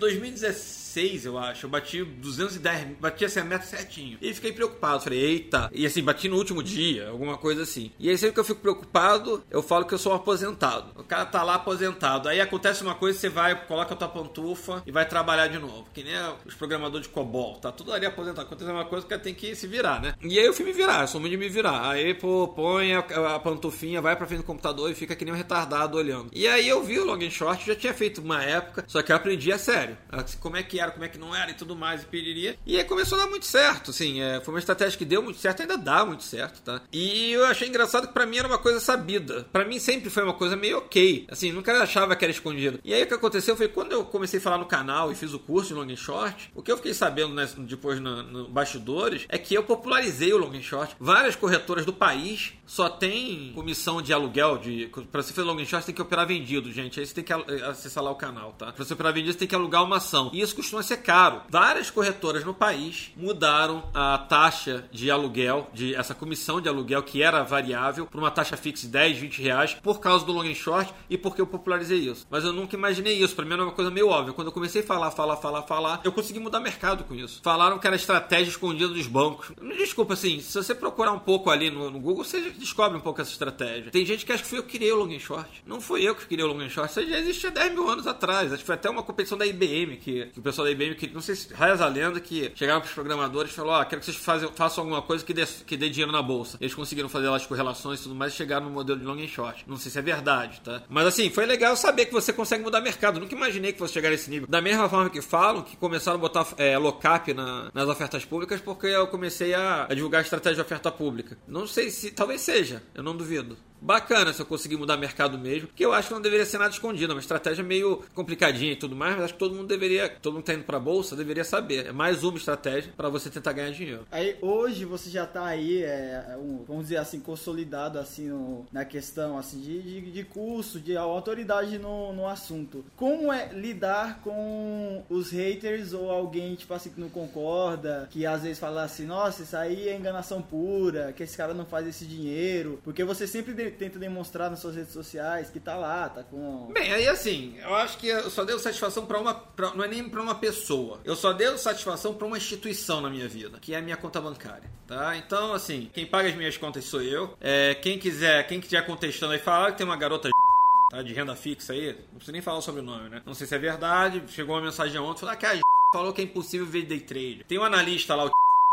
2016, 0.99 1.27
eu 1.27 1.39
acho, 1.39 1.67
eu 1.67 1.71
bati 1.71 2.03
210, 2.03 2.99
bati 3.01 3.25
assim 3.25 3.41
a 3.41 3.45
meta 3.45 3.65
certinho. 3.65 4.19
E 4.21 4.35
fiquei 4.35 4.53
preocupado, 4.53 5.05
falei, 5.05 5.21
eita. 5.21 5.71
E 5.73 5.87
assim, 5.87 6.03
bati 6.03 6.29
no 6.29 6.37
último 6.37 6.63
dia, 6.63 7.09
alguma 7.09 7.37
coisa 7.37 7.63
assim. 7.63 7.93
E 7.99 8.11
aí 8.11 8.19
sempre 8.19 8.35
que 8.35 8.41
eu 8.41 8.45
fico 8.45 8.61
preocupado, 8.61 9.43
eu 9.51 9.63
falo 9.63 9.85
que 9.85 9.95
eu 9.95 9.99
sou 9.99 10.13
um 10.13 10.17
aposentado. 10.17 10.93
O 10.97 11.05
cara 11.05 11.25
tá 11.27 11.43
lá 11.43 11.55
aposentado. 11.55 12.29
Aí 12.29 12.41
acontece 12.41 12.83
uma 12.83 12.95
coisa, 12.95 13.19
você 13.19 13.29
vai, 13.29 13.67
coloca 13.67 13.95
a 13.95 13.97
tua 13.97 14.09
pantufa 14.09 14.83
e 14.87 14.91
vai 14.91 15.07
trabalhar 15.07 15.47
de 15.47 15.59
novo. 15.59 15.87
Que 15.95 16.03
nem 16.03 16.15
os 16.45 16.55
programadores 16.55 17.07
de 17.07 17.13
COBOL, 17.13 17.57
tá 17.57 17.71
tudo 17.71 17.93
ali 17.93 18.07
aposentado. 18.07 18.47
Acontece 18.47 18.71
uma 18.71 18.85
coisa, 18.85 19.07
o 19.07 19.09
cara 19.09 19.21
tem 19.21 19.35
que 19.35 19.55
se 19.55 19.67
virar, 19.67 20.01
né? 20.01 20.15
E 20.23 20.39
aí 20.39 20.45
eu 20.45 20.53
fui 20.53 20.65
me 20.65 20.73
virar, 20.73 21.03
eu 21.03 21.09
sou 21.09 21.21
muito 21.21 21.33
de 21.33 21.37
me 21.37 21.49
virar. 21.49 21.91
Aí, 21.91 22.15
pô, 22.15 22.49
põe 22.49 22.95
a, 22.95 23.01
a 23.01 23.39
pantufinha, 23.39 24.01
vai 24.01 24.17
pra 24.17 24.27
frente 24.27 24.41
do 24.41 24.47
computador 24.47 24.91
e 24.91 24.95
fica 24.95 25.15
que 25.15 25.25
nem 25.25 25.33
um 25.33 25.37
retardado 25.37 25.97
olhando. 25.97 26.31
E 26.33 26.47
aí 26.47 26.69
eu 26.69 26.83
vi 26.83 26.99
o 26.99 27.05
Login 27.05 27.31
Short, 27.31 27.65
já 27.67 27.75
tinha 27.75 27.95
feito 27.95 28.21
uma 28.21 28.43
época, 28.43 28.85
só 28.87 29.03
que 29.03 29.13
eu 29.13 29.17
aprendi 29.17 29.53
a 29.53 29.59
sério. 29.59 29.97
Como 30.41 30.57
é 30.57 30.63
que 30.63 30.81
era, 30.81 30.88
como 30.91 31.05
é 31.05 31.09
que 31.09 31.19
não 31.19 31.35
era 31.35 31.51
e 31.51 31.55
tudo 31.55 31.77
mais, 31.77 32.03
e 32.03 32.07
pediria. 32.07 32.59
E 32.67 32.77
aí 32.77 32.85
começou 32.85 33.19
a 33.19 33.25
dar 33.25 33.31
muito 33.31 33.47
certo, 33.47 33.91
assim. 33.91 34.21
é, 34.21 34.41
foi 34.41 34.55
uma 34.55 34.61
estratégia 34.61 34.99
que 34.99 35.05
deu 35.05 35.23
muito 35.23 35.39
certo, 35.39 35.63
ainda 35.63 35.77
dá 35.77 36.05
muito 36.05 36.25
certo, 36.25 36.61
tá? 36.63 36.83
E 36.93 37.33
eu 37.33 37.45
achei 37.47 37.69
engraçado 37.69 38.09
que 38.09 38.15
pra 38.15 38.27
mim 38.27 38.39
era 38.39 38.49
uma 38.49 38.59
coisa 38.59 38.81
sabida. 38.81 39.47
Pra 39.53 39.65
mim 39.65 39.79
sempre 39.79 40.11
foi 40.11 40.23
uma 40.23 40.35
coisa 40.35 40.57
meio 40.57 40.79
ok. 40.79 41.27
Assim, 41.31 41.53
nunca 41.53 41.83
achava 41.83 42.15
que 42.17 42.25
era 42.25 42.33
escondido. 42.33 42.81
E 42.85 42.93
aí 42.93 43.03
o 43.03 43.07
que 43.07 43.15
aconteceu 43.15 43.57
foi 43.57 43.69
quando 43.69 43.93
eu 43.93 44.05
comecei 44.05 44.39
a 44.39 44.43
falar 44.43 44.59
no 44.59 44.67
canal 44.67 45.11
e 45.13 45.15
fiz 45.15 45.33
o 45.33 45.39
curso 45.39 45.69
de 45.69 45.75
Long 45.75 45.91
and 45.91 45.97
Short, 45.97 46.51
o 46.55 46.63
que 46.63 46.71
eu 46.71 46.77
fiquei 46.77 46.95
sabendo 46.95 47.35
né, 47.35 47.49
depois 47.59 48.01
no, 48.01 48.23
no 48.23 48.49
bastidores 48.49 49.27
é 49.29 49.39
que 49.39 49.55
eu 49.55 49.63
popularizei 49.63 50.33
o 50.33 50.39
Long 50.39 50.55
and 50.57 50.63
Short. 50.63 50.97
Várias 50.99 51.37
corretoras 51.37 51.85
do 51.85 51.93
país 51.93 52.53
só 52.67 52.89
tem 52.89 53.53
comissão 53.55 54.03
de 54.03 54.13
aluguel 54.13 54.59
de 54.59 54.91
para 55.11 55.23
você 55.23 55.33
fazer 55.33 55.47
Long 55.47 55.59
and 55.59 55.65
Short 55.65 55.85
você 55.85 55.87
tem 55.87 55.95
que 55.95 56.03
operar 56.03 56.27
vendido, 56.27 56.73
gente. 56.73 57.01
Aí 57.01 57.07
você 57.07 57.15
tem 57.15 57.25
que 57.25 57.33
acessar 57.33 58.03
lá 58.03 58.11
o 58.11 58.15
canal, 58.17 58.53
tá? 58.53 58.73
Pra 58.73 58.85
você 58.85 58.95
operar 58.95 59.13
venda, 59.13 59.33
você 59.33 59.39
tem 59.39 59.49
que 59.49 59.55
alugar 59.55 59.85
uma 59.85 59.97
ação. 59.97 60.31
E 60.33 60.41
isso 60.41 60.55
costuma 60.69 60.83
ser 60.83 60.99
caro. 60.99 61.43
Várias 61.49 61.91
corretoras 61.91 62.45
no 62.45 62.53
país 62.53 63.11
mudaram 63.17 63.83
a 63.95 64.19
taxa 64.19 64.85
de 64.93 65.11
aluguel, 65.11 65.69
de 65.73 65.95
essa 65.95 66.15
comissão 66.15 66.61
de 66.61 66.69
aluguel 66.69 67.03
que 67.03 67.23
era 67.23 67.43
variável, 67.43 68.07
para 68.07 68.21
uma 68.21 68.31
taxa 68.31 68.57
fixa 68.57 68.87
de 68.87 68.93
10, 68.93 69.19
20 69.19 69.43
reais, 69.43 69.75
por 69.75 70.01
causa 70.01 70.25
do 70.25 70.33
long 70.33 70.43
and 70.43 70.55
short 70.55 70.93
e 71.09 71.17
porque 71.17 71.41
eu 71.41 71.47
popularizei 71.47 71.99
isso. 71.99 72.27
Mas 72.31 72.45
eu 72.45 72.53
nunca 72.53 72.77
imaginei 72.77 73.15
isso. 73.15 73.35
Pra 73.35 73.45
mim 73.45 73.55
era 73.55 73.65
uma 73.65 73.73
coisa 73.73 73.91
meio 73.91 74.09
óbvia. 74.09 74.33
Quando 74.33 74.49
eu 74.49 74.53
comecei 74.53 74.83
a 74.83 74.85
falar, 74.85 75.11
falar, 75.11 75.37
falar, 75.37 75.63
falar, 75.63 76.01
eu 76.05 76.13
consegui 76.13 76.39
mudar 76.39 76.61
mercado 76.61 77.05
com 77.05 77.15
isso. 77.15 77.41
Falaram 77.43 77.79
que 77.79 77.87
era 77.87 77.97
estratégia 77.97 78.51
escondida 78.51 78.89
dos 78.89 79.07
bancos. 79.07 79.53
Desculpa, 79.79 80.15
assim, 80.15 80.41
se 80.41 80.55
você 80.55 80.75
procurar 80.75 81.13
um 81.13 81.19
pouco 81.19 81.51
ali 81.51 81.71
no, 81.71 81.91
no 81.91 81.99
Google, 81.99 82.25
você 82.25 82.41
descobre 82.51 82.99
um 82.99 83.01
pouco 83.01 83.21
essa 83.21 83.31
estratégia. 83.31 83.91
Tem 83.91 84.05
gente 84.05 84.27
que 84.27 84.33
acha 84.33 84.43
que 84.43 84.49
fui 84.49 84.59
eu 84.59 84.63
que 84.63 84.79
criei 84.79 84.93
o 84.93 84.97
long 84.97 85.15
and 85.15 85.21
short. 85.21 85.49
Não 85.67 85.81
fui 85.81 86.03
eu 86.03 86.15
que 86.15 86.27
criei 86.27 86.45
o 86.45 86.49
long 86.49 86.61
and 86.61 86.69
short. 86.69 86.91
Isso 86.91 87.09
já 87.09 87.19
existia 87.19 87.51
10 87.51 87.73
mil 87.73 87.89
anos 87.89 88.07
atrás. 88.07 88.53
Acho 88.53 88.61
que 88.61 88.67
foi 88.67 88.75
até 88.75 88.91
uma 88.91 89.03
competição 89.03 89.39
da 89.39 89.47
IBM 89.47 89.97
que, 89.97 90.27
que 90.27 90.39
o 90.39 90.43
pessoal 90.43 90.58
da 90.65 90.71
IBM, 90.71 90.95
que 90.95 91.07
não 91.09 91.21
sei 91.21 91.35
se 91.37 91.53
reza 91.55 91.85
a 91.85 91.89
lenda, 91.89 92.21
que 92.21 92.51
chegaram 92.55 92.81
pros 92.81 92.93
programadores 92.93 93.51
e 93.53 93.55
falou: 93.55 93.73
Ó, 93.73 93.85
quero 93.85 94.01
que 94.01 94.07
vocês 94.07 94.17
fazem, 94.17 94.49
façam 94.55 94.83
alguma 94.85 95.03
coisa 95.03 95.25
que 95.25 95.33
dê, 95.35 95.45
que 95.47 95.77
dê 95.77 95.89
dinheiro 95.91 96.13
na 96.13 96.23
bolsa. 96.23 96.57
Eles 96.61 96.75
conseguiram 96.75 97.09
fazer 97.09 97.29
lá 97.29 97.37
as 97.37 97.47
correlações 97.47 98.01
e 98.01 98.03
tudo 98.05 98.15
mais 98.15 98.33
e 98.33 98.37
chegaram 98.37 98.67
no 98.67 98.73
modelo 98.73 98.99
de 98.99 99.05
long 99.05 99.19
and 99.23 99.29
short. 99.29 99.65
Não 99.67 99.77
sei 99.77 99.91
se 99.91 99.99
é 99.99 100.03
verdade, 100.03 100.61
tá? 100.63 100.83
Mas 100.89 101.07
assim, 101.07 101.31
foi 101.31 101.47
legal 101.47 101.77
saber 101.77 102.07
que 102.07 102.13
você 102.13 102.33
consegue 102.33 102.63
mudar 102.65 102.81
mercado. 102.81 103.19
Nunca 103.21 103.35
imaginei 103.35 103.73
que 103.73 103.79
fosse 103.79 103.93
chegar 103.95 104.11
nesse 104.11 104.31
nível. 104.31 104.47
Da 104.49 104.61
mesma 104.61 104.89
forma 104.89 105.11
que 105.11 105.21
falam 105.23 105.63
que 105.63 105.77
começaram 105.77 106.17
a 106.19 106.21
botar 106.21 106.47
é, 106.57 106.77
lock-up 106.79 107.33
na- 107.35 107.71
nas 107.75 107.89
ofertas 107.89 108.25
públicas 108.25 108.61
porque 108.61 108.87
eu 108.87 109.07
comecei 109.07 109.55
a, 109.55 109.87
a 109.89 109.95
divulgar 109.95 110.21
a 110.21 110.23
estratégia 110.23 110.57
de 110.57 110.61
oferta 110.63 110.91
pública. 110.91 111.39
Não 111.47 111.67
sei 111.67 111.91
se. 111.91 112.11
Talvez 112.11 112.41
seja, 112.41 112.83
eu 112.95 113.03
não 113.03 113.17
duvido. 113.17 113.57
Bacana 113.81 114.33
se 114.33 114.41
eu 114.43 114.47
conseguir 114.47 114.77
mudar 114.77 114.97
mercado 114.97 115.39
mesmo, 115.39 115.69
que 115.75 115.85
eu 115.85 115.93
acho 115.93 116.09
que 116.09 116.15
não 116.15 116.21
deveria 116.21 116.45
ser 116.47 116.59
nada 116.59 116.71
escondido, 116.71 117.13
é 117.13 117.15
uma 117.15 117.21
estratégia 117.21 117.63
meio 117.65 118.03
complicadinha 118.15 118.73
e 118.73 118.77
tudo 118.77 118.97
mais, 118.97 119.15
mas 119.15 119.25
acho 119.25 119.33
que 119.35 119.39
todo 119.39 119.55
mundo 119.55 119.69
deveria, 119.69 120.09
todo 120.09 120.35
mundo 120.35 120.45
tá 120.45 120.55
indo 120.55 120.65
pra 120.65 120.79
bolsa, 120.81 121.15
deveria 121.17 121.45
saber. 121.45 121.87
É 121.87 121.93
mais 121.93 122.23
uma 122.25 122.37
estratégia 122.37 122.93
para 122.97 123.09
você 123.09 123.31
tentar 123.31 123.53
ganhar 123.53 123.71
dinheiro. 123.71 124.07
Aí 124.11 124.37
hoje 124.41 124.85
você 124.85 125.11
já 125.11 125.27
tá 125.27 125.45
aí, 125.47 125.83
é, 125.83 126.37
um, 126.39 126.65
vamos 126.67 126.85
dizer 126.85 126.97
assim, 126.99 127.21
consolidado 127.21 127.99
assim 127.99 128.29
no- 128.29 128.67
na 128.73 128.85
questão 128.85 129.39
assim 129.39 129.61
de, 129.61 129.83
de, 129.83 130.11
de 130.11 130.25
curso, 130.25 130.81
de 130.81 130.97
autoridade 130.97 131.79
no, 131.79 132.13
no 132.13 132.27
assunto. 132.27 132.85
Como 132.97 133.33
é 133.33 133.51
lidar 133.53 134.21
com 134.23 135.05
os 135.09 135.31
haters 135.31 135.93
ou 135.93 136.11
alguém 136.11 136.55
tipo 136.55 136.73
assim 136.75 136.91
que 136.91 137.01
não 137.01 137.09
concorda, 137.09 138.09
que 138.11 138.27
às 138.27 138.43
vezes 138.43 138.59
fala 138.59 138.83
assim, 138.83 139.05
nossa, 139.07 139.43
isso 139.43 139.57
aí 139.57 139.89
é 139.89 139.97
enganação 139.97 140.43
pura, 140.43 141.13
que 141.17 141.23
esse 141.23 141.37
cara 141.37 141.55
não 141.55 141.65
faz 141.65 141.87
esse 141.87 142.05
dinheiro, 142.05 142.81
porque 142.85 143.05
você 143.05 143.27
sempre 143.27 143.68
tenta 143.71 143.99
demonstrar 143.99 144.51
nas 144.51 144.61
suas 144.61 144.75
redes 144.77 144.93
sociais 144.93 145.51
que 145.51 145.61
tá 145.61 145.77
lá, 145.77 146.09
tá 146.09 146.23
com 146.23 146.71
Bem, 146.73 146.93
aí 146.93 147.09
assim, 147.09 147.57
eu 147.63 147.75
acho 147.75 147.99
que 147.99 148.07
eu 148.09 148.31
só 148.31 148.45
dei 148.45 148.59
satisfação 148.59 149.07
pra 149.07 149.19
uma. 149.19 149.35
pra- 149.35 149.75
não 149.75 149.85
é 149.85 149.89
nem 149.89 150.09
pra 150.09 150.23
uma 150.23 150.35
pessoa. 150.35 151.01
Eu 151.05 151.15
só 151.17 151.33
dei 151.33 151.57
satisfação 151.59 152.15
pra 152.15 152.27
uma 152.27 152.37
instituição 152.37 153.01
na 153.01 153.09
minha 153.11 153.29
vida, 153.29 153.59
que 153.61 153.75
é 153.75 153.79
a 153.79 153.83
minha 153.83 153.97
conta 153.97 154.21
bancária. 154.21 154.71
Tá? 154.87 155.17
Então, 155.17 155.53
assim, 155.53 155.91
quem 155.93 156.07
paga 156.07 156.29
as 156.29 156.35
minhas 156.35 156.57
contas 156.57 156.85
sou 156.85 157.03
eu. 157.03 157.37
É, 157.41 157.75
quem 157.75 157.99
quiser, 157.99 158.47
quem 158.47 158.59
estiver 158.59 158.83
contestando 158.87 159.33
aí, 159.33 159.39
falar 159.39 159.73
que 159.73 159.79
tem 159.79 159.87
uma 159.87 159.97
garota 159.97 160.29
tá, 160.91 161.03
de 161.03 161.13
renda 161.13 161.37
fixa 161.37 161.73
aí, 161.75 161.93
não 162.11 162.15
preciso 162.17 162.33
nem 162.33 162.41
falar 162.41 162.61
sobre 162.63 162.81
o 162.81 162.85
nome, 162.85 163.09
né? 163.11 163.23
Não 163.27 163.35
sei 163.35 163.47
se 163.47 163.55
é 163.55 163.59
verdade. 163.59 164.23
Chegou 164.29 164.57
uma 164.57 164.63
mensagem 164.63 164.99
ontem, 164.99 165.21
falou 165.21 165.37
que 165.37 165.47
a 165.47 165.59
falou 165.95 166.13
que 166.13 166.21
é 166.21 166.25
impossível 166.25 166.67
ver 166.67 166.83
day 166.87 167.01
trade. 167.01 167.45
Tem 167.47 167.59
um 167.59 167.65
analista 167.65 168.15
lá, 168.15 168.25
o 168.25 168.31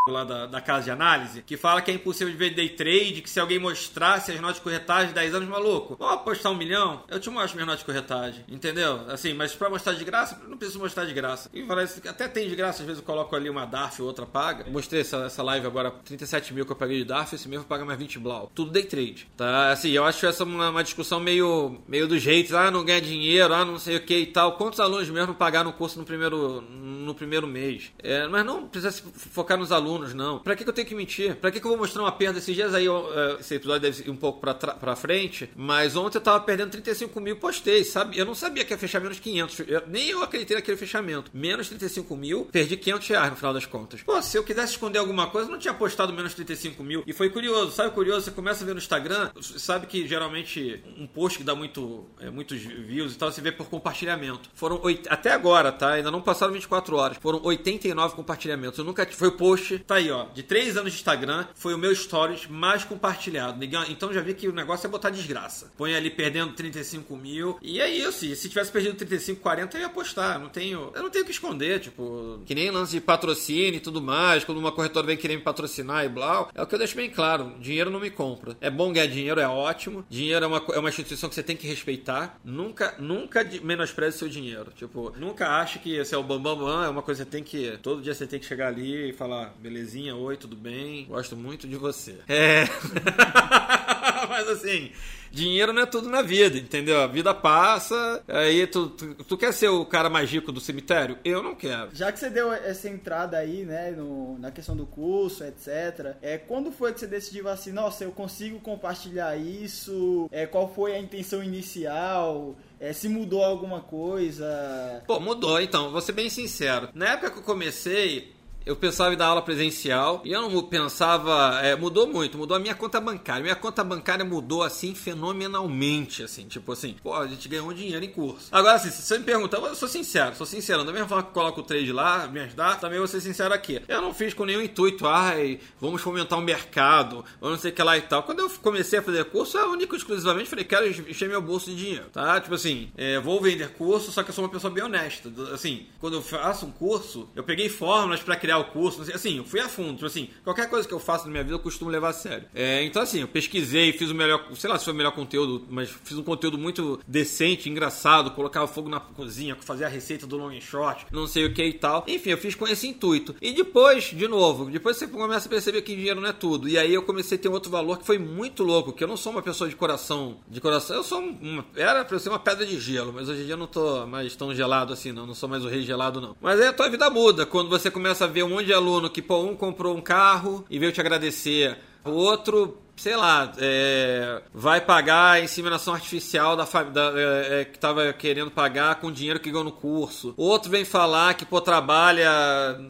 lá 0.08 0.24
da, 0.24 0.46
da 0.46 0.62
casa 0.62 0.84
de 0.84 0.92
análise, 0.92 1.42
que 1.42 1.58
fala 1.58 1.82
que 1.82 1.90
é 1.90 1.94
impossível 1.96 2.32
de 2.32 2.38
ver 2.38 2.54
day 2.54 2.70
trade, 2.70 3.24
que 3.24 3.30
se 3.30 3.40
alguém 3.40 3.58
mostrasse 3.58 4.32
as 4.32 4.40
notas 4.40 4.58
de 4.58 4.62
corretagem 4.62 5.08
de 5.08 5.16
10 5.16 5.34
anos, 5.34 5.50
maluco, 5.50 5.96
vamos 5.98 6.14
apostar 6.14 6.52
um 6.52 6.56
milhão? 6.56 7.02
Eu 7.08 7.20
te 7.20 7.28
mostro 7.32 7.56
minhas 7.56 7.66
notas 7.66 7.80
de 7.80 7.86
corretagem, 7.86 8.46
entendeu? 8.48 9.02
Assim, 9.10 9.34
mas 9.34 9.56
pra 9.56 9.68
mostrar 9.68 9.94
de 9.94 10.06
graça, 10.06 10.40
não 10.48 10.58
preciso 10.58 10.78
mostrar 10.78 11.06
de 11.06 11.14
graça. 11.14 11.50
E 11.52 11.62
isso, 11.62 12.08
até 12.08 12.28
tem 12.28 12.48
de 12.48 12.56
graça, 12.56 12.84
às 12.84 12.86
vezes 12.86 13.02
eu 13.02 13.06
coloco 13.06 13.36
ali 13.36 13.50
uma 13.50 13.66
DARF 13.66 14.00
ou 14.00 14.08
outra 14.08 14.28
paga. 14.28 14.70
Mostrei 14.70 15.02
essa, 15.02 15.26
essa 15.26 15.42
live 15.42 15.66
agora, 15.66 15.90
37 15.90 16.54
mil 16.54 16.68
que 16.68 16.72
eu 16.72 16.76
paguei 16.76 17.00
de 17.00 17.06
DARF, 17.06 17.34
esse 17.34 17.50
mesmo 17.50 17.66
paga 17.66 17.84
mais 17.84 17.98
20 17.98 18.20
blau. 18.20 18.52
Tudo 18.54 18.70
day 18.70 18.84
trade, 18.84 19.28
tá? 19.36 19.72
Assim, 19.72 19.90
eu 19.90 20.06
acho 20.06 20.24
essa 20.28 20.44
uma, 20.44 20.70
uma 20.70 20.84
discussão 20.84 21.20
meio, 21.20 21.82
meio 21.88 22.08
dos 22.08 22.22
jeitos, 22.22 22.54
ah, 22.54 22.70
não 22.70 22.86
ganha 22.86 23.02
dinheiro, 23.02 23.52
ah, 23.52 23.66
não 23.66 23.80
sei 23.80 23.96
o 23.96 24.02
que 24.02 24.20
e 24.20 24.28
tal. 24.28 24.56
Quantos 24.56 24.80
alunos 24.80 25.10
mesmo 25.10 25.34
pagaram 25.34 25.72
o 25.72 25.74
curso 25.74 25.98
no 25.98 26.06
primeiro, 26.06 26.62
no 26.62 27.16
primeiro 27.16 27.48
mês? 27.48 27.92
É, 28.04 28.28
mas 28.28 28.46
não 28.46 28.68
precisa 28.68 28.92
se 28.92 29.02
focar 29.32 29.58
nos 29.58 29.72
alunos, 29.72 29.95
não. 30.14 30.40
Pra 30.40 30.56
que, 30.56 30.64
que 30.64 30.70
eu 30.70 30.74
tenho 30.74 30.88
que 30.88 30.96
mentir? 30.96 31.36
Pra 31.36 31.52
que, 31.52 31.60
que 31.60 31.66
eu 31.66 31.70
vou 31.72 31.78
mostrar 31.78 32.02
uma 32.02 32.12
perda 32.12 32.40
esses 32.40 32.54
dias 32.56 32.74
aí? 32.74 32.86
eu, 32.86 33.10
é, 33.14 33.38
esse 33.40 33.56
episódio 33.56 33.82
deve 33.82 34.04
ir 34.08 34.10
um 34.12 34.16
pouco 34.16 34.40
pra 34.40 34.96
frente, 34.96 35.50
mas 35.56 35.96
ontem 35.96 36.18
eu 36.18 36.22
tava 36.22 36.40
perdendo 36.44 36.72
35 36.72 37.20
mil, 37.20 37.36
postei, 37.38 37.84
sabe? 37.84 38.18
Eu 38.18 38.26
não 38.26 38.36
sabia 38.36 38.64
que 38.66 38.74
ia 38.74 38.78
fechar 38.78 39.00
menos 39.00 39.20
500, 39.20 39.60
eu- 39.68 39.84
nem 39.88 40.10
eu 40.10 40.22
acreditei 40.24 40.56
naquele 40.58 40.78
fechamento. 40.78 41.32
Menos 41.34 41.68
35 41.68 42.16
mil, 42.16 42.46
perdi 42.52 42.78
500 42.78 43.08
reais 43.08 43.30
no 43.32 43.36
final 43.38 43.54
das 43.54 43.66
contas. 43.66 44.02
Pô, 44.04 44.22
se 44.22 44.38
eu 44.38 44.44
quisesse 44.44 44.74
esconder 44.74 45.00
alguma 45.00 45.28
coisa, 45.28 45.48
eu 45.48 45.52
não 45.52 45.60
tinha 45.60 45.74
postado 45.74 46.14
menos 46.14 46.34
35 46.34 46.84
mil. 46.84 47.04
E 47.08 47.14
foi 47.14 47.30
curioso, 47.30 47.72
sabe 47.72 47.92
curioso? 47.94 48.26
Você 48.26 48.32
começa 48.32 48.64
a 48.64 48.68
ver 48.68 48.74
no 48.74 48.80
Instagram, 48.80 49.32
sabe 49.42 49.88
que 49.88 50.08
geralmente 50.08 50.82
um 50.98 51.08
post 51.08 51.38
que 51.40 51.44
dá 51.44 51.56
muito, 51.56 52.06
é, 52.20 52.30
muitos 52.30 52.60
views 52.62 53.14
e 53.14 53.18
tal, 53.18 53.32
você 53.32 53.42
vê 53.42 53.52
por 53.52 53.68
compartilhamento. 53.68 54.50
Foram 54.54 54.82
até 55.10 55.32
agora, 55.32 55.72
tá? 55.72 55.94
Ainda 55.94 56.12
não 56.12 56.22
passaram 56.22 56.54
24 56.54 56.96
horas. 56.96 57.18
Foram 57.18 57.42
89 57.44 58.16
compartilhamentos. 58.16 58.78
Eu 58.80 58.86
nunca 58.86 59.06
foi 59.06 59.32
post, 59.32 59.80
tá 59.88 59.96
aí, 59.96 60.12
ó, 60.12 60.26
de 60.34 60.44
3 60.44 60.78
anos 60.78 60.94
de 60.94 61.00
Instagram, 61.00 61.46
foi 61.56 61.74
o 61.74 61.78
meu 61.78 61.94
stories 61.96 62.48
mais 62.48 62.84
compartilhado. 62.84 63.64
Então 63.90 64.14
já 64.14 64.22
vi 64.22 64.34
que 64.34 64.48
o 64.48 64.54
negócio 64.54 64.88
é 64.88 64.90
botar 64.90 65.10
desgraça. 65.10 65.72
Põe 65.78 65.96
ali 65.96 66.10
perdendo 66.10 66.54
35 66.54 67.16
mil. 67.16 67.58
E 67.62 67.80
é 67.80 67.90
isso. 67.90 68.26
E 68.26 68.36
se 68.36 68.50
tivesse 68.50 68.72
perdido 68.72 68.96
35, 68.96 69.42
40, 69.42 69.78
eu 69.78 69.82
ia 69.82 69.90
postar. 69.90 70.40
Não 70.40 70.50
tenho, 70.50 70.92
eu 70.94 71.04
não 71.04 71.10
tenho 71.10 71.24
o 71.24 71.26
que 71.26 71.32
esconder, 71.32 71.80
tipo, 71.80 72.42
que 72.46 72.56
nem 72.56 72.72
lance 72.72 72.92
de 72.94 73.02
patrocínio 73.02 73.76
e 73.76 73.80
tudo 73.80 74.02
mais. 74.02 74.44
Quando 74.44 74.58
uma 74.58 74.72
corretora 74.72 75.08
vem 75.08 75.18
querer 75.18 75.36
me 75.36 75.44
patrocinar 75.44 76.06
e 76.06 76.10
blá. 76.10 76.50
É 76.54 76.62
o 76.62 76.68
que 76.68 76.76
eu 76.76 76.80
deixo 76.80 76.96
bem 76.96 77.10
claro. 77.10 77.56
Dinheiro 77.60 77.90
não 77.90 78.00
me 78.00 78.10
compra. 78.10 78.58
É 78.62 78.70
bom 78.70 78.92
ganhar 78.92 79.08
dinheiro, 79.08 79.40
é 79.40 79.48
ótimo. 79.48 80.06
Dinheiro 80.10 80.46
é 80.46 80.48
uma, 80.48 80.64
é 80.74 80.80
uma 80.80 80.90
instituição 80.90 81.30
que 81.30 81.36
você 81.36 81.44
tem 81.44 81.56
que 81.56 81.68
respeitar. 81.68 82.40
Nunca, 82.44 82.96
nunca 83.00 83.48
menospreze 83.64 84.18
seu 84.18 84.28
dinheiro. 84.28 84.72
Tipo, 84.76 85.14
nunca 85.18 85.60
ache 85.60 85.80
que 85.80 85.96
esse 85.96 86.14
é 86.14 86.18
o 86.18 86.24
bambambam. 86.24 86.56
Bam, 86.56 86.66
bam, 86.66 86.86
é 86.86 86.90
uma 86.90 87.02
coisa 87.02 87.26
que 87.26 87.32
você 87.32 87.38
tem 87.38 87.44
que. 87.44 87.78
Todo 87.80 88.02
dia 88.02 88.14
você 88.14 88.28
tem 88.28 88.40
que 88.40 88.46
chegar 88.46 88.68
ali 88.68 89.10
e 89.10 89.14
falar: 89.14 89.54
belezinha, 89.76 90.16
oi, 90.16 90.38
tudo 90.38 90.56
bem? 90.56 91.06
Gosto 91.06 91.36
muito 91.36 91.68
de 91.68 91.76
você. 91.76 92.16
É. 92.30 92.64
Mas 94.30 94.48
assim. 94.48 94.92
Dinheiro 95.32 95.74
não 95.74 95.82
é 95.82 95.86
tudo 95.86 96.08
na 96.10 96.22
vida, 96.22 96.58
entendeu? 96.58 97.02
A 97.02 97.08
vida 97.08 97.34
passa, 97.34 98.24
aí 98.26 98.66
tu, 98.68 98.88
tu, 98.88 99.16
tu 99.16 99.38
quer 99.38 99.52
ser 99.52 99.68
o 99.68 99.84
cara 99.86 100.10
mais 100.10 100.32
rico 100.32 100.50
do 100.50 100.62
cemitério? 100.62 101.18
Eu 101.26 101.44
não 101.44 101.54
quero. 101.54 101.90
Já 101.94 102.10
que 102.10 102.18
você 102.20 102.30
deu 102.30 102.54
essa 102.54 102.88
entrada 102.88 103.36
aí, 103.38 103.66
né, 103.66 103.92
no- 103.92 104.40
na 104.40 104.50
questão 104.50 104.78
do 104.78 104.86
curso, 104.86 105.44
etc. 105.44 106.16
É, 106.22 106.38
quando 106.38 106.72
foi 106.72 106.94
que 106.94 107.02
você 107.02 107.08
decidiu 107.08 107.50
assim, 107.50 107.74
nossa, 107.74 108.06
eu 108.06 108.14
consigo 108.14 108.62
compartilhar 108.62 109.36
isso? 109.36 110.30
É, 110.32 110.46
qual 110.46 110.74
foi 110.74 110.96
a 110.96 111.00
intenção 111.00 111.44
inicial? 111.44 112.56
É, 112.80 112.94
se 112.94 113.10
mudou 113.10 113.44
alguma 113.44 113.82
coisa? 113.82 115.04
Pô, 115.06 115.20
mudou 115.20 115.60
então, 115.60 115.92
vou 115.92 116.00
ser 116.00 116.14
bem 116.14 116.30
sincero. 116.30 116.88
Na 116.94 117.08
época 117.10 117.32
que 117.32 117.40
eu 117.40 117.44
comecei, 117.44 118.34
eu 118.66 118.76
pensava 118.76 119.14
em 119.14 119.18
dar 119.18 119.28
aula 119.28 119.42
presencial 119.42 120.22
e 120.26 120.32
eu 120.32 120.42
não 120.42 120.64
pensava. 120.64 121.60
é, 121.62 121.76
mudou 121.76 122.08
muito, 122.08 122.38
mudou 122.38 122.58
a 122.58 122.60
minha 122.60 122.74
conta 122.74 123.00
bancária. 123.00 123.44
Minha 123.44 123.56
conta 123.56 123.84
bancária 123.84 124.26
mudou 124.26 124.64
assim 124.64 124.96
fenomenalmente, 124.96 126.24
assim, 126.24 126.48
tipo 126.48 126.72
assim, 126.72 126.96
pô, 127.04 127.14
a 127.14 127.28
gente 127.28 127.48
ganhou 127.48 127.72
dinheiro 127.74 128.04
em 128.04 128.10
curso. 128.10 128.48
Agora, 128.52 128.76
assim, 128.76 128.90
se 128.90 129.04
você 129.04 129.18
me 129.20 129.24
perguntar, 129.24 129.58
eu 129.58 129.76
sou 129.76 129.88
sincero, 129.88 130.36
sou 130.36 130.46
sincero. 130.46 130.84
Da 130.84 130.92
mesma 130.92 131.08
forma 131.08 131.24
que 131.24 131.32
coloco 131.32 131.62
o 131.62 131.64
trade 131.64 131.92
lá, 131.92 132.28
me 132.28 132.40
ajudar, 132.40 132.80
também 132.80 132.98
vou 132.98 133.08
ser 133.08 133.22
sincero 133.22 133.54
aqui. 133.54 133.82
Eu 133.88 134.02
não 134.02 134.14
fiz 134.14 134.34
com 134.34 134.46
nenhum 134.46 134.62
intuito, 134.62 135.06
ai, 135.08 135.60
vamos 135.80 136.02
fomentar 136.02 136.40
o 136.40 136.42
mercado, 136.42 137.24
ou 137.40 137.52
não 137.52 137.58
sei 137.58 137.72
o 137.72 137.74
que 137.74 137.84
lá 137.84 137.98
e 137.98 138.02
tal. 138.02 138.24
Quando 138.24 138.40
eu 138.40 138.50
comecei 138.62 139.00
a 139.00 139.04
fazer 139.04 139.26
curso, 139.26 139.58
eu 139.58 139.70
único 139.72 139.96
exclusivamente 139.96 140.50
falei, 140.50 140.66
quero 140.66 140.88
encher 140.88 141.30
meu 141.30 141.42
bolso 141.42 141.70
de 141.70 141.76
dinheiro, 141.76 142.06
tá? 142.12 142.40
Tipo 142.42 142.56
assim, 142.56 142.90
é, 142.98 143.20
vou 143.20 143.40
vender 143.40 143.70
curso, 143.74 144.12
só 144.12 144.24
que 144.24 144.30
eu 144.30 144.34
sou 144.34 144.44
uma 144.44 144.50
pessoa 144.50 144.74
bem 144.74 144.84
honesta. 144.84 145.32
Assim, 145.54 145.86
quando 146.00 146.16
eu 146.16 146.22
faço 146.22 146.66
um 146.66 146.72
curso, 146.72 147.30
eu 147.36 147.44
peguei 147.44 147.70
fórmulas 147.70 148.22
pra 148.22 148.36
criar 148.36 148.55
o 148.58 148.66
curso, 148.66 149.04
sei, 149.04 149.16
assim, 149.16 149.38
eu 149.38 149.44
fui 149.44 149.60
a 149.60 149.70
fundo. 149.70 149.94
Tipo 149.94 150.06
assim, 150.06 150.30
qualquer 150.44 150.70
coisa 150.70 150.88
que 150.88 150.94
eu 150.94 151.00
faço 151.00 151.26
na 151.26 151.32
minha 151.32 151.44
vida 151.44 151.56
eu 151.56 151.60
costumo 151.60 151.90
levar 151.90 152.10
a 152.10 152.14
sério. 152.14 152.48
É, 152.54 152.84
então, 152.84 153.02
assim, 153.02 153.22
eu 153.22 153.28
pesquisei, 153.28 153.92
fiz 153.94 154.10
o 154.10 154.16
melhor, 154.16 154.46
sei 154.56 154.70
lá 154.70 154.78
se 154.78 154.86
foi 154.86 154.94
o 154.94 154.98
melhor 154.98 155.12
conteúdo, 155.12 155.66
mas 155.70 155.90
fiz 155.90 156.18
um 156.18 156.24
conteúdo 156.24 156.58
muito 156.58 157.00
decente, 157.08 157.70
engraçado, 157.70 158.32
colocava 158.32 158.68
fogo 158.68 158.90
na 158.90 159.00
cozinha, 159.00 159.56
fazia 159.60 159.88
a 159.88 159.90
receita 159.90 160.28
do 160.28 160.38
long 160.38 160.50
and 160.50 160.62
short, 160.62 161.06
não 161.12 161.28
sei 161.28 161.46
o 161.46 161.54
que 161.54 161.64
e 161.64 161.74
tal. 161.74 162.04
Enfim, 162.08 162.32
eu 162.32 162.38
fiz 162.38 162.56
com 162.56 162.68
esse 162.68 162.88
intuito. 162.88 163.36
E 163.42 163.52
depois, 163.52 164.06
de 164.06 164.28
novo, 164.28 164.70
depois 164.70 164.98
você 164.98 165.08
começa 165.08 165.48
a 165.48 165.50
perceber 165.50 165.82
que 165.82 165.96
dinheiro 165.96 166.22
não 166.22 166.30
é 166.30 166.34
tudo. 166.34 166.68
E 166.68 166.78
aí 166.78 166.94
eu 166.94 167.04
comecei 167.04 167.38
a 167.38 167.42
ter 167.42 167.50
um 167.50 167.54
outro 167.54 167.72
valor 167.72 167.98
que 168.00 168.06
foi 168.06 168.18
muito 168.18 168.64
louco, 168.64 168.94
que 168.94 169.04
eu 169.04 169.08
não 169.08 169.18
sou 169.18 169.32
uma 169.32 169.42
pessoa 169.42 169.70
de 169.70 169.76
coração, 169.76 170.38
de 170.48 170.62
coração, 170.62 170.96
eu 170.96 171.04
sou 171.04 171.20
uma, 171.20 171.66
era 171.76 172.04
pra 172.06 172.20
ser 172.20 172.30
uma 172.30 172.40
pedra 172.40 172.66
de 172.66 172.80
gelo, 172.80 173.14
mas 173.14 173.30
hoje 173.30 173.42
em 173.42 173.46
dia 173.46 173.54
eu 173.54 173.58
não 173.58 173.68
tô 173.68 174.06
mais 174.06 174.36
tão 174.36 174.54
gelado 174.54 174.94
assim, 174.94 175.12
não, 175.12 175.26
não 175.26 175.34
sou 175.34 175.50
mais 175.50 175.64
o 175.64 175.68
rei 175.68 175.82
gelado, 175.84 176.22
não. 176.22 176.36
Mas 176.42 176.60
aí 176.60 176.68
a 176.68 176.74
tua 176.74 176.90
vida 176.90 177.10
muda, 177.10 177.46
quando 177.46 177.70
você 177.70 177.90
começa 177.90 178.26
a 178.26 178.28
ver 178.28 178.44
um 178.46 178.50
monte 178.50 178.66
de 178.66 178.74
aluno 178.74 179.10
que, 179.10 179.22
pô, 179.22 179.42
um 179.44 179.56
comprou 179.56 179.96
um 179.96 180.02
carro 180.02 180.66
e 180.70 180.80
veio 180.80 180.92
te 180.92 181.02
agradecer, 181.02 181.78
O 182.04 182.12
outro, 182.12 182.78
sei 182.96 183.16
lá, 183.16 183.52
é, 183.58 184.42
vai 184.54 184.80
pagar 184.82 185.32
a 185.34 185.42
inseminação 185.42 185.94
artificial 185.94 186.56
da, 186.56 186.64
da- 186.66 187.14
é, 187.16 187.62
é, 187.62 187.66
que 187.66 187.78
tava 187.78 188.12
querendo 188.14 188.50
pagar 188.52 188.96
com 188.96 189.12
dinheiro 189.12 189.40
que 189.40 189.50
ganhou 189.52 189.64
no 189.64 189.72
curso. 189.72 190.34
Outro 190.38 190.70
vem 190.72 190.86
falar 190.86 191.34
que, 191.34 191.46
pô, 191.46 191.60
trabalha, 191.62 192.30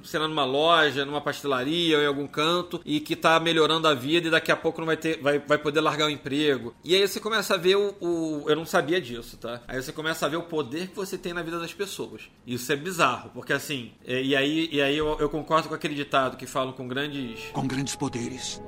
sei 0.03 0.19
lá, 0.19 0.27
numa 0.27 0.45
loja, 0.45 1.05
numa 1.05 1.21
pastelaria 1.21 1.97
ou 1.97 2.03
em 2.03 2.07
algum 2.07 2.27
canto 2.27 2.81
e 2.85 2.99
que 2.99 3.15
tá 3.15 3.39
melhorando 3.39 3.87
a 3.87 3.93
vida 3.93 4.27
e 4.27 4.31
daqui 4.31 4.51
a 4.51 4.55
pouco 4.55 4.79
não 4.79 4.85
vai 4.85 4.97
ter, 4.97 5.21
vai, 5.21 5.39
vai 5.39 5.57
poder 5.57 5.81
largar 5.81 6.05
o 6.07 6.09
emprego. 6.09 6.73
E 6.83 6.95
aí 6.95 7.07
você 7.07 7.19
começa 7.19 7.55
a 7.55 7.57
ver 7.57 7.75
o, 7.75 7.95
o- 7.99 8.45
Eu 8.47 8.55
não 8.55 8.65
sabia 8.65 8.99
disso, 9.01 9.37
tá? 9.37 9.61
Aí 9.67 9.81
você 9.81 9.91
começa 9.91 10.25
a 10.25 10.29
ver 10.29 10.37
o 10.37 10.43
poder 10.43 10.87
que 10.89 10.95
você 10.95 11.17
tem 11.17 11.33
na 11.33 11.41
vida 11.41 11.59
das 11.59 11.73
pessoas. 11.73 12.23
Isso 12.45 12.71
é 12.71 12.75
bizarro, 12.75 13.31
porque 13.33 13.53
assim, 13.53 13.91
é, 14.05 14.21
e 14.21 14.35
aí, 14.35 14.69
e 14.71 14.81
aí 14.81 14.97
eu, 14.97 15.17
eu 15.19 15.29
concordo 15.29 15.67
com 15.69 15.75
aquele 15.75 15.95
ditado 15.95 16.37
que 16.37 16.45
falam 16.45 16.73
com 16.73 16.87
grandes 16.87 17.45
Com 17.51 17.67
grandes 17.67 17.95
poderes, 17.95 18.61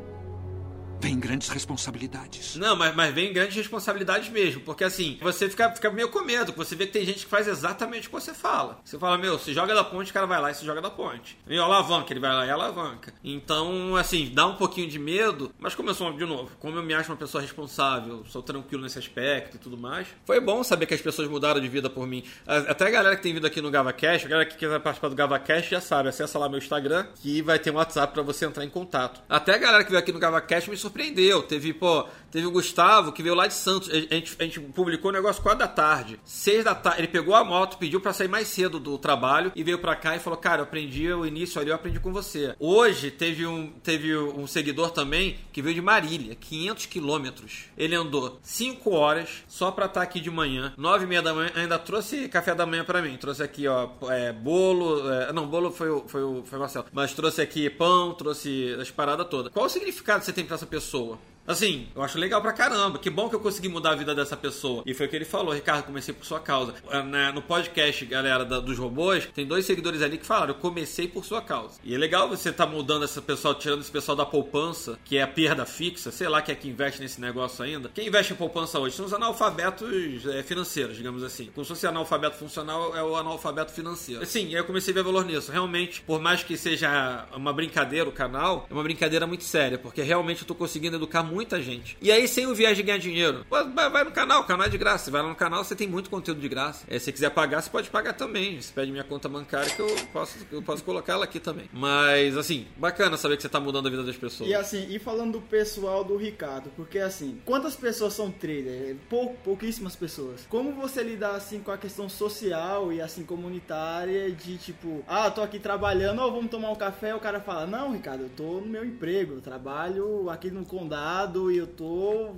vem 1.00 1.20
grandes 1.20 1.50
responsabilidades. 1.50 2.56
Não, 2.56 2.76
mas, 2.76 2.96
mas 2.96 3.14
vem 3.14 3.32
grandes 3.32 3.56
responsabilidades 3.56 4.30
mesmo. 4.30 4.62
Porque 4.62 4.84
assim, 4.84 5.18
você 5.22 5.50
fica, 5.50 5.70
fica 5.72 5.92
meio 5.92 6.10
com 6.10 6.22
medo. 6.22 6.54
Você 6.54 6.76
vê 6.76 6.86
que 6.86 6.94
tem 6.94 7.06
gente 7.06 7.20
que 7.20 7.30
faz 7.30 7.48
exatamente 7.48 8.08
o 8.08 8.10
que 8.10 8.16
você 8.16 8.34
fala. 8.34 8.80
Você 8.84 8.98
fala, 8.98 9.18
meu, 9.18 9.38
se 9.40 9.54
joga 9.54 9.74
da 9.74 9.84
ponte, 9.84 10.12
o 10.12 10.14
cara 10.14 10.26
vai 10.26 10.42
lá 10.42 10.52
e 10.52 10.56
se 10.56 10.66
joga 10.66 10.82
da 10.82 10.90
ponte. 10.90 11.38
E 11.48 11.58
alavanca, 11.58 12.12
ele 12.12 12.20
vai 12.20 12.34
lá 12.34 12.46
e 12.46 12.50
alavanca. 12.50 13.14
Então, 13.24 13.96
assim, 13.96 14.32
dá 14.34 14.46
um 14.48 14.56
pouquinho 14.56 14.88
de 14.88 15.00
medo. 15.00 15.52
Mas 15.60 15.76
como 15.76 15.90
eu 15.90 15.94
sou, 15.94 16.12
de 16.14 16.26
novo, 16.26 16.52
como 16.60 16.78
eu 16.78 16.84
me 16.84 16.94
acho 16.94 17.12
uma 17.12 17.18
pessoa 17.18 17.42
responsável, 17.42 18.26
sou 18.26 18.42
tranquilo 18.42 18.84
nesse 18.84 19.00
aspecto 19.00 19.58
e 19.58 19.60
tudo 19.60 19.78
mais, 19.78 20.08
foi 20.26 20.40
bom 20.40 20.64
saber 20.64 20.86
que 20.86 20.94
as 20.94 21.02
pessoas 21.02 21.28
mudaram 21.28 21.60
de 21.60 21.68
vida 21.68 21.90
por 21.90 22.08
mim. 22.08 22.24
Até 22.46 22.88
a 22.88 22.90
galera 22.90 23.16
que 23.16 23.24
tem 23.24 23.34
vindo 23.34 23.48
aqui 23.48 23.62
no 23.62 23.70
GavaCast, 23.70 24.26
a 24.26 24.30
galera 24.30 24.50
que 24.50 24.58
quiser 24.58 24.80
participar 24.80 25.10
do 25.10 25.16
GavaCast 25.16 25.70
já 25.70 25.82
sabe, 25.82 26.10
acessa 26.10 26.40
lá 26.40 26.50
meu 26.50 26.58
Instagram 26.58 27.08
que 27.16 27.42
vai 27.42 27.60
ter 27.60 27.72
um 27.72 27.76
WhatsApp 27.76 28.14
pra 28.14 28.24
você 28.24 28.46
entrar 28.46 28.64
em 28.64 28.70
contato. 28.70 29.22
Até 29.30 29.54
a 29.54 29.58
galera 29.58 29.84
que 29.84 29.90
veio 29.90 30.00
aqui 30.00 30.12
no 30.12 30.20
GavaCast 30.20 30.70
me 30.70 30.78
surpreendeu. 30.88 31.44
Teve, 31.44 31.74
pô, 31.74 32.06
teve 32.32 32.46
o 32.46 32.52
Gustavo 32.52 33.12
que 33.12 33.24
veio 33.24 33.36
lá 33.36 33.48
de 33.48 33.54
Santos. 33.54 33.90
A 33.90 34.16
gente, 34.16 34.36
a 34.40 34.44
gente 34.44 34.60
publicou 34.60 35.10
o 35.10 35.14
negócio 35.14 35.42
4 35.42 35.60
da 35.60 35.68
tarde. 35.68 36.20
6 36.26 36.64
da 36.64 36.76
tarde, 36.76 37.02
ele 37.02 37.08
pegou 37.08 37.36
a 37.36 37.44
moto, 37.44 37.78
pediu 37.78 38.00
pra 38.00 38.14
sair 38.14 38.28
mais 38.28 38.48
cedo 38.48 38.80
do 38.80 38.98
trabalho 38.98 39.52
e 39.56 39.64
veio 39.64 39.80
pra 39.80 39.96
cá 39.96 40.16
e 40.16 40.20
falou: 40.20 40.38
Cara, 40.38 40.62
eu 40.62 40.64
aprendi 40.64 41.12
o 41.12 41.26
início 41.26 41.60
ali, 41.60 41.70
eu 41.70 41.76
aprendi 41.76 42.00
com 42.00 42.12
você. 42.12 42.56
Hoje 42.60 43.12
teve 43.12 43.46
um, 43.46 43.72
teve 43.84 44.16
um 44.16 44.48
seguidor 44.48 44.92
também 44.92 45.38
que 45.52 45.62
veio 45.62 45.76
de 45.76 45.82
Marília, 45.82 46.36
500 46.36 46.86
quilômetros. 46.86 47.66
Ele 47.78 47.96
andou 47.96 48.40
5 48.42 48.90
horas 48.92 49.44
só 49.48 49.72
pra 49.72 49.86
estar 49.86 50.02
aqui 50.02 50.20
de 50.20 50.32
manhã, 50.32 50.74
9 50.78 51.06
e 51.06 51.08
meia 51.08 51.22
da 51.22 51.34
manhã, 51.34 51.52
ainda 51.56 51.80
trouxe 51.80 52.28
café 52.30 52.54
da 52.54 52.66
manhã 52.66 52.84
pra 52.84 53.02
mim. 53.02 53.18
Trouxe 53.18 53.44
aqui, 53.44 53.68
ó, 53.68 53.90
é, 54.10 54.32
bolo. 54.32 55.10
é, 55.12 55.34
não, 55.34 55.48
bolo 55.48 55.72
foi 55.72 55.88
foi, 56.08 56.22
foi 56.46 56.58
o 56.58 56.60
Marcelo. 56.60 56.86
Mas 56.92 57.14
trouxe 57.14 57.42
aqui 57.42 57.70
pão, 57.70 58.14
trouxe 58.14 58.76
as 58.80 58.92
paradas 58.92 59.28
todas. 59.28 59.52
Qual 59.52 59.66
o 59.66 59.70
significado 59.70 60.20
que 60.20 60.26
você 60.26 60.34
tem 60.34 60.46
pra 60.46 60.56
essa 60.56 60.66
pessoa? 60.66 60.77
pessoa. 60.78 61.18
Assim, 61.48 61.88
eu 61.96 62.04
acho 62.04 62.20
legal 62.20 62.42
pra 62.42 62.52
caramba. 62.52 63.00
Que 63.00 63.10
bom 63.10 63.30
que 63.30 63.36
eu 63.36 63.40
consegui 63.40 63.70
mudar 63.70 63.92
a 63.92 63.96
vida 63.96 64.14
dessa 64.14 64.36
pessoa. 64.36 64.84
E 64.86 64.94
foi 64.94 65.06
o 65.06 65.10
que 65.10 65.16
ele 65.16 65.26
falou, 65.26 65.54
Ricardo, 65.54 65.86
comecei 65.86 66.14
por 66.14 66.26
sua 66.26 66.40
causa. 66.40 66.74
Ah, 66.92 67.02
na- 67.02 67.32
No 67.32 67.42
podcast, 67.42 68.06
galera, 68.06 68.44
dos 68.44 68.78
robôs, 68.78 69.28
tem 69.34 69.46
dois 69.46 69.66
seguidores 69.66 70.02
ali 70.02 70.18
que 70.18 70.26
falaram, 70.26 70.54
eu 70.54 70.60
comecei 70.60 71.08
por 71.08 71.24
sua 71.24 71.42
causa. 71.42 71.80
E 71.84 71.94
é 71.96 71.98
legal 71.98 72.28
você 72.28 72.52
tá 72.52 72.66
mudando 72.66 73.04
essa 73.04 73.22
pessoa, 73.22 73.56
tirando 73.56 73.82
esse 73.82 73.92
pessoal 73.92 74.16
da 74.16 74.26
poupança, 74.26 74.98
que 75.06 75.18
é 75.18 75.22
a 75.24 75.28
perda 75.28 75.66
fixa, 75.66 76.12
sei 76.12 76.28
lá 76.28 76.42
que 76.42 76.52
é 76.52 76.56
que 76.56 76.68
investe 76.68 77.00
nesse 77.02 77.22
negócio 77.22 77.64
ainda. 77.64 77.90
Quem 77.94 78.08
investe 78.08 78.34
em 78.34 78.36
poupança 78.36 78.80
hoje 78.80 78.96
são 78.96 79.06
os 79.06 79.14
analfabetos 79.14 80.26
é, 80.28 80.44
financeiros, 80.44 80.98
digamos 80.98 81.24
assim. 81.24 81.50
Como 81.54 81.64
se 81.64 81.70
fosse 81.70 81.88
analfabeto 81.88 82.36
funcional, 82.38 82.96
é 82.96 83.02
o 83.04 83.16
analfabeto 83.16 83.72
financeiro. 83.72 84.26
Sim, 84.26 84.48
aí 84.48 84.54
eu 84.56 84.66
comecei 84.66 84.92
a 84.92 84.96
ver 84.96 85.04
valor 85.04 85.26
nisso. 85.26 85.52
Realmente, 85.52 86.02
por 86.02 86.20
mais 86.20 86.44
que 86.44 86.58
seja 86.58 87.26
uma 87.36 87.54
brincadeira 87.54 88.08
o 88.10 88.12
canal, 88.12 88.66
é 88.70 88.74
uma 88.74 88.84
brincadeira 88.84 89.26
muito 89.26 89.44
séria, 89.44 89.78
porque 89.78 90.02
realmente 90.02 90.42
eu 90.42 90.48
tô 90.48 90.56
conseguindo 90.56 90.96
educar 90.98 91.24
muita 91.38 91.62
gente. 91.62 91.96
E 92.02 92.12
aí, 92.12 92.28
sem 92.28 92.48
o 92.48 92.56
viés 92.56 92.76
de 92.76 92.82
ganhar 92.82 92.98
dinheiro, 92.98 93.46
vai, 93.50 94.04
no 94.04 94.12
canal, 94.12 94.42
o 94.42 94.44
canal 94.44 94.66
é 94.66 94.70
de 94.70 94.78
graça. 94.78 95.12
Vai 95.12 95.22
lá 95.22 95.30
no 95.30 95.36
canal, 95.36 95.64
você 95.64 95.76
tem 95.76 95.88
muito 95.88 96.10
conteúdo 96.10 96.42
de 96.42 96.50
graça. 96.50 96.84
É, 96.88 96.98
se 96.98 97.06
você 97.06 97.12
quiser 97.12 97.30
pagar, 97.30 97.62
você 97.62 97.70
pode 97.70 97.92
pagar 97.92 98.14
também. 98.14 98.60
Você 98.60 98.74
pede 98.74 98.92
minha 98.92 99.04
conta 99.04 99.30
bancária 99.30 99.70
que 99.70 99.80
eu 99.80 99.96
posso, 100.12 100.36
eu 100.52 100.64
posso 100.64 100.84
colocar 100.84 101.14
ela 101.14 101.26
aqui 101.26 101.40
também. 101.40 101.70
Mas, 101.72 102.36
assim, 102.36 102.66
bacana 102.76 103.18
saber 103.18 103.36
que 103.36 103.44
você 103.44 103.50
tá 103.50 103.60
mudando 103.60 103.86
a 103.86 103.90
vida 103.92 104.04
das 104.04 104.18
pessoas. 104.18 104.50
E 104.50 104.56
assim, 104.56 104.88
e 104.90 104.98
falando 104.98 105.34
do 105.34 105.42
pessoal 105.42 106.04
do 106.04 106.18
Ricardo, 106.18 106.72
porque 106.76 106.98
assim, 106.98 107.40
quantas 107.46 107.76
pessoas 107.76 108.14
são 108.14 108.32
trader? 108.32 108.96
Pou, 109.08 109.36
pouquíssimas 109.44 109.96
pessoas. 109.96 110.48
Como 110.50 110.72
você 110.72 111.04
lidar 111.04 111.36
assim 111.36 111.60
com 111.60 111.70
a 111.72 111.78
questão 111.78 112.10
social 112.10 112.92
e 112.92 113.00
assim 113.00 113.24
comunitária 113.24 114.32
de 114.32 114.58
tipo, 114.58 115.04
ah, 115.08 115.30
tô 115.30 115.42
aqui 115.42 115.60
trabalhando, 115.60 116.20
ó, 116.20 116.30
vamos 116.32 116.50
tomar 116.50 116.72
um 116.72 116.76
café, 116.76 117.14
o 117.14 117.20
cara 117.20 117.40
fala: 117.40 117.68
"Não, 117.68 117.92
Ricardo, 117.92 118.24
eu 118.24 118.30
tô 118.30 118.62
no 118.62 118.68
meu 118.68 118.84
emprego, 118.84 119.36
eu 119.36 119.42
trabalho 119.42 120.30
aqui 120.30 120.50
no 120.50 120.66
condado 120.66 121.27
e 121.52 121.58
eu 121.58 121.68
tô 121.68 122.36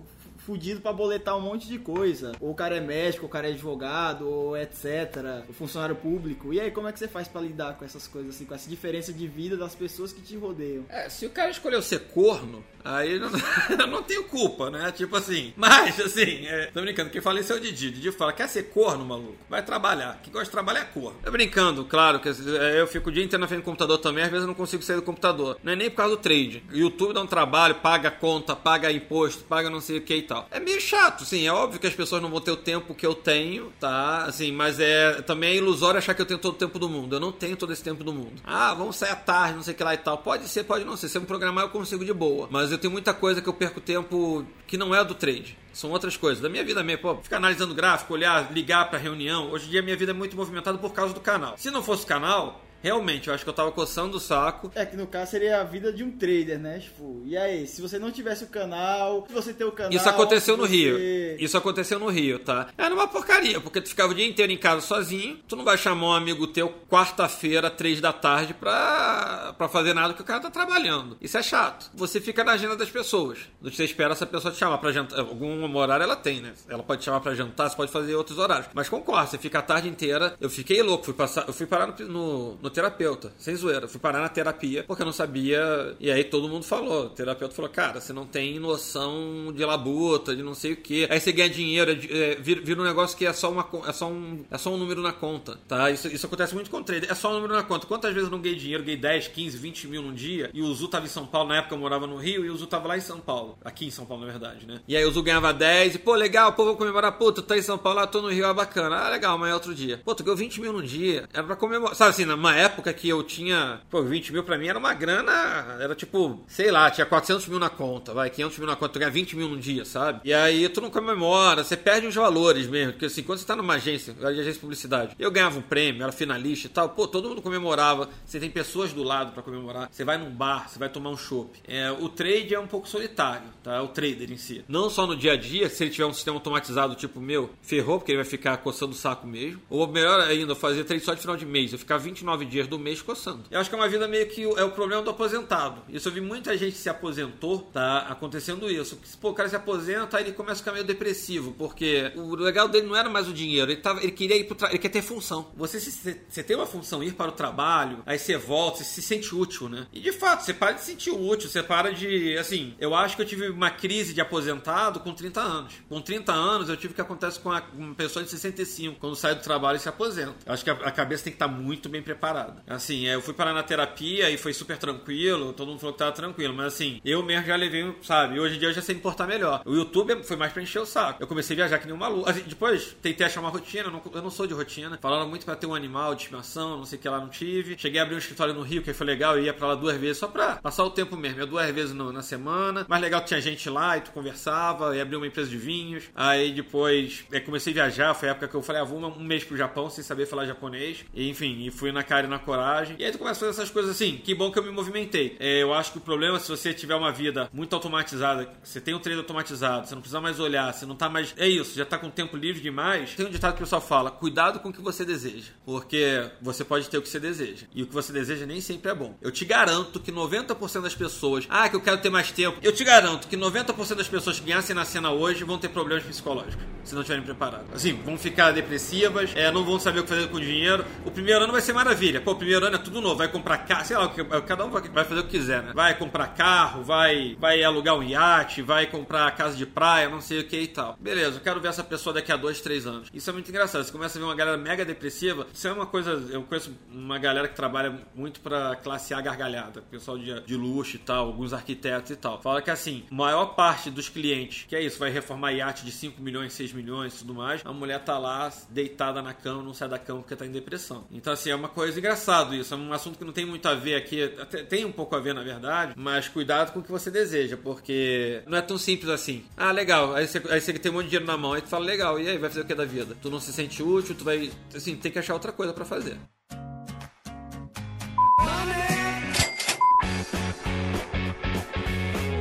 fudido 0.49 0.82
pra 0.82 0.91
boletar 0.91 1.38
um 1.38 1.41
monte 1.41 1.67
de 1.67 1.78
coisa. 1.78 2.32
Ou 2.39 2.52
o 2.52 2.56
cara 2.56 2.75
é 2.75 2.80
médico, 2.80 3.28
o 3.28 3.30
cara 3.30 3.47
é 3.47 3.52
advogado, 3.52 4.28
ou 4.28 4.58
etc. 4.58 5.45
O 5.47 5.54
funcionário 5.54 5.95
público. 5.95 6.52
E 6.54 6.60
aí, 6.60 6.71
como 6.71 6.88
é 6.88 6.91
que 6.91 6.97
você 6.97 7.08
faz 7.08 7.28
pra 7.28 7.39
lidar 7.39 7.78
com 7.78 7.86
essas 7.86 8.08
coisas, 8.08 8.36
assim, 8.36 8.45
com 8.45 8.56
essa 8.56 8.67
diferença 8.67 9.13
de 9.13 9.28
vida 9.28 9.56
das 9.56 9.75
pessoas 9.75 10.12
que 10.12 10.21
te 10.21 10.36
rodeiam? 10.36 10.86
É, 10.89 11.08
se 11.08 11.25
o 11.25 11.30
cara 11.30 11.52
escolheu 11.52 11.82
ser 11.82 11.99
corno, 12.08 12.63
aí 12.84 13.20
não, 13.20 13.30
eu 13.78 13.88
não 13.88 14.04
tenho 14.04 14.24
culpa, 14.26 14.70
né? 14.70 14.92
Tipo 14.92 15.18
assim. 15.18 15.54
Mas, 15.56 16.00
assim, 16.00 16.46
é, 16.46 16.68
tô 16.74 16.82
brincando. 16.82 17.10
Quem 17.10 17.22
fala 17.22 17.39
isso 17.39 17.54
é 17.54 17.56
o 17.56 17.60
Didi. 17.60 17.92
Didi 17.92 18.12
fala: 18.12 18.34
quer 18.34 18.48
ser 18.48 18.63
corno, 18.63 19.06
maluco? 19.06 19.38
Vai 19.50 19.63
trabalhar. 19.63 20.20
Quem 20.24 20.32
gosta 20.32 20.46
de 20.46 20.52
trabalhar 20.52 20.82
é 20.82 20.86
corno. 20.86 21.18
Tô 21.24 21.32
brincando, 21.32 21.86
claro, 21.86 22.20
que 22.20 22.30
é, 22.30 22.80
eu 22.80 22.88
fico 22.88 23.10
o 23.10 23.12
dia 23.12 23.24
inteiro 23.24 23.42
na 23.42 23.48
frente 23.48 23.62
do 23.62 23.65
computador 23.65 23.98
também. 23.98 24.24
Às 24.24 24.30
vezes 24.30 24.44
eu 24.44 24.48
não 24.48 24.54
consigo 24.54 24.84
sair 24.84 24.98
do 24.98 25.02
computador. 25.02 25.58
Não 25.63 25.74
é 25.74 25.76
nem 25.76 25.89
por 25.89 25.98
causa 25.98 26.15
do 26.15 26.22
trade. 26.22 26.63
YouTube 26.72 27.13
dá 27.13 27.22
um 27.22 27.28
trabalho, 27.28 27.76
paga 27.76 28.12
conta, 28.12 28.56
paga 28.56 28.92
imposto, 28.92 29.44
paga 29.44 29.70
não 29.70 29.82
sei 29.82 29.98
o 29.98 30.02
que 30.02 30.15
e 30.15 30.22
tal. 30.22 30.48
É 30.52 30.60
meio 30.60 30.82
chato, 30.82 31.26
sim. 31.26 31.48
É 31.48 31.52
óbvio 31.52 31.80
que 31.80 31.88
as 31.88 31.94
pessoas 31.94 32.22
não 32.22 32.30
vão 32.30 32.42
ter 32.42 32.52
o 32.52 32.58
tempo 32.58 32.94
que 32.94 33.06
eu 33.06 33.15
tenho, 33.15 33.72
tá? 33.80 34.24
Assim, 34.24 34.52
mas 34.52 34.80
é 34.80 35.22
também 35.22 35.52
é 35.52 35.56
ilusório 35.56 35.98
achar 35.98 36.13
que 36.13 36.22
eu 36.22 36.26
tenho 36.26 36.39
todo 36.39 36.54
o 36.54 36.58
tempo 36.58 36.80
do 36.80 36.89
mundo. 36.89 37.15
Eu 37.15 37.20
não 37.20 37.32
tenho 37.32 37.56
todo 37.56 37.74
esse 37.74 37.84
tempo 37.84 38.04
do 38.04 38.13
mundo. 38.13 38.34
Ah, 38.44 38.74
vamos 38.74 38.96
sair 38.96 39.12
à 39.12 39.15
tarde, 39.15 39.56
não 39.56 39.63
sei 39.63 39.74
o 39.74 39.78
que 39.78 39.84
lá 39.84 39.94
e 39.94 39.98
tal. 39.98 40.18
Pode 40.18 40.48
ser, 40.48 40.63
pode 40.63 40.86
não 40.86 40.98
ser. 40.98 41.10
Se 41.10 41.18
eu 41.18 41.22
me 41.22 41.28
programar, 41.28 41.65
eu 41.65 41.70
consigo 41.70 42.04
de 42.06 42.13
boa. 42.13 42.48
Mas 42.52 42.68
eu 42.71 42.77
tenho 42.77 42.91
muita 42.91 43.13
coisa 43.13 43.41
que 43.41 43.49
eu 43.49 43.53
perco 43.53 43.79
tempo 43.79 44.45
que 44.67 44.77
não 44.77 44.93
é 44.93 45.03
do 45.03 45.15
trade. 45.15 45.58
São 45.73 45.91
outras 45.91 46.17
coisas. 46.17 46.41
Da 46.41 46.49
minha 46.49 46.63
vida 46.63 46.84
mesmo, 46.84 47.01
pô, 47.01 47.15
ficar 47.17 47.38
analisando 47.38 47.73
gráfico, 47.73 48.13
olhar, 48.13 48.51
ligar 48.51 48.89
pra 48.89 48.99
reunião. 48.99 49.51
Hoje 49.51 49.67
em 49.67 49.69
dia, 49.71 49.82
minha 49.82 49.95
vida 49.95 50.12
é 50.12 50.13
muito 50.13 50.36
movimentada 50.36 50.77
por 50.77 50.93
causa 50.93 51.13
do 51.13 51.19
canal. 51.19 51.55
Se 51.58 51.71
não 51.71 51.84
fosse 51.84 52.03
o 52.03 52.08
canal, 52.08 52.62
realmente, 52.82 53.28
eu 53.28 53.34
acho 53.34 53.44
que 53.44 53.50
eu 53.50 53.54
tava 53.54 53.72
coçando 53.72 54.18
o 54.18 54.20
saco. 54.20 54.72
É 54.76 54.86
que 54.86 54.96
no 54.96 55.08
caso 55.08 55.32
seria 55.32 55.62
a 55.62 55.63
vida 55.63 55.92
de 55.92 56.04
um 56.04 56.12
trader, 56.12 56.60
né? 56.60 56.80
Tipo, 56.80 57.22
e 57.26 57.38
aí, 57.38 57.68
se 57.68 57.82
você 57.82 57.98
não 58.00 58.12
tivesse 58.12 58.44
o 58.44 58.48
canal, 58.48 59.26
se 59.28 59.34
você 59.34 59.54
ter 59.54 59.65
o 59.65 59.72
canal. 59.72 59.92
Isso 59.94 60.08
aconteceu 60.10 60.56
no 60.58 60.65
você- 60.68 60.74
Rio. 60.74 61.39
Isso 61.39 61.58
aconteceu 61.58 62.00
no 62.00 62.08
Rio, 62.10 62.39
tá? 62.39 62.68
Era 62.78 62.94
uma 62.94 63.08
porcaria, 63.08 63.60
porque 63.60 63.82
tu 63.82 63.89
ficava 63.89 64.12
o 64.12 64.15
dia 64.15 64.26
inteiro 64.28 64.52
em 64.52 64.58
casa 64.58 64.82
sozinho, 64.82 65.39
tu 65.48 65.56
não 65.56 65.63
vai 65.63 65.78
chamar 65.78 66.08
um 66.08 66.13
amigo 66.13 66.48
teu 66.48 66.70
quarta-feira, 66.89 67.70
três 67.70 68.00
da 68.02 68.13
tarde, 68.13 68.54
pra, 68.54 69.54
pra 69.58 69.68
fazer 69.68 69.94
nada 69.94 70.13
que 70.13 70.22
o 70.22 70.26
cara 70.26 70.39
tá 70.39 70.50
trabalhando. 70.52 71.18
Isso 71.22 71.38
é 71.38 71.44
chato. 71.44 71.89
Você 71.96 72.20
fica 72.22 72.44
na 72.44 72.54
agenda 72.54 72.76
das 72.76 72.89
pessoas. 72.89 73.39
Você 73.62 73.84
espera 73.84 74.13
essa 74.13 74.26
pessoa 74.26 74.52
te 74.54 74.58
chamar 74.58 74.78
pra 74.78 74.92
jantar. 74.92 75.20
Algum 75.20 75.76
horário 75.76 76.04
ela 76.04 76.15
tem, 76.15 76.42
né? 76.42 76.54
Ela 76.70 76.84
pode 76.84 77.02
te 77.02 77.06
chamar 77.06 77.20
pra 77.22 77.34
jantar, 77.36 77.70
você 77.70 77.76
pode 77.76 77.92
fazer 77.92 78.15
outros 78.15 78.38
horários. 78.38 78.68
Mas 78.74 78.89
concordo, 78.89 79.30
você 79.32 79.38
fica 79.38 79.60
a 79.60 79.62
tarde 79.62 79.88
inteira. 79.89 80.36
Eu 80.39 80.50
fiquei 80.50 80.82
louco, 80.82 81.06
fui 81.06 81.13
passar, 81.13 81.46
eu 81.48 81.54
fui 81.54 81.65
parar 81.65 81.88
no, 82.00 82.56
no, 82.56 82.68
no 82.69 82.73
terapeuta, 82.73 83.34
sem 83.38 83.55
zoeira. 83.55 83.88
Fui 83.88 83.99
parar 83.99 84.21
na 84.21 84.29
terapia 84.29 84.84
porque 84.84 85.01
eu 85.01 85.05
não 85.05 85.13
sabia. 85.13 85.95
E 85.99 86.10
aí 86.12 86.23
todo 86.23 86.47
mundo 86.47 86.63
falou. 86.63 87.08
O 87.08 87.10
terapeuta 87.10 87.53
falou, 87.53 87.69
cara, 87.69 87.99
você 87.99 88.13
não 88.13 88.25
tem 88.25 88.60
noção 88.60 89.51
de 89.53 89.65
labuta, 89.65 90.36
de 90.36 90.43
não 90.43 90.53
sei 90.53 90.73
o 90.73 90.77
que. 90.77 91.08
Aí 91.10 91.19
você 91.19 91.32
ganha 91.32 91.49
dinheiro, 91.49 91.91
é, 91.91 91.93
é, 91.93 92.36
vira, 92.36 92.62
vira 92.62 92.82
um 92.82 92.86
negócio 92.86 93.17
que 93.17 93.25
é 93.25 93.34
só, 93.34 93.51
uma, 93.51 93.67
é, 93.88 93.91
só 93.91 94.08
um, 94.08 94.45
é 94.49 94.58
só 94.58 94.71
um 94.71 94.77
número 94.77 95.01
na 95.01 95.12
conta, 95.12 95.58
tá? 95.67 95.89
Isso, 95.89 96.08
isso 96.08 96.25
acontece 96.27 96.53
muito 96.53 96.69
com 96.69 96.84
trader. 96.84 97.12
É 97.12 97.15
só 97.15 97.32
um 97.32 97.36
número 97.36 97.53
na 97.53 97.63
conta. 97.63 97.88
Quantas 97.88 98.13
vezes 98.13 98.29
eu 98.29 98.32
não 98.32 98.41
ganhei 98.41 98.58
dinheiro? 98.58 98.84
Ganhei 98.84 98.99
10, 98.99 99.29
15, 99.29 99.58
20 99.58 99.88
mil 99.88 100.01
num 100.01 100.13
dia. 100.13 100.51
E 100.53 100.62
o 100.62 100.73
Zu 100.73 100.88
tava 100.88 101.05
em 101.05 101.10
São 101.10 101.25
Paulo. 101.25 101.49
Na 101.49 101.58
época 101.58 101.73
eu 101.73 101.79
morava 101.79 102.05
no 102.05 102.17
Rio 102.17 102.45
e 102.45 102.49
o 102.49 102.58
Zu 102.58 102.67
tava 102.67 102.88
lá 102.88 102.97
em 102.97 103.01
São 103.01 103.19
Paulo. 103.19 103.58
Aqui 103.65 103.88
em 103.88 103.91
São 103.91 104.05
Paulo, 104.05 104.25
na 104.25 104.32
verdade, 104.32 104.67
né? 104.67 104.82
E 104.88 104.95
aí 104.95 105.03
o 105.05 105.12
Zu 105.12 105.23
ganhava 105.23 105.51
10 105.53 105.95
e, 105.95 105.99
pô, 105.99 106.13
legal, 106.13 106.53
pô, 106.53 106.65
vou 106.65 106.77
comemorar. 106.77 107.13
Pô, 107.13 107.32
tu 107.32 107.41
tá 107.41 107.58
em 107.58 107.62
São 107.62 107.77
Paulo, 107.77 107.99
ah, 107.99 108.08
tô 108.08 108.21
no 108.21 108.29
Rio, 108.29 108.45
ah, 108.45 108.53
bacana. 108.53 108.97
Ah, 108.97 109.10
legal, 109.10 109.36
amanhã 109.36 109.51
é 109.51 109.55
outro 109.55 109.73
dia. 109.73 110.01
Pô, 110.03 110.13
tu 110.13 110.23
ganhou 110.23 110.38
20 110.38 110.62
mil 110.62 110.73
num 110.73 110.84
dia. 110.84 111.27
Era 111.34 111.43
pra 111.43 111.55
comemorar. 111.55 111.95
Sabe 111.95 112.12
assim, 112.12 112.25
numa 112.25 112.55
época 112.60 112.93
que 112.93 113.08
eu 113.08 113.24
tinha. 113.24 113.82
Pô, 113.89 114.02
20 114.02 114.34
mil 114.34 114.43
pra 114.43 114.58
mim 114.58 114.67
era 114.67 114.78
uma 114.78 114.93
grana. 114.93 115.78
Era 115.80 115.95
tipo, 115.95 116.43
sei 116.48 116.72
lá, 116.72 116.89
tinha 116.91 117.06
400 117.06 117.48
mil 117.48 117.60
na 117.60 117.69
conta, 117.69 118.13
vai, 118.13 118.30
500 118.30 118.58
mil 118.58 118.67
na 118.67 118.76
conta. 118.76 118.93
Tu 118.93 119.00
ganha 119.00 119.12
20 119.12 119.36
mil 119.36 119.48
num 119.48 119.58
dia, 119.58 119.86
sabe? 119.86 120.22
E 120.24 120.34
aí 120.34 120.67
tu 120.69 120.82
não 120.82 120.89
comemora, 120.89 121.63
você 121.63 121.78
perde 121.78 122.08
os 122.08 122.15
valores 122.15 122.67
mesmo. 122.67 122.93
Porque 122.93 123.06
assim, 123.06 123.24
quando 123.24 123.39
você 123.39 123.45
tá 123.45 123.56
numa 123.56 123.76
agência, 123.76 124.15
agência 124.22 124.54
de 124.54 124.60
publicidade, 124.60 125.15
eu 125.17 125.32
ganhava 125.32 125.60
um 125.60 125.62
prêmio, 125.62 126.04
era 126.04 126.12
finalista 126.12 126.67
e 126.67 126.69
tal. 126.69 126.89
Pô, 126.89 127.08
todo 127.08 127.30
mundo 127.30 127.41
comemorava. 127.41 128.10
Você 128.26 128.39
tem 128.39 128.50
pessoas 128.50 128.93
do 128.93 129.04
lado 129.04 129.32
pra 129.32 129.41
comemorar. 129.41 129.89
Você 129.91 130.04
vai 130.04 130.17
num 130.17 130.30
bar, 130.30 130.69
você 130.69 130.80
vai 130.80 130.89
tomar 130.89 131.10
um 131.10 131.17
chopp. 131.17 131.60
É, 131.67 131.91
o 131.91 132.10
trade 132.10 132.54
é 132.54 132.60
um 132.60 132.67
pouco 132.67 132.88
solitário, 132.88 133.48
tá? 133.63 133.82
O 133.82 133.88
trader 133.88 134.32
em 134.32 134.38
si. 134.38 134.63
Não 134.67 134.89
só 134.89 135.06
no 135.06 135.15
dia 135.15 135.34
a 135.34 135.38
dia, 135.38 135.69
se 135.69 135.84
ele 135.84 135.91
tiver 135.91 136.06
um 136.06 136.13
sistema 136.13 136.38
automatizado 136.38 136.95
tipo 136.95 137.19
meu, 137.19 137.50
ferrou, 137.62 138.00
porque 138.00 138.12
ele 138.12 138.17
vai 138.17 138.26
ficar 138.26 138.58
coçando 138.58 138.91
o 138.91 138.95
saco 138.95 139.28
mesmo. 139.28 139.62
Ou 139.69 139.88
melhor 139.88 140.19
ainda, 140.22 140.56
fazer 140.56 140.84
trade 140.84 141.04
só 141.04 141.13
de 141.13 141.22
final 141.22 141.38
de 141.38 141.45
mês, 141.45 141.72
eu 141.72 141.80
ficar 141.80 141.98
29 141.98 142.45
dias 142.50 142.68
do 142.68 142.80
mês 142.80 143.02
coçando. 143.02 143.44
Eu 143.50 143.60
acho 143.60 143.70
que 143.70 143.76
é 143.76 143.80
uma 143.80 143.88
vida 143.88 144.08
meio 144.08 144.28
que 144.28 144.44
é 144.44 144.64
o 144.64 144.72
problema 144.72 145.02
do 145.02 145.12
aposentado. 145.12 145.82
Isso 145.90 146.08
eu 146.08 146.14
vi 146.14 146.22
muita 146.22 146.58
gente 146.58 146.74
que 146.74 146.80
se 146.80 146.90
aposentou, 146.90 147.60
tá 147.74 148.00
acontecendo 148.10 148.70
isso. 148.70 149.00
Pô, 149.22 149.30
o 149.30 149.34
cara 149.34 149.50
se 149.50 149.56
aposenta, 149.56 150.18
aí 150.18 150.26
ele 150.26 150.34
começa 150.34 150.56
a 150.56 150.58
ficar 150.58 150.72
meio 150.72 150.86
depressivo, 150.86 151.54
porque 151.58 152.12
o 152.16 152.36
legal 152.36 152.68
dele 152.68 152.88
não 152.88 152.96
era 152.96 153.10
mais 153.10 153.28
o 153.28 153.34
dinheiro, 153.34 153.72
ele, 153.72 153.82
tava, 153.82 154.02
ele 154.02 154.12
queria 154.12 154.36
ir 154.36 154.46
pro 154.46 154.60
ele 154.68 154.78
quer 154.78 154.90
ter 154.90 155.02
função. 155.02 155.48
Você, 155.56 155.80
se, 155.80 156.20
você 156.28 156.44
tem 156.44 156.56
uma 156.56 156.66
função, 156.66 157.04
ir 157.04 157.14
para 157.14 157.30
o 157.30 157.34
trabalho, 157.34 158.04
aí 158.06 158.18
você 158.18 158.38
volta, 158.38 158.80
você 158.80 158.84
se 158.86 159.02
sente 159.02 159.34
útil, 159.34 159.70
né? 159.70 159.88
E 159.94 160.00
de 160.00 160.12
fato, 160.12 160.44
você 160.44 160.54
para 160.54 160.74
de 160.74 160.82
se 160.82 160.88
sentir 160.88 161.12
útil, 161.12 161.50
você 161.50 161.64
para 161.64 161.92
de. 161.92 162.38
Assim, 162.38 162.74
eu 162.80 162.94
acho 162.96 163.16
que 163.16 163.22
eu 163.22 163.26
tive 163.26 163.50
uma 163.50 163.70
crise 163.70 164.14
de 164.14 164.22
aposentado 164.22 165.00
com 165.00 165.14
30 165.14 165.42
anos. 165.42 165.74
Com 165.88 166.02
30 166.02 166.32
anos, 166.32 166.70
eu 166.70 166.78
tive 166.78 166.92
o 166.92 166.96
que 166.96 167.02
acontece 167.02 167.40
com 167.40 167.50
uma 167.50 167.96
pessoa 167.96 168.24
de 168.24 168.30
65, 168.30 169.00
quando 169.00 169.16
sai 169.16 169.36
do 169.36 169.42
trabalho 169.42 169.78
e 169.78 169.80
se 169.80 169.90
aposenta. 169.90 170.36
Eu 170.46 170.54
acho 170.54 170.64
que 170.64 170.70
a, 170.70 170.74
a 170.74 170.92
cabeça 170.92 171.24
tem 171.24 171.34
que 171.34 171.36
estar 171.36 171.48
muito 171.48 171.90
bem 171.90 172.02
preparada. 172.02 172.38
Assim, 172.67 173.08
é, 173.08 173.15
eu 173.15 173.21
fui 173.21 173.34
parar 173.34 173.54
na 173.54 173.63
terapia 173.63 174.30
e 174.30 174.38
foi 174.38 174.54
super 174.54 174.78
tranquilo, 174.78 175.54
todo 175.54 175.67
mundo 175.69 175.80
falou 175.80 175.93
que 175.93 175.99
tava 175.99 176.12
tranquilo, 176.12 176.54
mas 176.54 176.67
assim, 176.73 176.99
eu 177.04 177.23
mesmo 177.23 177.45
já 177.45 177.56
levei, 177.56 177.93
sabe? 178.02 178.39
Hoje 178.39 178.56
em 178.56 178.60
dia 178.60 178.69
eu 178.69 178.73
já 178.73 178.82
sei 178.82 178.95
me 178.95 179.02
portar 179.02 179.28
melhor. 179.28 179.62
O 179.65 179.73
YouTube 179.75 180.23
foi 180.23 180.36
mais 180.38 180.52
pra 180.54 180.62
encher 180.62 180.80
o 180.80 180.86
saco. 180.86 181.21
Eu 181.21 181.28
comecei 181.28 181.56
a 181.56 181.58
viajar 181.58 181.80
que 181.80 181.86
nem 181.86 181.93
um 181.95 181.97
maluco. 181.97 182.30
Assim, 182.30 182.43
depois 182.45 182.95
tentei 183.02 183.25
achar 183.25 183.39
uma 183.41 183.49
rotina, 183.49 183.91
eu 184.13 184.21
não, 184.21 184.30
sou 184.30 184.45
de 184.47 184.54
rotina. 184.54 184.97
Falaram 185.02 185.28
muito 185.28 185.45
pra 185.45 185.56
ter 185.56 185.65
um 185.67 185.75
animal 185.75 186.15
de 186.15 186.21
estimação, 186.23 186.78
não 186.78 186.86
sei 186.86 186.97
o 186.97 187.02
que 187.02 187.10
lá, 187.10 187.19
não 187.19 187.30
tive. 187.30 187.78
Cheguei 187.78 187.99
a 187.99 188.04
abrir 188.04 188.15
um 188.15 188.19
escritório 188.19 188.54
no 188.54 188.62
Rio, 188.62 188.82
que 188.82 188.93
foi 188.93 189.06
legal, 189.06 189.38
eu 189.38 189.43
ia 189.43 189.54
pra 189.54 189.67
lá 189.67 189.75
duas 189.75 189.97
vezes 189.97 190.17
só 190.17 190.28
pra 190.28 190.56
passar 190.58 190.84
o 190.84 190.89
tempo 190.89 191.15
mesmo. 191.15 191.39
Eu 191.39 191.47
duas 191.47 191.69
vezes 191.71 191.93
no- 191.93 192.12
na 192.12 192.21
semana. 192.21 192.86
Mais 192.88 193.02
legal 193.02 193.21
que 193.21 193.28
tinha 193.28 193.41
gente 193.41 193.69
lá 193.69 193.97
e 193.97 194.02
tu 194.02 194.12
conversava, 194.12 194.95
e 194.95 195.02
abri 195.02 195.15
uma 195.15 195.28
empresa 195.28 195.49
de 195.49 195.58
vinhos. 195.58 196.04
Aí 196.15 196.52
depois 196.52 197.23
comecei 197.45 197.71
a 197.73 197.75
viajar, 197.75 198.13
foi 198.13 198.28
a 198.30 198.32
época 198.32 198.47
que 198.47 198.56
eu 198.56 198.62
falei, 198.62 198.82
ah, 198.82 198.86
vou 198.86 198.99
um 198.99 199.23
mês 199.23 199.43
pro 199.43 199.58
Japão 199.58 199.89
sem 199.89 200.04
saber 200.04 200.25
falar 200.25 200.45
japonês. 200.45 201.04
E, 201.13 201.30
enfim, 201.30 201.65
e 201.65 201.71
fui 201.71 201.91
na 201.91 202.04
cara 202.04 202.28
na 202.30 202.39
coragem. 202.39 202.96
E 203.00 203.04
aí 203.04 203.12
tu 203.12 203.18
começa 203.18 203.38
a 203.38 203.48
fazer 203.48 203.62
essas 203.62 203.72
coisas 203.72 203.92
assim. 203.92 204.18
Que 204.24 204.34
bom 204.34 204.52
que 204.52 204.60
eu 204.60 204.63
me 204.63 204.72
movimentei. 204.72 205.36
É, 205.39 205.62
eu 205.62 205.74
acho 205.74 205.92
que 205.92 205.98
o 205.98 206.02
problema, 206.02 206.39
se 206.39 206.50
você 206.50 206.74
tiver 206.74 206.96
uma 206.96 207.12
vida 207.12 207.50
muito 207.54 207.74
automatizada, 207.74 208.50
você 208.63 208.80
tem 208.80 208.94
o 208.94 209.00
treino 209.00 209.22
automatizado, 209.22 209.88
você 209.88 209.96
não 209.96 210.02
precisa 210.02 210.22
mais 210.22 210.39
olhar, 210.39 210.74
você 210.74 210.86
não 210.86 210.96
tá 210.96 211.10
mais. 211.10 211.34
É 211.38 211.48
isso, 211.48 211.76
já 211.76 211.86
tá 211.86 211.98
com 211.98 212.10
tempo 212.10 212.38
livre 212.38 212.62
demais. 212.62 213.15
Tem 213.15 213.26
um 213.26 213.30
ditado 213.30 213.54
que 213.54 213.62
o 213.62 213.65
pessoal 213.65 213.82
fala: 213.82 214.12
cuidado 214.12 214.60
com 214.60 214.70
o 214.70 214.74
que 214.74 214.82
você 214.82 215.04
deseja. 215.04 215.52
Porque 215.65 216.30
você 216.42 216.63
pode 216.63 216.89
ter 216.89 216.98
o 216.98 217.02
que 217.02 217.10
você 217.10 217.20
deseja. 217.20 217.65
E 217.74 217.84
o 217.84 217.88
que 217.88 217.94
você 217.94 218.13
deseja 218.13 218.46
nem 218.46 218.62
sempre 218.62 218.92
é 218.92 218.96
bom. 218.96 219.18
Eu 219.22 219.32
te 219.32 219.46
garanto 219.46 220.00
que 220.00 220.12
90% 220.12 220.82
das 220.82 220.96
pessoas. 220.96 221.46
Ah, 221.50 221.68
que 221.70 221.76
eu 221.76 221.82
quero 221.82 221.98
ter 221.98 222.10
mais 222.10 222.32
tempo. 222.32 222.58
Eu 222.62 222.74
te 222.74 222.84
garanto 222.84 223.28
que 223.28 223.38
90% 223.38 223.96
das 223.96 224.08
pessoas 224.08 224.39
que 224.39 224.46
ganhassem 224.46 224.76
na 224.76 224.86
cena 224.86 225.12
hoje 225.12 225.44
vão 225.44 225.58
ter 225.58 225.70
problemas 225.70 226.04
psicológicos. 226.04 226.65
Se 226.84 226.94
não 226.94 227.02
estiverem 227.02 227.26
preparados. 227.26 227.68
Assim, 227.74 227.94
vão 227.94 228.18
ficar 228.18 228.52
depressivas, 228.52 229.32
é, 229.36 229.52
não 229.52 229.63
vão 229.63 229.80
saber 229.80 230.00
o 230.00 230.04
que 230.04 230.10
fazer 230.10 230.28
com 230.28 230.38
o 230.38 230.42
dinheiro. 230.42 230.86
O 231.06 231.12
primeiro 231.12 231.44
ano 231.44 231.52
vai 231.52 231.62
ser 231.62 231.74
maravilha. 231.74 232.18
Pô, 232.19 232.32
o 232.32 232.36
primeiro 232.36 232.65
ano 232.65 232.75
é 232.75 232.79
tudo 232.79 233.01
novo. 233.01 233.15
Vai 233.15 233.27
comprar 233.27 233.58
carro, 233.60 233.86
sei 233.86 233.97
lá, 233.97 234.08
que- 234.10 234.23
cada 234.41 234.65
um 234.65 234.69
vai 234.69 235.05
fazer 235.05 235.19
o 235.21 235.23
que 235.23 235.29
quiser, 235.39 235.62
né? 235.63 235.71
Vai 235.73 235.97
comprar 235.97 236.27
carro, 236.27 236.84
vai, 236.84 237.36
vai 237.39 237.63
alugar 237.63 237.95
um 237.95 238.03
iate, 238.03 238.62
vai 238.62 238.86
comprar 238.88 239.29
casa 239.36 239.55
de 239.55 239.65
praia, 239.65 240.10
não 240.10 240.21
sei 240.21 240.39
o 240.39 240.43
que 240.47 240.60
e 240.60 240.67
tal. 240.67 240.95
Beleza, 240.99 241.38
eu 241.38 241.41
quero 241.41 241.60
ver 241.60 241.69
essa 241.69 241.84
pessoa 241.84 242.13
daqui 242.13 242.32
a 242.32 242.38
dois, 242.38 242.62
três 242.62 242.86
anos. 242.86 243.10
Isso 243.13 243.29
é 243.29 243.34
muito 243.34 243.49
engraçado. 243.49 243.84
Você 243.84 243.91
começa 243.91 244.17
a 244.17 244.19
ver 244.21 244.25
uma 244.25 244.36
galera 244.36 244.58
mega 244.58 244.84
depressiva. 244.86 245.47
Isso 245.53 245.67
é 245.67 245.71
uma 245.71 245.86
coisa. 245.86 246.12
Eu 246.32 246.43
conheço 246.43 246.75
uma 246.91 247.17
galera 247.17 247.47
que 247.47 247.55
trabalha 247.55 247.99
muito 248.15 248.39
pra 248.41 248.75
classe 248.75 249.13
A 249.13 249.21
gargalhada. 249.21 249.82
Pessoal 249.89 250.17
de, 250.17 250.39
de 250.41 250.55
luxo 250.55 250.95
e 250.95 250.99
tal, 250.99 251.27
alguns 251.27 251.53
arquitetos 251.53 252.12
e 252.12 252.15
tal. 252.15 252.41
Fala 252.41 252.62
que 252.62 252.69
assim, 252.71 253.03
maior 253.10 253.47
parte 253.55 253.89
dos 253.89 254.10
clientes, 254.10 254.65
que 254.67 254.75
é 254.75 254.82
isso, 254.82 254.99
vai 254.99 255.10
reformar 255.10 255.51
iate 255.51 255.86
de 255.86 255.91
5 255.91 256.21
milhões, 256.21 256.53
6 256.53 256.73
milhões 256.73 257.15
e 257.15 257.17
tudo 257.19 257.34
mais, 257.34 257.62
a 257.65 257.71
mulher 257.73 257.99
tá 258.03 258.17
lá 258.17 258.51
deitada 258.69 259.21
na 259.21 259.34
cama, 259.34 259.63
não 259.63 259.73
sai 259.73 259.88
da 259.89 259.97
cama 259.99 260.21
porque 260.21 260.36
tá 260.36 260.45
em 260.45 260.51
depressão. 260.51 261.05
Então, 261.12 261.34
assim, 261.34 261.49
é 261.49 261.55
uma 261.55 261.67
coisa 261.69 261.99
engraçado 262.00 262.56
isso. 262.56 262.74
É 262.74 262.78
um 262.78 262.92
assunto 262.92 263.18
que 263.18 263.26
não 263.26 263.34
tem 263.34 263.46
muito 263.46 263.68
a 263.68 263.76
ver 263.76 263.96
aqui. 263.96 264.24
Até 264.40 264.64
tem 264.64 264.86
um 264.86 264.92
pouco 264.92 265.16
a 265.16 265.20
ver, 265.20 265.34
na 265.34 265.44
verdade, 265.44 265.94
mas 265.96 266.28
cuidado 266.28 266.72
com 266.72 266.80
o 266.80 266.84
que 266.84 266.92
você 266.92 267.12
deseja, 267.12 267.58
porque 267.58 268.42
não 268.48 268.58
é 268.58 268.62
tão 268.62 268.78
simples 268.78 269.10
assim. 269.10 269.44
Ah, 269.56 269.72
legal. 269.72 270.16
Aí 270.16 270.28
você, 270.28 270.42
aí 270.50 270.60
você 270.60 270.74
tem 270.74 270.92
um 270.92 270.96
monte 270.96 271.06
de 271.06 271.10
dinheiro 271.12 271.28
na 271.28 271.38
mão, 271.38 271.54
aí 271.54 271.62
tu 271.62 271.68
fala, 271.68 271.86
legal, 271.86 272.20
e 272.20 272.28
aí, 272.28 272.38
vai 272.38 272.50
fazer 272.50 272.62
o 272.62 272.66
que 272.66 272.76
da 272.76 272.86
vida? 272.86 273.16
Tu 273.22 273.30
não 273.30 273.40
se 273.40 273.54
sente 273.54 273.84
útil, 273.84 274.16
tu 274.16 274.24
vai. 274.24 274.52
Assim, 274.74 274.96
tem 274.96 275.12
que 275.12 275.20
achar 275.20 275.34
outra 275.34 275.52
coisa 275.52 275.74
pra 275.74 275.86
fazer. 275.86 276.18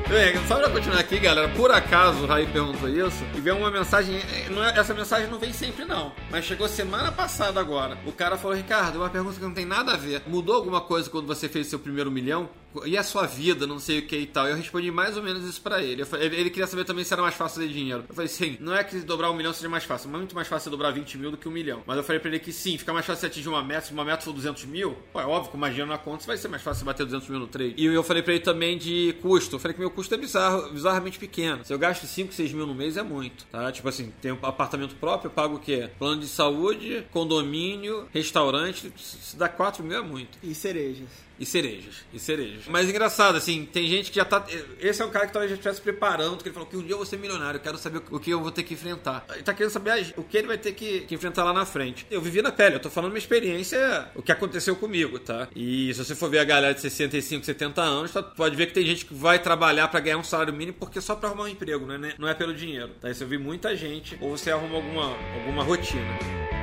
Bem, 0.08 0.34
só 0.46 0.56
pra 0.56 0.70
continuar 0.70 1.00
aqui, 1.00 1.18
galera, 1.18 1.48
por 1.50 1.70
acaso 1.70 2.22
o 2.22 2.26
Raí 2.26 2.46
perguntou 2.46 2.88
isso 2.88 3.22
e 3.36 3.40
veio 3.42 3.58
uma 3.58 3.70
mensagem. 3.70 4.16
eh, 4.16 4.46
é- 4.74 4.80
essa 4.80 4.94
mensagem 4.94 5.28
não 5.28 5.38
vem 5.38 5.52
sempre, 5.52 5.84
não. 5.84 6.12
Mas 6.30 6.46
chegou 6.46 6.66
semana 6.66 7.12
passada 7.12 7.60
agora. 7.60 7.98
O 8.06 8.12
cara 8.12 8.38
falou: 8.38 8.56
Ricardo, 8.56 8.96
uma 8.96 9.10
pergunta 9.10 9.36
que 9.36 9.42
não 9.44 9.52
tem 9.52 9.66
nada 9.66 9.92
a 9.92 9.96
ver. 9.96 10.22
Mudou 10.26 10.54
alguma 10.56 10.80
coisa 10.80 11.10
quando 11.10 11.26
você 11.26 11.46
fez 11.46 11.66
seu 11.66 11.78
primeiro 11.78 12.10
milhão? 12.10 12.48
E 12.84 12.96
a 12.96 13.02
sua 13.02 13.26
vida, 13.26 13.66
não 13.66 13.78
sei 13.78 14.00
o 14.00 14.06
que 14.06 14.16
e 14.16 14.26
tal. 14.26 14.46
Eu 14.46 14.56
respondi 14.56 14.90
mais 14.90 15.16
ou 15.16 15.22
menos 15.22 15.44
isso 15.44 15.60
pra 15.60 15.82
ele. 15.82 16.02
Ele. 16.20 16.50
queria 16.50 16.66
saber 16.66 16.84
também 16.84 17.04
se 17.04 17.12
era 17.12 17.22
mais 17.22 17.34
fácil 17.34 17.60
fazer 17.60 17.72
dinheiro. 17.72 18.04
Eu 18.08 18.14
falei: 18.14 18.28
sim, 18.28 18.56
não 18.60 18.74
é 18.74 18.84
que 18.84 18.98
dobrar 19.00 19.30
um 19.30 19.34
milhão 19.34 19.52
seja 19.52 19.68
mais 19.68 19.84
fácil. 19.84 20.10
Muito 20.10 20.34
mais 20.34 20.48
fácil 20.48 20.70
dobrar 20.70 20.90
20 20.90 21.18
mil 21.18 21.30
do 21.30 21.36
que 21.36 21.48
um 21.48 21.52
milhão. 21.52 21.82
Mas 21.86 21.96
eu 21.96 22.04
falei 22.04 22.20
pra 22.20 22.28
ele 22.28 22.38
que 22.38 22.52
sim, 22.52 22.76
fica 22.76 22.92
mais 22.92 23.06
fácil 23.06 23.20
você 23.20 23.26
atingir 23.26 23.48
uma 23.48 23.62
meta. 23.62 23.86
Se 23.86 23.92
uma 23.92 24.04
meta 24.04 24.22
for 24.22 24.32
200 24.32 24.64
mil, 24.66 24.96
pô, 25.12 25.20
é 25.20 25.26
óbvio, 25.26 25.50
com 25.50 25.58
mais 25.58 25.72
dinheiro 25.72 25.90
na 25.90 25.98
conta, 25.98 26.26
vai 26.26 26.36
ser 26.36 26.48
mais 26.48 26.62
fácil 26.62 26.80
você 26.80 26.84
bater 26.84 27.04
200 27.04 27.28
mil 27.28 27.38
no 27.38 27.46
trade. 27.46 27.74
E 27.76 27.86
eu 27.86 28.02
falei 28.02 28.22
pra 28.22 28.34
ele 28.34 28.42
também 28.42 28.76
de 28.76 29.14
custo. 29.22 29.56
Eu 29.56 29.60
falei 29.60 29.74
que 29.74 29.80
meu 29.80 29.90
custo 29.90 30.14
é 30.14 30.18
bizarro, 30.18 30.70
bizarramente 30.70 31.18
pequeno. 31.18 31.64
Se 31.64 31.72
eu 31.72 31.78
gasto 31.78 32.06
5, 32.06 32.32
6 32.32 32.52
mil 32.52 32.66
no 32.66 32.74
mês 32.74 32.96
é 32.96 33.02
muito, 33.02 33.46
tá? 33.46 33.70
Tipo 33.72 33.88
assim, 33.88 34.12
tem 34.20 34.32
um 34.32 34.38
apartamento 34.42 34.94
próprio, 34.96 35.28
eu 35.28 35.32
pago 35.32 35.56
o 35.56 35.58
quê? 35.58 35.90
Plano 35.98 36.20
de 36.20 36.28
saúde, 36.28 37.06
condomínio, 37.10 38.08
restaurante, 38.12 38.92
se 38.96 39.36
dá 39.36 39.48
4 39.48 39.82
mil 39.82 39.98
é 39.98 40.02
muito. 40.02 40.38
E 40.42 40.54
cerejas. 40.54 41.27
E 41.38 41.46
cerejas, 41.46 42.04
e 42.12 42.18
cerejas. 42.18 42.64
Mas 42.66 42.88
engraçado, 42.88 43.36
assim, 43.36 43.64
tem 43.64 43.86
gente 43.86 44.10
que 44.10 44.16
já 44.16 44.24
tá. 44.24 44.44
Esse 44.80 45.02
é 45.02 45.04
um 45.04 45.10
cara 45.10 45.26
que 45.26 45.32
talvez 45.32 45.50
já 45.50 45.54
estivesse 45.54 45.80
preparando, 45.80 46.38
que 46.38 46.48
ele 46.48 46.54
falou 46.54 46.68
que 46.68 46.76
um 46.76 46.82
dia 46.82 46.92
eu 46.92 46.96
vou 46.96 47.06
ser 47.06 47.16
milionário, 47.16 47.58
eu 47.58 47.62
quero 47.62 47.78
saber 47.78 48.02
o 48.10 48.18
que 48.18 48.30
eu 48.30 48.40
vou 48.40 48.50
ter 48.50 48.64
que 48.64 48.74
enfrentar. 48.74 49.24
Ele 49.30 49.42
tá 49.42 49.54
querendo 49.54 49.72
saber 49.72 50.14
o 50.16 50.24
que 50.24 50.36
ele 50.36 50.48
vai 50.48 50.58
ter 50.58 50.72
que, 50.72 51.00
que 51.02 51.14
enfrentar 51.14 51.44
lá 51.44 51.52
na 51.52 51.64
frente. 51.64 52.06
Eu 52.10 52.20
vivi 52.20 52.42
na 52.42 52.50
pele, 52.50 52.76
eu 52.76 52.80
tô 52.80 52.90
falando 52.90 53.12
minha 53.12 53.20
experiência, 53.20 54.08
o 54.14 54.22
que 54.22 54.32
aconteceu 54.32 54.74
comigo, 54.74 55.18
tá? 55.18 55.48
E 55.54 55.92
se 55.94 56.04
você 56.04 56.14
for 56.14 56.28
ver 56.28 56.40
a 56.40 56.44
galera 56.44 56.74
de 56.74 56.80
65, 56.80 57.44
70 57.44 57.80
anos, 57.80 58.12
tá, 58.12 58.22
pode 58.22 58.56
ver 58.56 58.66
que 58.66 58.74
tem 58.74 58.84
gente 58.84 59.06
que 59.06 59.14
vai 59.14 59.38
trabalhar 59.38 59.88
pra 59.88 60.00
ganhar 60.00 60.18
um 60.18 60.24
salário 60.24 60.52
mínimo 60.52 60.76
porque 60.78 61.00
só 61.00 61.14
pra 61.14 61.28
arrumar 61.28 61.44
um 61.44 61.48
emprego, 61.48 61.90
é, 61.92 61.98
né? 61.98 62.14
não 62.18 62.28
é 62.28 62.34
pelo 62.34 62.52
dinheiro, 62.52 62.90
tá? 63.00 63.10
Isso 63.10 63.22
eu 63.22 63.28
vi 63.28 63.38
muita 63.38 63.76
gente, 63.76 64.18
ou 64.20 64.36
você 64.36 64.50
arruma 64.50 64.76
alguma, 64.76 65.16
alguma 65.36 65.62
rotina. 65.62 66.57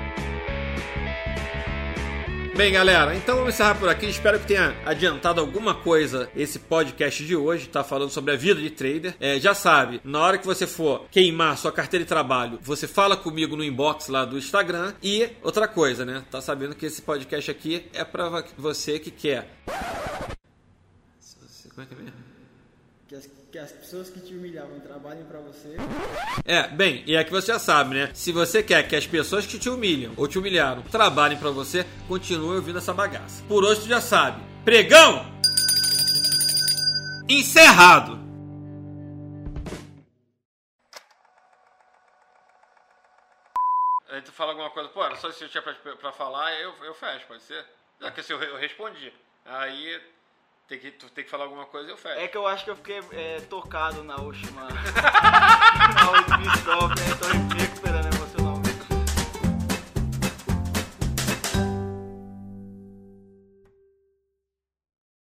Bem, 2.55 2.71
galera, 2.71 3.13
então 3.13 3.35
vamos 3.35 3.53
encerrar 3.53 3.75
por 3.75 3.89
aqui. 3.89 4.05
Espero 4.05 4.39
que 4.39 4.47
tenha 4.47 4.73
adiantado 4.85 5.41
alguma 5.41 5.75
coisa 5.75 6.29
esse 6.33 6.57
podcast 6.57 7.25
de 7.25 7.35
hoje, 7.35 7.67
tá 7.67 7.83
falando 7.83 8.09
sobre 8.09 8.31
a 8.31 8.37
vida 8.37 8.61
de 8.61 8.69
trader. 8.69 9.13
É, 9.19 9.37
já 9.37 9.53
sabe, 9.53 9.99
na 10.05 10.21
hora 10.21 10.37
que 10.37 10.45
você 10.45 10.65
for 10.65 11.05
queimar 11.11 11.57
sua 11.57 11.73
carteira 11.73 12.05
de 12.05 12.07
trabalho, 12.07 12.57
você 12.61 12.87
fala 12.87 13.17
comigo 13.17 13.57
no 13.57 13.63
inbox 13.63 14.07
lá 14.07 14.23
do 14.23 14.37
Instagram. 14.37 14.93
E 15.03 15.31
outra 15.43 15.67
coisa, 15.67 16.05
né? 16.05 16.23
Tá 16.31 16.39
sabendo 16.39 16.75
que 16.75 16.85
esse 16.85 17.01
podcast 17.01 17.51
aqui 17.51 17.87
é 17.93 18.05
pra 18.05 18.45
você 18.57 18.99
que 18.99 19.11
quer. 19.11 19.49
Como 21.75 21.81
é 21.81 21.85
que 21.85 21.93
é 21.93 21.97
mesmo? 21.97 22.34
Que 23.07 23.15
as, 23.15 23.29
que 23.51 23.59
as 23.59 23.71
pessoas 23.71 24.09
que 24.09 24.19
te 24.19 24.33
humilhavam 24.33 24.79
trabalhem 24.79 25.23
pra 25.25 25.39
você. 25.39 25.75
É, 26.43 26.67
bem, 26.67 27.03
e 27.05 27.15
é 27.15 27.23
que 27.23 27.29
você 27.29 27.51
já 27.51 27.59
sabe, 27.59 27.93
né? 27.93 28.09
Se 28.15 28.31
você 28.31 28.63
quer 28.63 28.87
que 28.87 28.95
as 28.95 29.05
pessoas 29.05 29.45
que 29.45 29.59
te 29.59 29.69
humilham 29.69 30.11
ou 30.17 30.27
te 30.27 30.39
humilharam 30.39 30.81
trabalhem 30.81 31.37
pra 31.37 31.51
você, 31.51 31.85
continue 32.07 32.55
ouvindo 32.55 32.79
essa 32.79 32.93
bagaça. 32.93 33.43
Por 33.47 33.63
hoje 33.63 33.81
tu 33.81 33.87
já 33.87 34.01
sabe. 34.01 34.41
Pregão! 34.63 35.23
Encerrado! 37.29 38.19
Aí 44.09 44.21
tu 44.21 44.31
fala 44.31 44.53
alguma 44.53 44.71
coisa, 44.71 44.89
pô, 44.89 45.03
era 45.03 45.15
só 45.17 45.29
isso 45.29 45.39
que 45.39 45.45
eu 45.45 45.49
tinha 45.49 45.61
pra, 45.61 45.73
pra 45.97 46.11
falar, 46.11 46.53
eu, 46.59 46.73
eu 46.83 46.93
fecho, 46.95 47.27
pode 47.27 47.43
ser? 47.43 47.63
É 48.01 48.09
que 48.09 48.21
assim, 48.21 48.33
eu, 48.33 48.41
eu 48.41 48.57
respondi. 48.57 49.13
Aí 49.45 50.01
tem 50.67 50.79
que, 50.79 50.91
tu 50.91 51.07
tem 51.11 51.23
que 51.23 51.29
falar 51.29 51.43
alguma 51.43 51.65
coisa 51.65 51.89
e 51.89 51.91
eu 51.91 51.97
fecho. 51.97 52.19
É 52.19 52.27
que 52.27 52.35
eu 52.35 52.47
acho 52.47 52.63
que 52.63 52.71
eu 52.71 52.75
fiquei 52.75 52.99
é, 53.11 53.39
tocado 53.41 54.03
na 54.03 54.15
última. 54.15 54.61
na 55.93 56.09
última 56.09 56.55
stop, 56.55 56.87
né? 56.99 57.05
Então 57.11 57.29
eu 57.29 57.59
fico 57.59 57.73
esperando. 57.73 58.04